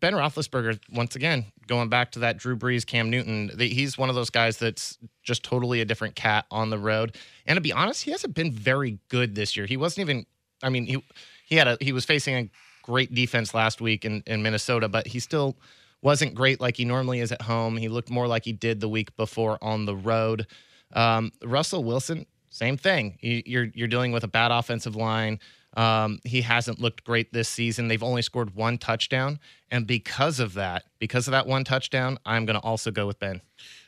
ben 0.00 0.14
Roethlisberger, 0.14 0.78
once 0.92 1.16
again, 1.16 1.46
going 1.66 1.88
back 1.88 2.12
to 2.12 2.20
that 2.20 2.38
Drew 2.38 2.56
Brees, 2.56 2.86
Cam 2.86 3.10
Newton, 3.10 3.50
the, 3.54 3.68
he's 3.68 3.98
one 3.98 4.08
of 4.08 4.14
those 4.14 4.30
guys 4.30 4.56
that's 4.58 4.98
just 5.22 5.42
totally 5.42 5.80
a 5.80 5.84
different 5.84 6.14
cat 6.14 6.46
on 6.50 6.70
the 6.70 6.78
road. 6.78 7.16
And 7.46 7.56
to 7.56 7.60
be 7.60 7.72
honest, 7.72 8.04
he 8.04 8.10
hasn't 8.10 8.34
been 8.34 8.52
very 8.52 8.98
good 9.08 9.34
this 9.34 9.56
year. 9.56 9.66
He 9.66 9.76
wasn't 9.76 10.08
even. 10.08 10.26
I 10.62 10.70
mean, 10.70 10.86
he 10.86 11.04
he 11.44 11.56
had 11.56 11.68
a 11.68 11.78
he 11.80 11.92
was 11.92 12.04
facing 12.04 12.34
a 12.34 12.50
great 12.82 13.14
defense 13.14 13.52
last 13.52 13.80
week 13.80 14.04
in, 14.04 14.22
in 14.26 14.42
Minnesota, 14.42 14.88
but 14.88 15.06
he 15.06 15.20
still 15.20 15.56
wasn't 16.00 16.34
great 16.34 16.60
like 16.60 16.76
he 16.76 16.84
normally 16.84 17.20
is 17.20 17.32
at 17.32 17.42
home. 17.42 17.76
He 17.76 17.88
looked 17.88 18.10
more 18.10 18.26
like 18.26 18.44
he 18.44 18.52
did 18.52 18.80
the 18.80 18.88
week 18.88 19.14
before 19.16 19.58
on 19.60 19.84
the 19.84 19.96
road. 19.96 20.46
Um, 20.94 21.32
Russell 21.44 21.84
Wilson, 21.84 22.26
same 22.58 22.76
thing. 22.76 23.18
You- 23.20 23.42
You're 23.46 23.68
you're 23.74 23.88
dealing 23.88 24.12
with 24.12 24.24
a 24.24 24.28
bad 24.28 24.50
offensive 24.50 24.96
line. 24.96 25.38
Um, 25.76 26.18
he 26.24 26.40
hasn't 26.42 26.80
looked 26.80 27.04
great 27.04 27.32
this 27.32 27.48
season. 27.48 27.88
They've 27.88 28.02
only 28.02 28.22
scored 28.22 28.54
one 28.54 28.78
touchdown, 28.78 29.38
and 29.70 29.86
because 29.86 30.40
of 30.40 30.54
that, 30.54 30.84
because 30.98 31.28
of 31.28 31.32
that 31.32 31.46
one 31.46 31.62
touchdown, 31.62 32.18
I'm 32.26 32.46
going 32.46 32.58
to 32.58 32.64
also 32.66 32.90
go 32.90 33.06
with 33.06 33.18
Ben. 33.20 33.42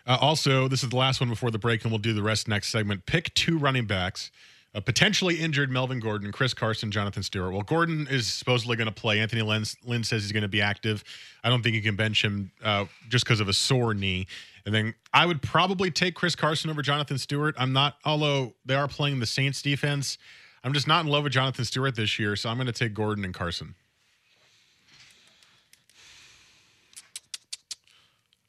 Uh, 0.06 0.16
also, 0.20 0.68
this 0.68 0.82
is 0.84 0.90
the 0.90 0.96
last 0.96 1.20
one 1.20 1.28
before 1.30 1.50
the 1.50 1.58
break, 1.58 1.82
and 1.82 1.90
we'll 1.90 1.98
do 1.98 2.12
the 2.12 2.22
rest 2.22 2.46
next 2.48 2.68
segment. 2.68 3.06
Pick 3.06 3.32
two 3.34 3.58
running 3.58 3.86
backs. 3.86 4.30
A 4.72 4.80
potentially 4.80 5.34
injured 5.40 5.68
Melvin 5.68 5.98
Gordon, 5.98 6.30
Chris 6.30 6.54
Carson, 6.54 6.92
Jonathan 6.92 7.24
Stewart. 7.24 7.52
Well, 7.52 7.62
Gordon 7.62 8.06
is 8.08 8.28
supposedly 8.32 8.76
going 8.76 8.86
to 8.86 8.94
play. 8.94 9.18
Anthony 9.18 9.42
Lynn, 9.42 9.64
Lynn 9.84 10.04
says 10.04 10.22
he's 10.22 10.30
going 10.30 10.42
to 10.44 10.48
be 10.48 10.60
active. 10.62 11.02
I 11.42 11.48
don't 11.48 11.60
think 11.62 11.74
you 11.74 11.82
can 11.82 11.96
bench 11.96 12.24
him 12.24 12.52
uh, 12.62 12.84
just 13.08 13.24
because 13.24 13.40
of 13.40 13.48
a 13.48 13.52
sore 13.52 13.94
knee. 13.94 14.28
And 14.66 14.74
then 14.74 14.94
I 15.12 15.26
would 15.26 15.42
probably 15.42 15.90
take 15.90 16.14
Chris 16.14 16.34
Carson 16.34 16.70
over 16.70 16.82
Jonathan 16.82 17.18
Stewart. 17.18 17.54
I'm 17.58 17.72
not, 17.72 17.96
although 18.04 18.54
they 18.64 18.74
are 18.74 18.88
playing 18.88 19.20
the 19.20 19.26
Saints 19.26 19.62
defense, 19.62 20.18
I'm 20.62 20.72
just 20.72 20.86
not 20.86 21.04
in 21.04 21.10
love 21.10 21.24
with 21.24 21.32
Jonathan 21.32 21.64
Stewart 21.64 21.96
this 21.96 22.18
year. 22.18 22.36
So 22.36 22.50
I'm 22.50 22.56
going 22.56 22.66
to 22.66 22.72
take 22.72 22.94
Gordon 22.94 23.24
and 23.24 23.34
Carson. 23.34 23.74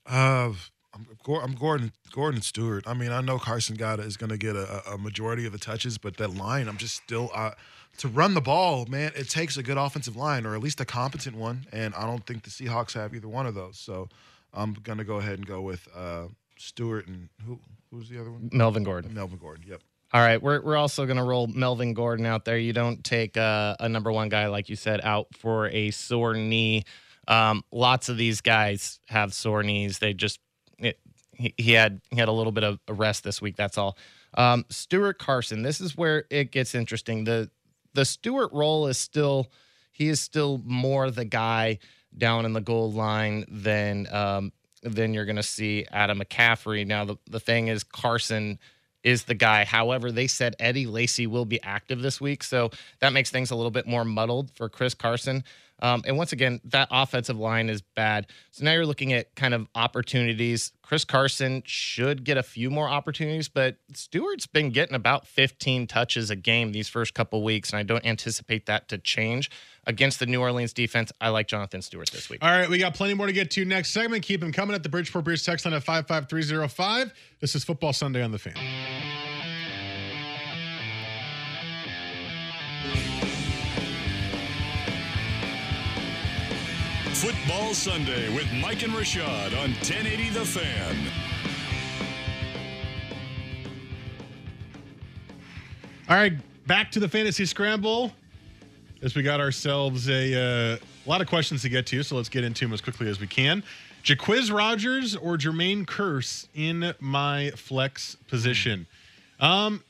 Uh, 0.05 0.51
I'm, 0.93 1.07
Gor- 1.23 1.41
I'm 1.41 1.53
Gordon 1.53 1.93
Gordon 2.11 2.41
Stewart. 2.41 2.85
I 2.85 2.93
mean, 2.93 3.11
I 3.11 3.21
know 3.21 3.39
Carson 3.39 3.77
got 3.77 3.99
is 4.01 4.17
going 4.17 4.29
to 4.29 4.37
get 4.37 4.57
a, 4.57 4.81
a 4.91 4.97
majority 4.97 5.45
of 5.45 5.53
the 5.53 5.57
touches, 5.57 5.97
but 5.97 6.17
that 6.17 6.35
line, 6.35 6.67
I'm 6.67 6.75
just 6.75 6.95
still 6.95 7.31
uh, 7.33 7.51
to 7.97 8.09
run 8.09 8.33
the 8.33 8.41
ball, 8.41 8.85
man. 8.87 9.13
It 9.15 9.29
takes 9.29 9.55
a 9.55 9.63
good 9.63 9.77
offensive 9.77 10.17
line, 10.17 10.45
or 10.45 10.53
at 10.53 10.61
least 10.61 10.81
a 10.81 10.85
competent 10.85 11.37
one, 11.37 11.65
and 11.71 11.95
I 11.95 12.05
don't 12.05 12.25
think 12.25 12.43
the 12.43 12.49
Seahawks 12.49 12.93
have 12.93 13.15
either 13.15 13.29
one 13.29 13.45
of 13.45 13.55
those. 13.55 13.77
So 13.77 14.09
I'm 14.53 14.73
going 14.73 14.97
to 14.97 15.03
go 15.03 15.17
ahead 15.17 15.39
and 15.39 15.45
go 15.45 15.61
with 15.61 15.87
uh, 15.95 16.27
Stewart 16.57 17.07
and 17.07 17.29
who 17.45 17.59
who's 17.89 18.09
the 18.09 18.19
other 18.19 18.31
one? 18.31 18.49
Melvin 18.51 18.83
Gordon. 18.83 19.13
Melvin 19.13 19.39
Gordon. 19.39 19.65
Yep. 19.67 19.81
All 20.13 20.21
right, 20.21 20.41
we're 20.41 20.61
we're 20.61 20.75
also 20.75 21.05
going 21.05 21.17
to 21.17 21.23
roll 21.23 21.47
Melvin 21.47 21.93
Gordon 21.93 22.25
out 22.25 22.43
there. 22.43 22.57
You 22.57 22.73
don't 22.73 23.01
take 23.03 23.37
uh, 23.37 23.77
a 23.79 23.87
number 23.87 24.11
one 24.11 24.27
guy 24.27 24.47
like 24.47 24.67
you 24.67 24.75
said 24.75 24.99
out 25.03 25.27
for 25.37 25.67
a 25.69 25.91
sore 25.91 26.33
knee. 26.33 26.83
Um, 27.29 27.63
lots 27.71 28.09
of 28.09 28.17
these 28.17 28.41
guys 28.41 28.99
have 29.07 29.33
sore 29.33 29.63
knees. 29.63 29.99
They 29.99 30.13
just 30.13 30.39
it, 30.79 30.99
he, 31.33 31.53
he 31.57 31.71
had 31.71 32.01
he 32.09 32.17
had 32.17 32.27
a 32.27 32.33
little 32.33 32.51
bit 32.51 32.65
of 32.65 32.79
a 32.89 32.93
rest 32.93 33.23
this 33.23 33.41
week. 33.41 33.55
That's 33.55 33.77
all. 33.77 33.97
Um, 34.33 34.65
Stewart 34.69 35.17
Carson. 35.17 35.61
This 35.61 35.79
is 35.79 35.95
where 35.95 36.25
it 36.29 36.51
gets 36.51 36.75
interesting. 36.75 37.23
the 37.23 37.49
The 37.93 38.03
Stewart 38.03 38.51
role 38.51 38.87
is 38.87 38.97
still 38.97 39.47
he 39.93 40.09
is 40.09 40.19
still 40.19 40.61
more 40.65 41.09
the 41.09 41.25
guy 41.25 41.79
down 42.17 42.45
in 42.45 42.53
the 42.53 42.61
goal 42.61 42.91
line 42.91 43.45
than 43.49 44.07
um, 44.13 44.51
than 44.83 45.13
you're 45.13 45.25
going 45.25 45.35
to 45.35 45.43
see 45.43 45.85
Adam 45.91 46.19
McCaffrey. 46.19 46.85
Now 46.85 47.05
the 47.05 47.17
the 47.29 47.39
thing 47.39 47.67
is 47.67 47.83
Carson 47.83 48.59
is 49.03 49.23
the 49.23 49.33
guy. 49.33 49.65
However, 49.65 50.11
they 50.11 50.27
said 50.27 50.55
Eddie 50.59 50.85
Lacy 50.85 51.25
will 51.25 51.45
be 51.45 51.61
active 51.63 52.01
this 52.01 52.21
week, 52.21 52.43
so 52.43 52.69
that 52.99 53.13
makes 53.13 53.31
things 53.31 53.51
a 53.51 53.55
little 53.55 53.71
bit 53.71 53.87
more 53.87 54.05
muddled 54.05 54.51
for 54.51 54.69
Chris 54.69 54.93
Carson. 54.93 55.43
Um, 55.81 56.03
and 56.05 56.17
once 56.17 56.31
again, 56.31 56.61
that 56.65 56.87
offensive 56.91 57.37
line 57.37 57.69
is 57.69 57.81
bad. 57.81 58.27
So 58.51 58.63
now 58.63 58.73
you're 58.73 58.85
looking 58.85 59.13
at 59.13 59.35
kind 59.35 59.53
of 59.53 59.67
opportunities. 59.75 60.71
Chris 60.83 61.05
Carson 61.05 61.63
should 61.65 62.23
get 62.23 62.37
a 62.37 62.43
few 62.43 62.69
more 62.69 62.87
opportunities, 62.87 63.49
but 63.49 63.77
Stewart's 63.93 64.45
been 64.45 64.71
getting 64.71 64.95
about 64.95 65.25
15 65.25 65.87
touches 65.87 66.29
a 66.29 66.35
game 66.35 66.71
these 66.71 66.89
first 66.89 67.13
couple 67.13 67.43
weeks, 67.43 67.71
and 67.71 67.79
I 67.79 67.83
don't 67.83 68.05
anticipate 68.05 68.65
that 68.65 68.89
to 68.89 68.97
change 68.97 69.49
against 69.87 70.19
the 70.19 70.25
New 70.25 70.41
Orleans 70.41 70.73
defense. 70.73 71.11
I 71.19 71.29
like 71.29 71.47
Jonathan 71.47 71.81
Stewart 71.81 72.11
this 72.11 72.29
week. 72.29 72.39
All 72.43 72.51
right, 72.51 72.69
we 72.69 72.77
got 72.77 72.93
plenty 72.93 73.13
more 73.13 73.27
to 73.27 73.33
get 73.33 73.51
to 73.51 73.65
next 73.65 73.91
segment. 73.91 74.23
Keep 74.23 74.41
them 74.41 74.51
coming 74.51 74.75
at 74.75 74.83
the 74.83 74.89
Bridgeport 74.89 75.25
Beers 75.25 75.43
text 75.43 75.65
line 75.65 75.73
at 75.73 75.83
55305. 75.83 77.13
This 77.39 77.55
is 77.55 77.63
Football 77.63 77.93
Sunday 77.93 78.21
on 78.21 78.31
the 78.31 78.39
fan. 78.39 79.40
Football 87.21 87.75
Sunday 87.75 88.33
with 88.33 88.51
Mike 88.51 88.81
and 88.81 88.93
Rashad 88.93 89.55
on 89.61 89.69
1080 89.73 90.29
The 90.29 90.43
Fan. 90.43 90.95
All 96.09 96.15
right, 96.15 96.33
back 96.65 96.89
to 96.93 96.99
the 96.99 97.07
fantasy 97.07 97.45
scramble. 97.45 98.11
As 99.03 99.13
we 99.13 99.21
got 99.21 99.39
ourselves 99.39 100.09
a 100.09 100.33
uh, 100.73 100.77
lot 101.05 101.21
of 101.21 101.27
questions 101.27 101.61
to 101.61 101.69
get 101.69 101.85
to, 101.87 102.01
so 102.01 102.15
let's 102.15 102.27
get 102.27 102.43
into 102.43 102.65
them 102.65 102.73
as 102.73 102.81
quickly 102.81 103.07
as 103.07 103.19
we 103.19 103.27
can. 103.27 103.61
Jacquizz 104.03 104.51
Rogers 104.51 105.15
or 105.15 105.37
Jermaine 105.37 105.85
Kearse 105.85 106.47
in 106.55 106.95
my 106.99 107.51
flex 107.51 108.15
position. 108.29 108.87
Um, 109.39 109.83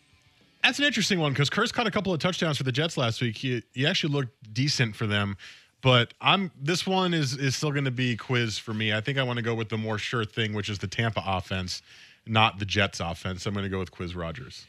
that's 0.62 0.80
an 0.80 0.86
interesting 0.86 1.18
one 1.18 1.32
because 1.32 1.50
Kearse 1.50 1.72
caught 1.72 1.88
a 1.88 1.92
couple 1.92 2.14
of 2.14 2.20
touchdowns 2.20 2.58
for 2.58 2.64
the 2.64 2.74
Jets 2.74 2.98
last 2.98 3.22
week. 3.22 3.38
He, 3.38 3.64
he 3.74 3.88
actually 3.88 4.14
looked 4.14 4.54
decent 4.54 4.98
for 4.98 5.08
them, 5.08 5.38
but 5.82 6.14
I'm 6.22 6.52
this 6.62 6.86
one 6.86 7.14
is 7.14 7.36
is 7.36 7.56
still 7.56 7.72
going 7.72 7.86
to 7.86 7.92
be 7.92 8.16
quiz 8.18 8.58
for 8.58 8.74
me. 8.74 8.94
I 8.94 9.02
think 9.02 9.18
I 9.18 9.24
want 9.24 9.38
to 9.38 9.44
go 9.44 9.56
with 9.56 9.70
the 9.70 9.78
more 9.78 9.98
sure 9.98 10.26
thing, 10.26 10.54
which 10.54 10.70
is 10.70 10.80
the 10.80 10.88
Tampa 10.88 11.24
offense, 11.26 11.82
not 12.26 12.60
the 12.60 12.66
Jets 12.66 13.00
offense. 13.00 13.46
I'm 13.46 13.54
going 13.54 13.64
to 13.64 13.70
go 13.70 13.80
with 13.80 13.92
Quiz 13.92 14.16
Rogers. 14.16 14.66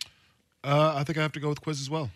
Uh, 0.64 0.94
I 0.96 1.04
think 1.04 1.18
I 1.18 1.22
have 1.22 1.32
to 1.32 1.40
go 1.40 1.48
with 1.48 1.60
Quiz 1.60 1.80
as 1.80 1.90
well. 1.90 2.10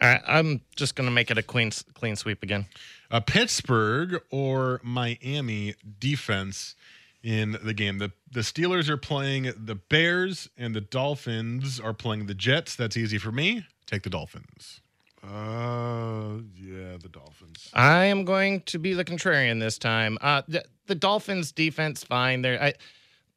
All 0.00 0.08
right, 0.08 0.22
I'm 0.28 0.60
just 0.76 0.94
going 0.94 1.06
to 1.08 1.10
make 1.12 1.30
it 1.30 1.38
a 1.38 1.42
clean 1.42 1.70
clean 1.94 2.14
sweep 2.16 2.42
again. 2.44 2.66
uh, 3.10 3.18
Pittsburgh 3.20 4.22
or 4.30 4.80
Miami 4.84 5.74
defense 5.98 6.76
in 7.22 7.58
the 7.64 7.74
game. 7.74 7.98
The 7.98 8.12
the 8.30 8.40
Steelers 8.40 8.88
are 8.88 8.96
playing 8.96 9.52
the 9.56 9.74
Bears 9.74 10.48
and 10.56 10.74
the 10.74 10.80
Dolphins 10.80 11.80
are 11.80 11.92
playing 11.94 12.26
the 12.26 12.34
Jets. 12.34 12.76
That's 12.76 12.96
easy 12.96 13.18
for 13.18 13.32
me. 13.32 13.66
Take 13.86 14.02
the 14.02 14.10
Dolphins. 14.10 14.80
Uh, 15.22 16.38
yeah, 16.54 16.96
the 17.00 17.08
Dolphins. 17.10 17.70
I 17.74 18.04
am 18.04 18.24
going 18.24 18.60
to 18.62 18.78
be 18.78 18.94
the 18.94 19.04
contrarian 19.04 19.60
this 19.60 19.78
time. 19.78 20.18
Uh, 20.20 20.42
the, 20.46 20.64
the 20.86 20.94
Dolphins 20.94 21.52
defense 21.52 22.04
fine. 22.04 22.42
There, 22.42 22.62
I, 22.62 22.74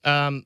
um, 0.10 0.46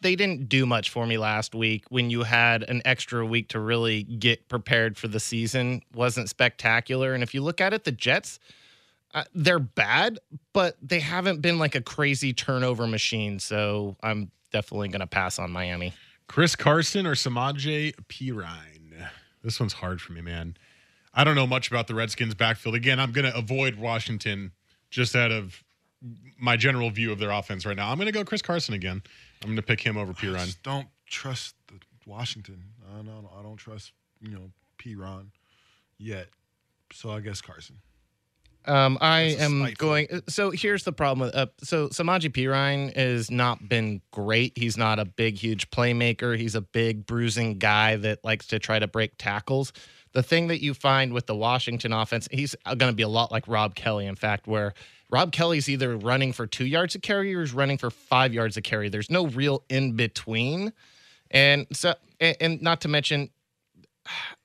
they 0.00 0.16
didn't 0.16 0.48
do 0.48 0.66
much 0.66 0.90
for 0.90 1.06
me 1.06 1.16
last 1.18 1.54
week. 1.54 1.84
When 1.88 2.10
you 2.10 2.24
had 2.24 2.64
an 2.64 2.82
extra 2.84 3.24
week 3.24 3.48
to 3.50 3.60
really 3.60 4.02
get 4.02 4.48
prepared 4.48 4.98
for 4.98 5.08
the 5.08 5.20
season, 5.20 5.82
wasn't 5.94 6.28
spectacular. 6.28 7.14
And 7.14 7.22
if 7.22 7.34
you 7.34 7.40
look 7.42 7.60
at 7.60 7.72
it, 7.72 7.84
the 7.84 7.92
Jets, 7.92 8.40
uh, 9.14 9.24
they're 9.34 9.60
bad, 9.60 10.18
but 10.52 10.76
they 10.82 10.98
haven't 10.98 11.40
been 11.40 11.58
like 11.58 11.74
a 11.74 11.80
crazy 11.80 12.32
turnover 12.32 12.86
machine. 12.86 13.38
So 13.38 13.96
I'm 14.02 14.32
definitely 14.52 14.88
going 14.88 15.00
to 15.00 15.06
pass 15.06 15.38
on 15.38 15.52
Miami. 15.52 15.92
Chris 16.26 16.56
Carson 16.56 17.06
or 17.06 17.14
Samaje 17.14 17.94
Perine. 18.08 18.71
This 19.42 19.58
one's 19.58 19.74
hard 19.74 20.00
for 20.00 20.12
me, 20.12 20.20
man. 20.20 20.56
I 21.14 21.24
don't 21.24 21.34
know 21.34 21.46
much 21.46 21.68
about 21.68 21.88
the 21.88 21.94
Redskins 21.94 22.34
backfield. 22.34 22.74
Again, 22.74 22.98
I'm 22.98 23.12
going 23.12 23.30
to 23.30 23.36
avoid 23.36 23.76
Washington 23.76 24.52
just 24.90 25.14
out 25.14 25.30
of 25.30 25.62
my 26.38 26.56
general 26.56 26.90
view 26.90 27.12
of 27.12 27.18
their 27.18 27.30
offense 27.30 27.66
right 27.66 27.76
now. 27.76 27.90
I'm 27.90 27.96
going 27.96 28.06
to 28.06 28.12
go 28.12 28.24
Chris 28.24 28.42
Carson 28.42 28.74
again. 28.74 29.02
I'm 29.42 29.48
going 29.48 29.56
to 29.56 29.62
pick 29.62 29.80
him 29.80 29.96
over 29.96 30.12
just 30.46 30.62
don't 30.62 30.88
trust 31.06 31.54
the 31.68 31.74
Washington. 32.06 32.62
I 32.92 33.02
don't. 33.02 33.28
I 33.38 33.42
don't 33.42 33.56
trust 33.56 33.92
you 34.20 34.30
know 34.30 34.50
P. 34.78 34.94
Ron 34.94 35.30
yet. 35.98 36.28
So 36.92 37.10
I 37.10 37.20
guess 37.20 37.40
Carson. 37.40 37.76
Um, 38.64 38.98
I 39.00 39.30
That's 39.30 39.42
am 39.42 39.68
going. 39.76 40.22
So 40.28 40.50
here's 40.50 40.84
the 40.84 40.92
problem 40.92 41.26
with 41.26 41.34
uh, 41.34 41.46
so 41.62 41.88
Samaje 41.88 42.30
Perine 42.30 42.94
has 42.96 43.30
not 43.30 43.68
been 43.68 44.00
great. 44.12 44.52
He's 44.56 44.76
not 44.76 44.98
a 44.98 45.04
big, 45.04 45.36
huge 45.36 45.70
playmaker. 45.70 46.38
He's 46.38 46.54
a 46.54 46.60
big, 46.60 47.06
bruising 47.06 47.58
guy 47.58 47.96
that 47.96 48.24
likes 48.24 48.46
to 48.48 48.58
try 48.58 48.78
to 48.78 48.86
break 48.86 49.12
tackles. 49.18 49.72
The 50.12 50.22
thing 50.22 50.48
that 50.48 50.62
you 50.62 50.74
find 50.74 51.12
with 51.12 51.26
the 51.26 51.34
Washington 51.34 51.92
offense, 51.92 52.28
he's 52.30 52.54
going 52.64 52.92
to 52.92 52.92
be 52.92 53.02
a 53.02 53.08
lot 53.08 53.32
like 53.32 53.48
Rob 53.48 53.74
Kelley. 53.74 54.06
In 54.06 54.16
fact, 54.16 54.46
where 54.46 54.74
Rob 55.10 55.32
Kelley's 55.32 55.68
either 55.68 55.96
running 55.96 56.32
for 56.32 56.46
two 56.46 56.66
yards 56.66 56.94
a 56.94 57.00
carry 57.00 57.34
or 57.34 57.40
he's 57.40 57.52
running 57.52 57.78
for 57.78 57.90
five 57.90 58.32
yards 58.32 58.56
a 58.56 58.62
carry. 58.62 58.88
There's 58.88 59.10
no 59.10 59.26
real 59.26 59.64
in 59.68 59.94
between, 59.94 60.72
and 61.30 61.66
so 61.72 61.94
and, 62.20 62.36
and 62.40 62.62
not 62.62 62.82
to 62.82 62.88
mention 62.88 63.30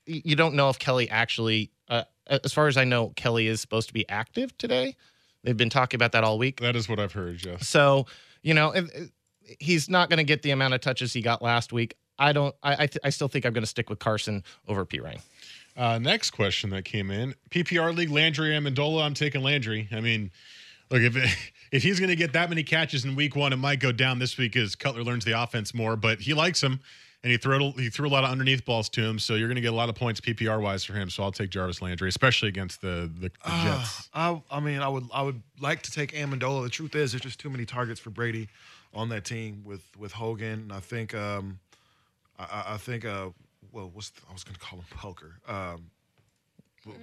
you 0.08 0.36
don't 0.36 0.56
know 0.56 0.70
if 0.70 0.80
Kelley 0.80 1.10
actually, 1.10 1.70
uh, 1.90 2.04
as 2.28 2.54
far 2.54 2.68
as 2.68 2.78
I 2.78 2.84
know, 2.84 3.10
Kelley 3.16 3.48
is 3.48 3.62
supposed 3.62 3.88
to 3.90 3.94
be 3.94 4.08
active 4.10 4.58
today. 4.58 4.96
They've 5.44 5.56
been 5.58 5.70
talking 5.70 5.98
about 5.98 6.12
that 6.14 6.24
all 6.24 6.38
week. 6.38 6.60
That 6.62 6.76
is 6.76 6.90
what 6.90 7.00
I've 7.00 7.14
heard, 7.14 7.38
Jeff. 7.38 7.62
So, 7.64 8.08
you 8.42 8.54
know, 8.54 8.72
if, 8.72 8.86
if- 8.96 9.12
he's 9.60 9.90
not 9.90 10.10
going 10.10 10.18
to 10.18 10.24
get 10.26 10.42
the 10.42 10.52
amount 10.52 10.74
of 10.74 10.82
touches 10.82 11.14
he 11.14 11.22
got 11.22 11.42
last 11.42 11.72
week. 11.72 11.96
I 12.20 12.34
don't. 12.34 12.54
I 12.64 12.74
I, 12.74 12.88
th- 12.88 12.98
I 13.04 13.10
still 13.12 13.28
think 13.28 13.46
I'm 13.46 13.54
going 13.54 13.64
to 13.64 13.68
stick 13.68 13.90
with 13.90 14.00
Carson 14.00 14.44
over 14.68 14.84
P 14.86 15.00
Ryan. 15.00 15.20
Uh, 15.78 16.00
next 16.00 16.32
question 16.32 16.72
that 16.72 16.84
came 16.84 17.12
in 17.12 17.36
PPR 17.52 17.96
league 17.96 18.10
Landry 18.10 18.50
Amendola. 18.50 19.04
I'm 19.04 19.14
taking 19.14 19.42
Landry. 19.44 19.88
I 19.92 20.02
mean, 20.02 20.32
look 20.90 21.02
if 21.02 21.16
if 21.72 21.84
he's 21.84 22.00
going 22.00 22.10
to 22.10 22.16
get 22.16 22.34
that 22.34 22.50
many 22.50 22.64
catches 22.64 23.06
in 23.06 23.16
week 23.16 23.36
one, 23.36 23.54
it 23.54 23.58
might 23.58 23.80
go 23.80 23.92
down 23.92 24.20
this 24.20 24.38
week 24.38 24.56
as 24.56 24.76
Cutler 24.76 25.04
learns 25.04 25.24
the 25.26 25.40
offense 25.40 25.74
more. 25.74 25.96
But 25.96 26.20
he 26.20 26.34
likes 26.34 26.62
him, 26.62 26.80
and 27.24 27.32
he 27.32 27.38
threw 27.38 27.72
he 27.74 27.90
threw 27.90 28.08
a 28.08 28.10
lot 28.10 28.24
of 28.24 28.30
underneath 28.30 28.64
balls 28.66 28.90
to 28.90 29.02
him. 29.02 29.20
So 29.20 29.36
you're 29.36 29.48
going 29.48 29.56
to 29.56 29.62
get 29.62 29.74
a 29.74 29.76
lot 29.76 29.90
of 29.90 29.96
points 29.96 30.22
PPR 30.22 30.62
wise 30.62 30.84
for 30.84 30.94
him. 30.94 31.10
So 31.10 31.24
I'll 31.24 31.32
take 31.32 31.50
Jarvis 31.50 31.82
Landry, 31.82 32.10
especially 32.10 32.50
against 32.50 32.82
the 32.82 33.10
the, 33.14 33.30
the 33.30 33.32
Ah, 33.46 33.80
Jets. 33.82 34.10
I, 34.14 34.42
I 34.52 34.60
mean, 34.60 34.80
I 34.80 34.88
would, 34.88 35.06
I 35.14 35.22
would 35.24 35.42
like 35.60 35.82
to 35.84 35.92
take 35.92 36.14
Amendola. 36.14 36.64
The 36.64 36.70
truth 36.70 36.96
is, 36.96 37.12
there's 37.12 37.22
just 37.22 37.40
too 37.40 37.50
many 37.50 37.66
targets 37.66 38.00
for 38.00 38.10
Brady 38.12 38.48
on 38.94 39.10
that 39.10 39.26
team 39.26 39.64
with 39.66 39.84
with 39.98 40.12
Hogan. 40.14 40.60
And 40.62 40.74
I 40.74 40.80
think, 40.80 41.14
um, 41.16 41.60
I, 42.40 42.44
I, 42.44 42.74
I 42.74 42.78
think. 42.78 43.06
Uh, 43.06 43.30
well, 43.74 43.92
what's 43.94 44.10
the, 44.12 44.22
I 44.30 44.34
was 44.34 44.44
going 44.44 44.56
to 44.56 44.60
call 44.62 44.80
him 44.80 44.86
Poker. 44.92 45.34
Um, 45.48 45.92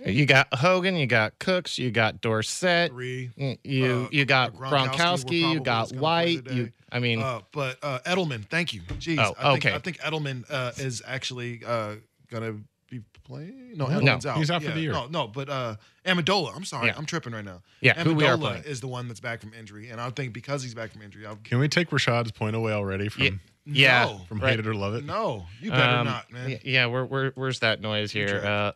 You 0.07 0.27
got 0.27 0.53
Hogan, 0.55 0.97
you 0.97 1.07
got 1.07 1.39
Cooks, 1.39 1.79
you 1.79 1.91
got 1.91 2.21
Dorsett, 2.21 2.91
three. 2.91 3.31
you 3.65 3.87
Uh, 4.05 4.09
you 4.11 4.25
got 4.25 4.55
Gronkowski, 4.55 4.61
we're 4.61 4.69
Gronkowski, 4.89 5.53
you 5.53 5.61
got 5.61 5.81
just 5.83 5.93
gonna 5.95 6.01
play 6.01 6.37
White. 6.37 6.51
You, 6.53 6.73
I 6.93 6.99
mean, 7.01 7.21
Uh, 7.23 7.41
but 7.53 7.79
uh, 7.83 7.99
Edelman, 8.07 8.45
thank 8.49 8.73
you. 8.75 8.81
Jeez, 8.99 9.19
Oh, 9.19 9.35
I 9.39 9.53
think, 9.53 9.67
okay. 9.67 9.75
I 9.75 9.79
think 9.79 9.99
Edelman 9.99 10.45
uh, 10.51 10.73
is 10.77 11.03
actually 11.07 11.63
uh, 11.67 11.97
gonna 12.31 12.57
be 12.91 13.01
playing. 13.25 13.73
No, 13.77 13.87
No, 13.87 14.01
Edelman's 14.01 14.27
out. 14.27 14.37
he's 14.37 14.51
out 14.51 14.63
for 14.63 14.71
the 14.71 14.81
year. 14.81 14.93
No, 14.93 15.07
no, 15.07 15.27
but 15.27 15.49
uh, 15.49 15.77
Amendola. 16.07 16.55
I'm 16.55 16.65
sorry, 16.65 16.89
Yeah. 16.89 16.95
I'm 16.97 17.07
tripping 17.07 17.33
right 17.33 17.45
now. 17.45 17.63
Yeah, 17.81 18.03
who 18.03 18.15
we 18.15 18.27
are 18.27 18.37
playing. 18.39 18.65
is 18.65 18.81
the 18.81 18.89
one 18.89 19.09
that's 19.09 19.21
back 19.21 19.41
from 19.41 19.53
injury, 19.55 19.89
and 19.91 20.01
I 20.01 20.11
think 20.11 20.33
because 20.33 20.63
he's 20.63 20.75
back 20.75 20.93
from 20.93 21.03
injury, 21.03 21.27
I'll, 21.27 21.37
Can 21.43 21.59
we 21.59 21.69
take 21.69 21.91
Rashad's 21.91 22.31
point 22.33 22.55
away 22.57 22.73
already 22.73 23.09
from 23.09 23.23
Yeah. 23.25 23.31
yeah, 23.67 24.05
No. 24.05 24.21
from 24.29 24.39
right. 24.41 24.51
hate 24.51 24.61
it 24.61 24.67
or 24.67 24.75
love 24.75 24.95
it? 24.95 25.05
no, 25.05 25.47
you 25.61 25.71
better 25.71 25.97
Um, 25.99 26.07
not, 26.07 26.31
man. 26.31 26.51
y- 26.51 26.61
Yeah, 26.65 26.87
where, 26.87 27.05
where 27.07 27.33
where's 27.35 27.61
that 27.61 27.81
noise 27.81 28.13
here? 28.13 28.43
Uh, 28.45 28.73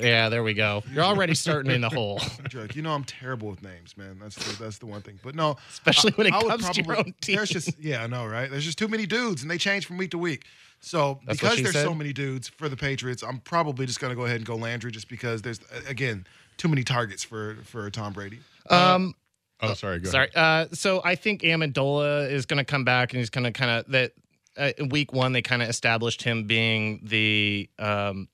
yeah, 0.00 0.28
there 0.28 0.42
we 0.42 0.54
go. 0.54 0.82
You're 0.92 1.04
already 1.04 1.34
starting 1.34 1.72
in 1.72 1.80
the 1.80 1.88
hole, 1.88 2.20
Jerk. 2.48 2.74
You 2.76 2.82
know 2.82 2.92
I'm 2.92 3.04
terrible 3.04 3.48
with 3.48 3.62
names, 3.62 3.96
man. 3.96 4.18
That's 4.20 4.36
the, 4.36 4.62
that's 4.62 4.78
the 4.78 4.86
one 4.86 5.02
thing. 5.02 5.18
But 5.22 5.34
no, 5.34 5.56
especially 5.70 6.12
when 6.12 6.26
it 6.28 6.32
I 6.32 6.38
would 6.38 6.48
comes 6.60 6.70
to 6.70 6.82
your 6.82 6.98
own 6.98 7.14
team. 7.20 7.36
There's 7.36 7.50
just 7.50 7.78
yeah, 7.78 8.02
I 8.02 8.06
know, 8.06 8.26
right? 8.26 8.50
There's 8.50 8.64
just 8.64 8.78
too 8.78 8.88
many 8.88 9.06
dudes, 9.06 9.42
and 9.42 9.50
they 9.50 9.58
change 9.58 9.86
from 9.86 9.96
week 9.96 10.10
to 10.12 10.18
week. 10.18 10.44
So 10.80 11.20
That's 11.26 11.38
because 11.40 11.62
there's 11.62 11.72
said? 11.74 11.84
so 11.84 11.94
many 11.94 12.12
dudes 12.12 12.48
for 12.48 12.68
the 12.68 12.76
Patriots, 12.76 13.22
I'm 13.22 13.38
probably 13.40 13.84
just 13.86 14.00
gonna 14.00 14.14
go 14.14 14.24
ahead 14.24 14.36
and 14.38 14.46
go 14.46 14.56
Landry, 14.56 14.90
just 14.90 15.08
because 15.08 15.42
there's 15.42 15.60
again 15.88 16.26
too 16.56 16.68
many 16.68 16.84
targets 16.84 17.22
for 17.22 17.58
for 17.64 17.90
Tom 17.90 18.12
Brady. 18.12 18.38
um, 18.70 19.14
Oh, 19.62 19.74
sorry. 19.74 19.98
Go 19.98 20.08
Sorry. 20.08 20.30
ahead. 20.34 20.70
Uh, 20.72 20.74
so 20.74 21.02
I 21.04 21.16
think 21.16 21.42
Amendola 21.42 22.30
is 22.30 22.46
going 22.46 22.56
to 22.56 22.64
come 22.64 22.82
back 22.82 23.12
and 23.12 23.18
he's 23.18 23.28
going 23.28 23.44
to 23.44 23.52
kind 23.52 23.70
of 23.70 23.92
that 23.92 24.12
uh, 24.56 24.72
week 24.88 25.12
one 25.12 25.32
they 25.32 25.42
kind 25.42 25.60
of 25.62 25.68
established 25.68 26.22
him 26.22 26.44
being 26.44 27.00
the 27.02 27.68
um, 27.78 28.28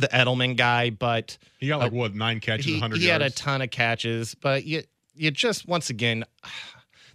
the 0.00 0.08
Edelman 0.08 0.56
guy, 0.56 0.90
but 0.90 1.38
He 1.58 1.68
got 1.68 1.78
like 1.80 1.92
uh, 1.92 1.96
what 1.96 2.14
nine 2.14 2.40
catches, 2.40 2.66
he, 2.66 2.72
100 2.72 2.98
he 2.98 3.06
had 3.06 3.22
a 3.22 3.30
ton 3.30 3.62
of 3.62 3.70
catches. 3.70 4.34
But 4.34 4.64
you 4.64 4.82
you 5.14 5.30
just 5.30 5.66
once 5.68 5.90
again. 5.90 6.24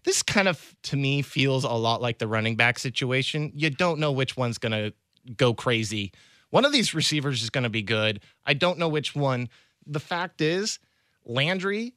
This 0.05 0.21
kind 0.21 0.49
of 0.49 0.75
to 0.83 0.97
me 0.97 1.21
feels 1.21 1.63
a 1.63 1.71
lot 1.71 2.01
like 2.01 2.17
the 2.17 2.27
running 2.27 2.57
back 2.57 2.77
situation. 2.77 3.53
You 3.55 3.69
don't 3.69 3.99
know 3.99 4.11
which 4.11 4.35
one's 4.35 4.57
to 4.73 4.93
go 5.37 5.53
crazy. 5.53 6.11
One 6.49 6.65
of 6.65 6.73
these 6.73 6.93
receivers 6.93 7.41
is 7.41 7.49
to 7.63 7.69
be 7.69 7.83
good. 7.83 8.19
I 8.45 8.53
don't 8.53 8.77
know 8.77 8.89
which 8.89 9.15
one. 9.15 9.47
The 9.87 10.01
fact 10.01 10.41
is, 10.41 10.77
Landry 11.25 11.93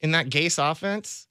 in 0.00 0.10
that 0.10 0.30
Gase 0.30 0.58
offense 0.58 1.28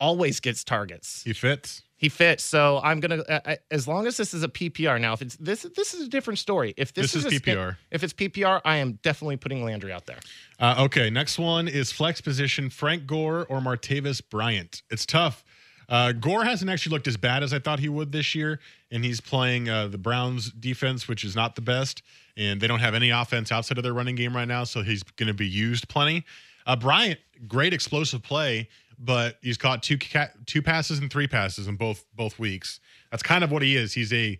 always 0.00 0.40
gets 0.40 0.64
targets. 0.64 1.22
he 1.24 1.32
fits. 1.32 1.82
He 1.96 2.08
fits. 2.08 2.42
So 2.44 2.80
I'm 2.82 3.00
gonna 3.00 3.22
uh, 3.28 3.56
as 3.70 3.86
long 3.88 4.06
as 4.06 4.16
this 4.16 4.34
is 4.34 4.42
a 4.42 4.48
PPR. 4.48 5.00
Now, 5.00 5.12
if 5.14 5.22
it's 5.22 5.36
this, 5.36 5.62
this 5.76 5.94
is 5.94 6.06
a 6.06 6.08
different 6.08 6.38
story. 6.38 6.74
If 6.76 6.92
this, 6.92 7.12
This 7.12 7.24
is 7.24 7.32
a 7.32 7.36
spin- 7.36 7.56
PPR. 7.56 7.76
if 7.90 8.02
it's 8.02 8.12
PPR, 8.12 8.60
I 8.64 8.76
am 8.76 8.94
definitely 9.02 9.36
putting 9.36 9.64
Landry 9.64 9.92
out 9.92 10.04
there. 10.06 10.18
Uh, 10.58 10.74
okay, 10.86 11.08
next 11.08 11.38
one 11.38 11.68
is 11.68 11.92
flex 11.92 12.20
position: 12.20 12.68
Frank 12.68 13.06
Gore 13.06 13.46
or 13.48 13.60
Martavis 13.60 14.20
Bryant. 14.28 14.82
It's 14.90 15.06
tough. 15.06 15.44
Uh, 15.88 16.12
Gore 16.12 16.44
hasn't 16.44 16.70
actually 16.70 16.92
looked 16.94 17.06
as 17.08 17.16
bad 17.18 17.42
as 17.42 17.52
I 17.52 17.58
thought 17.58 17.78
he 17.78 17.88
would 17.90 18.10
this 18.10 18.34
year, 18.34 18.58
and 18.90 19.04
he's 19.04 19.20
playing 19.20 19.68
uh, 19.68 19.86
the 19.88 19.98
Browns 19.98 20.50
defense, 20.50 21.06
which 21.06 21.24
is 21.24 21.36
not 21.36 21.56
the 21.56 21.60
best, 21.60 22.02
and 22.38 22.58
they 22.60 22.66
don't 22.66 22.80
have 22.80 22.94
any 22.94 23.10
offense 23.10 23.52
outside 23.52 23.76
of 23.76 23.84
their 23.84 23.92
running 23.92 24.14
game 24.14 24.34
right 24.34 24.48
now, 24.48 24.64
so 24.64 24.82
he's 24.82 25.02
going 25.02 25.26
to 25.28 25.34
be 25.34 25.46
used 25.46 25.86
plenty. 25.88 26.24
Uh, 26.66 26.74
Bryant, 26.74 27.20
great 27.46 27.74
explosive 27.74 28.22
play, 28.22 28.66
but 28.98 29.38
he's 29.42 29.56
caught 29.56 29.82
two 29.82 29.98
ca- 29.98 30.30
two 30.46 30.62
passes 30.62 30.98
and 30.98 31.10
three 31.10 31.26
passes 31.26 31.66
in 31.68 31.76
both 31.76 32.04
both 32.14 32.38
weeks. 32.38 32.80
That's 33.10 33.22
kind 33.22 33.44
of 33.44 33.50
what 33.50 33.62
he 33.62 33.76
is. 33.76 33.92
He's 33.94 34.12
a 34.12 34.38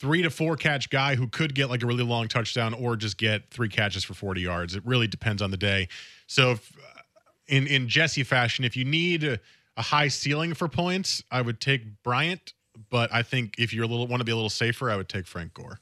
three 0.00 0.22
to 0.22 0.30
four 0.30 0.56
catch 0.56 0.90
guy 0.90 1.14
who 1.14 1.28
could 1.28 1.54
get 1.54 1.70
like 1.70 1.82
a 1.82 1.86
really 1.86 2.04
long 2.04 2.28
touchdown 2.28 2.74
or 2.74 2.96
just 2.96 3.16
get 3.16 3.50
three 3.50 3.68
catches 3.68 4.04
for 4.04 4.14
40 4.14 4.40
yards. 4.40 4.74
It 4.74 4.84
really 4.84 5.06
depends 5.06 5.40
on 5.40 5.50
the 5.50 5.56
day. 5.56 5.88
So 6.26 6.52
if, 6.52 6.72
uh, 6.76 7.00
in 7.46 7.66
in 7.66 7.88
Jesse 7.88 8.24
fashion, 8.24 8.64
if 8.64 8.76
you 8.76 8.84
need 8.84 9.24
a, 9.24 9.38
a 9.76 9.82
high 9.82 10.08
ceiling 10.08 10.54
for 10.54 10.68
points, 10.68 11.22
I 11.30 11.42
would 11.42 11.60
take 11.60 12.02
Bryant. 12.02 12.54
But 12.90 13.12
I 13.14 13.22
think 13.22 13.54
if 13.58 13.72
you're 13.72 13.84
a 13.84 13.88
little 13.88 14.06
want 14.06 14.20
to 14.20 14.24
be 14.24 14.32
a 14.32 14.36
little 14.36 14.50
safer, 14.50 14.90
I 14.90 14.96
would 14.96 15.08
take 15.08 15.26
Frank 15.26 15.54
Gore. 15.54 15.78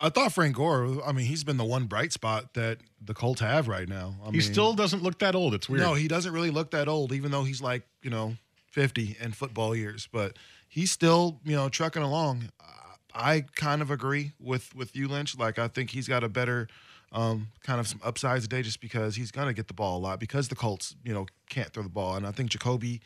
I 0.00 0.08
thought 0.08 0.32
Frank 0.32 0.56
Gore. 0.56 1.02
I 1.04 1.12
mean, 1.12 1.26
he's 1.26 1.44
been 1.44 1.58
the 1.58 1.64
one 1.64 1.84
bright 1.84 2.12
spot 2.12 2.54
that 2.54 2.78
the 3.04 3.12
Colts 3.12 3.40
have 3.40 3.68
right 3.68 3.88
now. 3.88 4.14
I 4.22 4.26
he 4.26 4.32
mean, 4.32 4.40
still 4.40 4.72
doesn't 4.72 5.02
look 5.02 5.18
that 5.18 5.34
old. 5.34 5.52
It's 5.54 5.68
weird. 5.68 5.82
No, 5.82 5.94
he 5.94 6.08
doesn't 6.08 6.32
really 6.32 6.50
look 6.50 6.70
that 6.70 6.88
old, 6.88 7.12
even 7.12 7.30
though 7.30 7.44
he's 7.44 7.60
like, 7.60 7.82
you 8.02 8.08
know, 8.10 8.36
50 8.70 9.18
in 9.20 9.32
football 9.32 9.76
years. 9.76 10.08
But 10.10 10.38
he's 10.68 10.90
still, 10.90 11.38
you 11.44 11.54
know, 11.54 11.68
trucking 11.68 12.02
along. 12.02 12.50
I 13.14 13.44
kind 13.56 13.82
of 13.82 13.90
agree 13.90 14.32
with 14.40 14.74
with 14.74 14.96
you, 14.96 15.06
Lynch. 15.08 15.36
Like, 15.36 15.58
I 15.58 15.68
think 15.68 15.90
he's 15.90 16.08
got 16.08 16.24
a 16.24 16.28
better 16.28 16.68
um, 17.12 17.48
kind 17.64 17.80
of 17.80 17.86
some 17.86 18.00
upsides 18.02 18.44
today 18.44 18.62
just 18.62 18.80
because 18.80 19.16
he's 19.16 19.30
going 19.30 19.48
to 19.48 19.52
get 19.54 19.68
the 19.68 19.74
ball 19.74 19.98
a 19.98 20.00
lot 20.00 20.20
because 20.20 20.48
the 20.48 20.54
Colts, 20.54 20.94
you 21.04 21.12
know, 21.12 21.26
can't 21.48 21.72
throw 21.72 21.82
the 21.82 21.88
ball. 21.88 22.16
And 22.16 22.26
I 22.26 22.30
think 22.30 22.50
Jacoby 22.50 23.00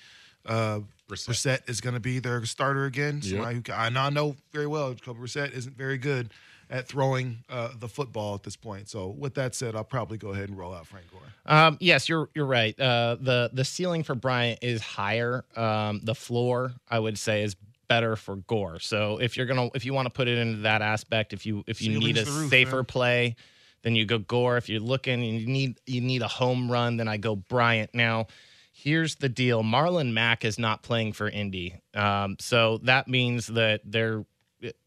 uh, 0.47 0.81
Brissett. 1.09 1.69
Is 1.69 1.81
going 1.81 1.95
to 1.95 2.01
be 2.01 2.19
their 2.19 2.45
starter 2.45 2.85
again. 2.85 3.21
Who 3.23 3.63
ca- 3.63 3.75
I 3.75 3.89
now 3.89 4.11
know 4.11 4.37
very 4.53 4.67
well 4.67 4.93
Jacoby 4.95 5.21
Brissett 5.21 5.53
isn't 5.53 5.77
very 5.77 5.99
good 5.99 6.33
at 6.75 6.89
throwing 6.89 7.39
uh, 7.49 7.69
the 7.79 7.89
football 7.89 8.35
at 8.35 8.43
this 8.43 8.57
point. 8.57 8.89
So 8.89 9.07
with 9.07 9.35
that 9.35 9.55
said, 9.55 9.77
I'll 9.77 9.85
probably 9.85 10.19
go 10.19 10.31
ahead 10.31 10.49
and 10.49 10.59
roll 10.59 10.75
out 10.75 10.89
Frank 10.89 11.07
Gore. 11.13 11.21
Um, 11.47 11.77
yes, 11.81 12.09
you're 12.09 12.29
you're 12.35 12.47
right. 12.47 12.79
Uh, 12.79 13.17
the 13.21 13.49
the 13.53 13.65
ceiling 13.65 14.03
for 14.03 14.17
Bryant 14.17 14.59
is 14.61 14.83
higher. 14.83 15.45
Um, 15.55 16.01
the 16.03 16.17
floor, 16.17 16.73
I 16.91 16.99
would 16.99 17.17
say, 17.17 17.45
is 17.45 17.55
better 17.87 18.17
for 18.17 18.37
Gore. 18.37 18.81
So 18.81 19.19
if 19.19 19.37
you're 19.37 19.47
gonna 19.47 19.71
if 19.75 19.85
you 19.85 19.95
want 19.95 20.07
to 20.07 20.11
put 20.11 20.27
it 20.27 20.37
into 20.37 20.63
that 20.63 20.83
aspect, 20.83 21.33
if 21.33 21.47
you 21.47 21.63
if 21.69 21.81
you 21.81 21.97
need 21.97 22.19
a 22.19 22.25
roof, 22.25 22.51
safer 22.51 22.77
man. 22.77 22.85
play, 22.87 23.37
then 23.83 23.95
you 23.95 24.05
go 24.05 24.19
Gore. 24.19 24.57
If 24.57 24.69
you're 24.69 24.81
looking 24.81 25.23
and 25.23 25.41
you 25.41 25.47
need 25.47 25.79
you 25.87 26.01
need 26.01 26.23
a 26.23 26.29
home 26.29 26.71
run, 26.71 26.97
then 26.97 27.07
I 27.07 27.19
go 27.19 27.37
Bryant. 27.37 27.91
Now, 27.95 28.27
here's 28.73 29.15
the 29.15 29.29
deal: 29.29 29.63
Marlon 29.63 30.13
Mack 30.13 30.45
is 30.45 30.59
not 30.59 30.83
playing 30.83 31.13
for 31.13 31.29
Indy, 31.29 31.77
um, 31.95 32.35
so 32.41 32.79
that 32.79 33.07
means 33.07 33.47
that 33.47 33.83
they're 33.85 34.25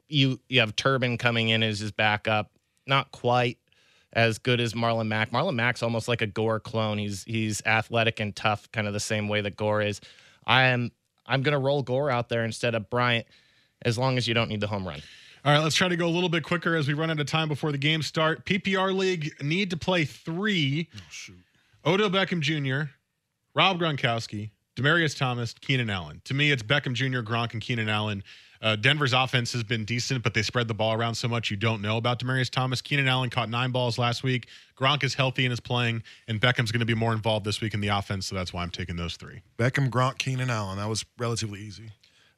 you 0.08 0.40
you 0.50 0.60
have 0.60 0.76
Turbin 0.76 1.18
coming 1.18 1.50
in 1.50 1.64
as 1.64 1.80
his 1.80 1.92
backup. 1.92 2.52
Not 2.86 3.12
quite 3.12 3.58
as 4.14 4.38
good 4.38 4.60
as 4.60 4.74
Marlon 4.74 5.08
Mack. 5.08 5.32
Marlon 5.32 5.56
Mack's 5.56 5.84
almost 5.84 6.08
like 6.08 6.22
a 6.22 6.28
Gore 6.28 6.60
clone. 6.60 6.98
He's 6.98 7.24
he's 7.24 7.62
athletic 7.66 8.20
and 8.20 8.36
tough, 8.36 8.72
kind 8.72 8.88
of 8.88 8.94
the 8.94 9.00
same 9.00 9.28
way 9.28 9.42
that 9.42 9.56
Gore 9.56 9.82
is. 9.82 10.02
I 10.46 10.64
am 10.64 10.92
I'm 11.26 11.42
gonna 11.42 11.60
roll 11.60 11.84
Gore 11.84 12.10
out 12.10 12.30
there 12.30 12.46
instead 12.46 12.76
of 12.76 12.90
Bryant, 12.90 13.28
as 13.82 13.98
long 13.98 14.18
as 14.18 14.28
you 14.28 14.34
don't 14.34 14.50
need 14.50 14.62
the 14.62 14.68
home 14.68 14.88
run. 14.88 15.02
All 15.46 15.54
right, 15.54 15.64
let's 15.64 15.76
try 15.76 15.88
to 15.88 15.96
go 15.96 16.08
a 16.08 16.10
little 16.10 16.30
bit 16.30 16.44
quicker 16.44 16.76
as 16.76 16.88
we 16.88 16.94
run 16.94 17.10
out 17.10 17.20
of 17.20 17.28
time 17.28 17.48
before 17.48 17.72
the 17.72 17.78
game 17.78 18.02
start. 18.02 18.46
PPR 18.46 18.94
league 18.96 19.32
need 19.42 19.70
to 19.70 19.78
play 19.78 20.04
three. 20.04 20.90
Oh 20.96 21.00
shoot. 21.10 21.38
Odell 21.86 22.10
Beckham 22.10 22.42
Jr., 22.42 22.92
Rob 23.54 23.80
Gronkowski, 23.80 24.52
Demaryius 24.76 25.18
Thomas, 25.18 25.54
Keenan 25.54 25.90
Allen. 25.90 26.22
To 26.26 26.34
me, 26.34 26.52
it's 26.52 26.64
Beckham 26.64 26.94
Jr., 26.94 27.20
Gronk, 27.20 27.54
and 27.54 27.62
Keenan 27.62 27.88
Allen. 27.88 28.24
Uh, 28.62 28.76
Denver's 28.76 29.14
offense 29.14 29.54
has 29.54 29.64
been 29.64 29.86
decent, 29.86 30.24
but 30.24 30.34
they 30.34 30.42
spread 30.42 30.68
the 30.68 30.74
ball 30.74 30.94
around 30.94 31.16
so 31.16 31.28
much 31.28 31.52
you 31.52 31.58
don't 31.58 31.82
know 31.82 31.98
about 31.98 32.20
Demaryius 32.20 32.50
Thomas. 32.50 32.82
Keenan 32.82 33.08
Allen 33.08 33.30
caught 33.30 33.50
nine 33.50 33.72
balls 33.72 33.98
last 33.98 34.24
week. 34.24 34.48
Gronk 34.78 35.04
is 35.04 35.14
healthy 35.14 35.46
and 35.46 35.54
is 35.54 35.60
playing, 35.60 36.04
and 36.28 36.40
Beckham's 36.40 36.72
going 36.72 36.80
to 36.80 36.86
be 36.86 36.96
more 36.96 37.14
involved 37.14 37.46
this 37.46 37.62
week 37.62 37.74
in 37.74 37.82
the 37.82 37.90
offense, 37.90 38.28
so 38.28 38.36
that's 38.36 38.54
why 38.54 38.64
I'm 38.64 38.70
taking 38.70 38.96
those 38.96 39.16
three. 39.16 39.42
Beckham, 39.58 39.90
Gronk, 39.90 40.18
Keenan 40.18 40.50
Allen. 40.50 40.78
That 40.78 40.90
was 40.90 41.06
relatively 41.18 41.62
easy. 41.62 41.92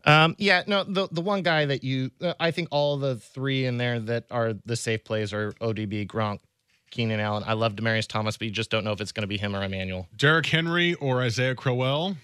Um, 0.06 0.36
yeah, 0.38 0.64
no, 0.66 0.84
the 0.86 1.10
the 1.12 1.22
one 1.22 1.42
guy 1.42 1.66
that 1.66 1.84
you, 1.84 2.12
uh, 2.22 2.34
I 2.40 2.52
think 2.52 2.70
all 2.72 2.98
the 2.98 3.18
three 3.18 3.66
in 3.66 3.78
there 3.78 4.00
that 4.00 4.26
are 4.32 4.54
the 4.66 4.78
safe 4.78 5.04
plays 5.04 5.34
are 5.34 5.52
ODB, 5.54 6.08
Gronk, 6.08 6.40
Keenan 6.90 7.20
Allen. 7.20 7.44
I 7.46 7.54
love 7.54 7.76
Demaryius 7.76 8.08
Thomas, 8.08 8.38
but 8.38 8.46
you 8.46 8.52
just 8.52 8.70
don't 8.70 8.84
know 8.84 8.92
if 8.94 9.02
it's 9.02 9.12
going 9.12 9.24
to 9.24 9.28
be 9.28 9.38
him 9.38 9.56
or 9.56 9.64
Emmanuel. 9.64 10.08
Derrick 10.16 10.46
Henry 10.46 10.94
or 10.96 11.22
Isaiah 11.22 11.56
Crowell. 11.56 12.16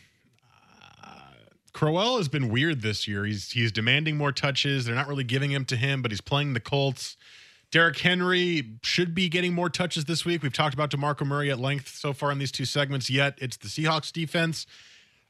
Crowell 1.75 2.15
has 2.15 2.29
been 2.29 2.47
weird 2.47 2.81
this 2.81 3.05
year. 3.05 3.25
He's 3.25 3.51
he's 3.51 3.69
demanding 3.69 4.15
more 4.15 4.31
touches. 4.31 4.85
They're 4.85 4.95
not 4.95 5.09
really 5.09 5.25
giving 5.25 5.51
him 5.51 5.65
to 5.65 5.75
him, 5.75 6.01
but 6.01 6.09
he's 6.09 6.21
playing 6.21 6.53
the 6.53 6.61
Colts. 6.61 7.17
Derrick 7.69 7.99
Henry 7.99 8.77
should 8.81 9.13
be 9.13 9.27
getting 9.27 9.53
more 9.53 9.69
touches 9.69 10.05
this 10.05 10.23
week. 10.23 10.41
We've 10.41 10.53
talked 10.53 10.73
about 10.73 10.89
DeMarco 10.89 11.27
Murray 11.27 11.51
at 11.51 11.59
length 11.59 11.89
so 11.89 12.13
far 12.13 12.31
in 12.31 12.39
these 12.39 12.53
two 12.53 12.63
segments, 12.63 13.09
yet 13.09 13.37
it's 13.41 13.57
the 13.57 13.67
Seahawks 13.67 14.13
defense. 14.13 14.65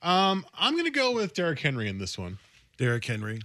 Um, 0.04 0.46
I'm 0.54 0.74
going 0.74 0.86
to 0.86 0.92
go 0.92 1.14
with 1.14 1.34
Derrick 1.34 1.58
Henry 1.58 1.90
in 1.90 1.98
this 1.98 2.16
one. 2.16 2.38
Derrick 2.78 3.06
Henry. 3.06 3.40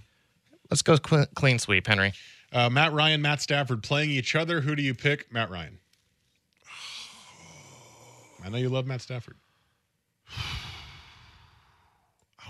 Let's 0.69 0.83
go 0.83 0.95
cl- 1.03 1.25
clean 1.33 1.57
sweep, 1.57 1.87
Henry. 1.87 2.13
Uh, 2.53 2.69
Matt 2.69 2.93
Ryan, 2.93 3.23
Matt 3.23 3.41
Stafford 3.41 3.81
playing 3.81 4.11
each 4.11 4.35
other. 4.35 4.61
Who 4.61 4.75
do 4.75 4.83
you 4.83 4.93
pick? 4.93 5.33
Matt 5.33 5.49
Ryan. 5.49 5.79
I 8.45 8.49
know 8.49 8.59
you 8.59 8.69
love 8.69 8.85
Matt 8.85 9.01
Stafford. 9.01 9.37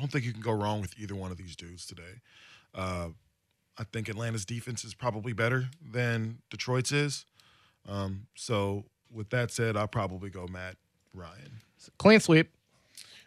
I 0.02 0.04
don't 0.04 0.12
think 0.12 0.26
you 0.26 0.34
can 0.34 0.42
go 0.42 0.52
wrong 0.52 0.82
with 0.82 0.96
either 1.00 1.14
one 1.14 1.30
of 1.30 1.38
these 1.38 1.56
dudes 1.56 1.86
today. 1.86 2.22
Uh, 2.74 3.10
I 3.78 3.84
think 3.94 4.10
Atlanta's 4.10 4.46
defense 4.46 4.84
is 4.84 4.96
probably 4.96 5.32
better 5.32 5.68
than 5.92 6.40
Detroit's 6.50 6.92
is. 6.92 7.26
Um, 7.88 8.26
so 8.34 8.86
with 9.14 9.30
that 9.30 9.52
said, 9.52 9.78
I'll 9.78 9.88
probably 9.88 10.32
go 10.32 10.48
Matt 10.48 10.78
Ryan. 11.14 11.62
Clean 12.00 12.20
sweep. 12.20 12.50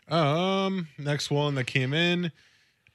Um, 0.08 0.88
next 0.98 1.30
one 1.30 1.54
that 1.54 1.68
came 1.68 1.94
in, 1.94 2.32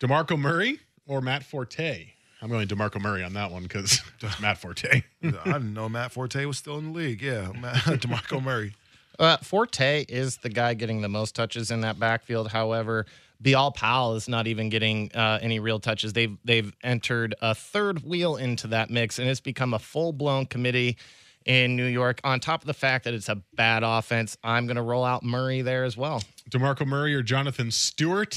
DeMarco 0.02 0.38
Murray 0.38 0.82
or 1.08 1.22
Matt 1.22 1.44
Forte. 1.46 2.10
I'm 2.42 2.50
going 2.50 2.68
DeMarco 2.68 3.00
Murray 3.00 3.24
on 3.24 3.32
that 3.36 3.50
one 3.50 3.64
because 3.64 4.02
Matt 4.42 4.58
Forte. 4.58 5.04
I 5.24 5.30
didn't 5.30 5.74
know 5.74 5.88
Matt 5.88 6.12
Forte 6.12 6.44
was 6.44 6.58
still 6.58 6.80
in 6.80 6.92
the 6.92 7.00
league. 7.00 7.22
Yeah, 7.22 7.54
Matt, 7.54 7.76
Demarco 7.86 8.44
Murray. 8.44 8.74
Uh, 9.20 9.38
Forte 9.38 10.06
is 10.08 10.38
the 10.38 10.50
guy 10.50 10.74
getting 10.74 11.02
the 11.02 11.10
most 11.10 11.36
touches 11.36 11.70
in 11.72 11.82
that 11.82 12.00
backfield. 12.00 12.50
However, 12.50 13.06
Bilal 13.42 13.72
Powell 13.72 14.16
is 14.16 14.28
not 14.30 14.48
even 14.48 14.70
getting 14.70 15.12
uh, 15.14 15.40
any 15.42 15.60
real 15.60 15.80
touches. 15.80 16.14
They've 16.14 16.38
they've 16.46 16.74
entered 16.84 17.36
a 17.42 17.54
third 17.54 18.04
wheel 18.04 18.38
into 18.38 18.68
that 18.68 18.90
mix, 18.90 19.20
and 19.20 19.30
it's 19.30 19.40
become 19.42 19.74
a 19.74 19.80
full 19.80 20.14
blown 20.14 20.46
committee 20.46 20.98
in 21.46 21.76
New 21.76 21.86
York. 21.86 22.20
On 22.24 22.40
top 22.40 22.62
of 22.62 22.68
the 22.68 22.74
fact 22.74 23.06
that 23.06 23.14
it's 23.14 23.30
a 23.30 23.36
bad 23.56 23.84
offense, 23.84 24.38
I'm 24.44 24.66
going 24.68 24.76
to 24.78 24.82
roll 24.82 25.04
out 25.06 25.24
Murray 25.24 25.62
there 25.62 25.84
as 25.84 25.96
well. 25.98 26.22
DeMarco 26.50 26.86
Murray 26.86 27.14
or 27.16 27.22
Jonathan 27.22 27.72
Stewart? 27.72 28.36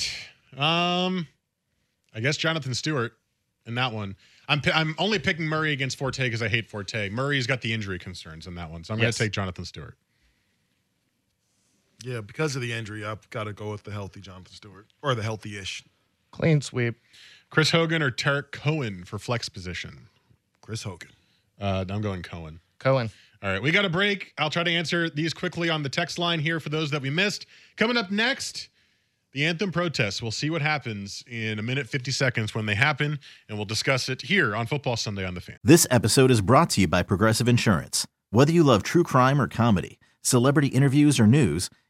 Um, 0.57 1.26
I 2.14 2.20
guess 2.20 2.37
Jonathan 2.37 2.74
Stewart 2.74 3.12
in 3.66 3.74
that 3.76 3.93
one. 3.93 4.16
I'm 4.49 4.61
I'm 4.74 4.95
only 4.99 5.18
picking 5.18 5.47
Murray 5.47 5.72
against 5.72 5.97
Forte 5.99 6.22
because 6.22 6.43
I 6.43 6.49
hate 6.49 6.68
Forte. 6.68 7.09
Murray's 7.11 7.47
got 7.47 7.61
the 7.61 7.72
injury 7.72 7.99
concerns 7.99 8.47
in 8.47 8.55
that 8.57 8.70
one, 8.70 8.85
so 8.85 8.93
I'm 8.95 8.99
Yes. 9.01 9.05
going 9.05 9.12
to 9.12 9.18
take 9.24 9.33
Jonathan 9.33 9.64
Stewart. 9.64 9.97
Yeah, 12.03 12.21
because 12.21 12.57
of 12.57 12.63
the 12.63 12.73
injury, 12.73 13.05
I've 13.05 13.29
got 13.31 13.45
to 13.45 13.53
go 13.53 13.71
with 13.71 13.85
the 13.85 13.93
healthy 13.93 14.21
Jonathan 14.21 14.53
Stewart 14.53 14.87
or 15.03 15.15
the 15.15 15.23
healthy-ish 15.23 15.85
Clean 16.33 16.61
sweep. 16.61 16.97
Chris 17.51 17.71
Hogan 17.71 18.03
or 18.03 18.11
Tarik 18.11 18.51
Cohen 18.51 19.05
for 19.05 19.19
flex 19.19 19.49
position. 19.49 20.09
Chris 20.63 20.83
Hogan. 20.83 21.11
Uh, 21.61 21.85
I'm 21.89 22.01
going 22.01 22.23
Cohen. 22.23 22.61
Cohen. 22.79 23.11
All 23.43 23.51
right, 23.51 23.63
we 23.63 23.71
got 23.71 23.85
a 23.85 23.91
break. 23.91 24.33
I'll 24.39 24.51
try 24.51 24.63
to 24.63 24.71
answer 24.71 25.11
these 25.11 25.35
quickly 25.35 25.69
on 25.69 25.83
the 25.83 25.89
text 25.89 26.19
line 26.19 26.41
here 26.41 26.59
for 26.61 26.71
those 26.71 26.91
that 26.91 27.03
we 27.03 27.11
missed. 27.11 27.47
Coming 27.77 27.97
up 27.97 28.11
next, 28.11 28.71
the 29.33 29.45
anthem 29.45 29.73
protests. 29.73 30.23
We'll 30.23 30.31
see 30.31 30.49
what 30.49 30.63
happens 30.63 31.23
in 31.29 31.59
a 31.59 31.63
minute 31.63 31.89
50 31.89 32.11
seconds 32.13 32.55
when 32.55 32.67
they 32.67 32.75
happen, 32.75 33.19
and 33.49 33.59
we'll 33.59 33.65
discuss 33.65 34.09
it 34.09 34.23
here 34.23 34.57
on 34.57 34.67
Football 34.67 34.97
Sunday 34.97 35.25
on 35.25 35.35
the 35.35 35.41
Fan. 35.41 35.59
This 35.63 35.87
episode 35.91 36.31
is 36.31 36.41
brought 36.41 36.71
to 36.71 36.81
you 36.81 36.89
by 36.89 37.03
Progressive 37.03 37.49
Insurance. 37.49 38.07
Whether 38.31 38.53
you 38.53 38.63
love 38.63 38.83
true 38.83 39.05
crime 39.05 39.41
or 39.41 39.49
comedy, 39.49 39.99
celebrity 40.23 40.69
interviews 40.69 41.19
or 41.21 41.27
news, 41.27 41.69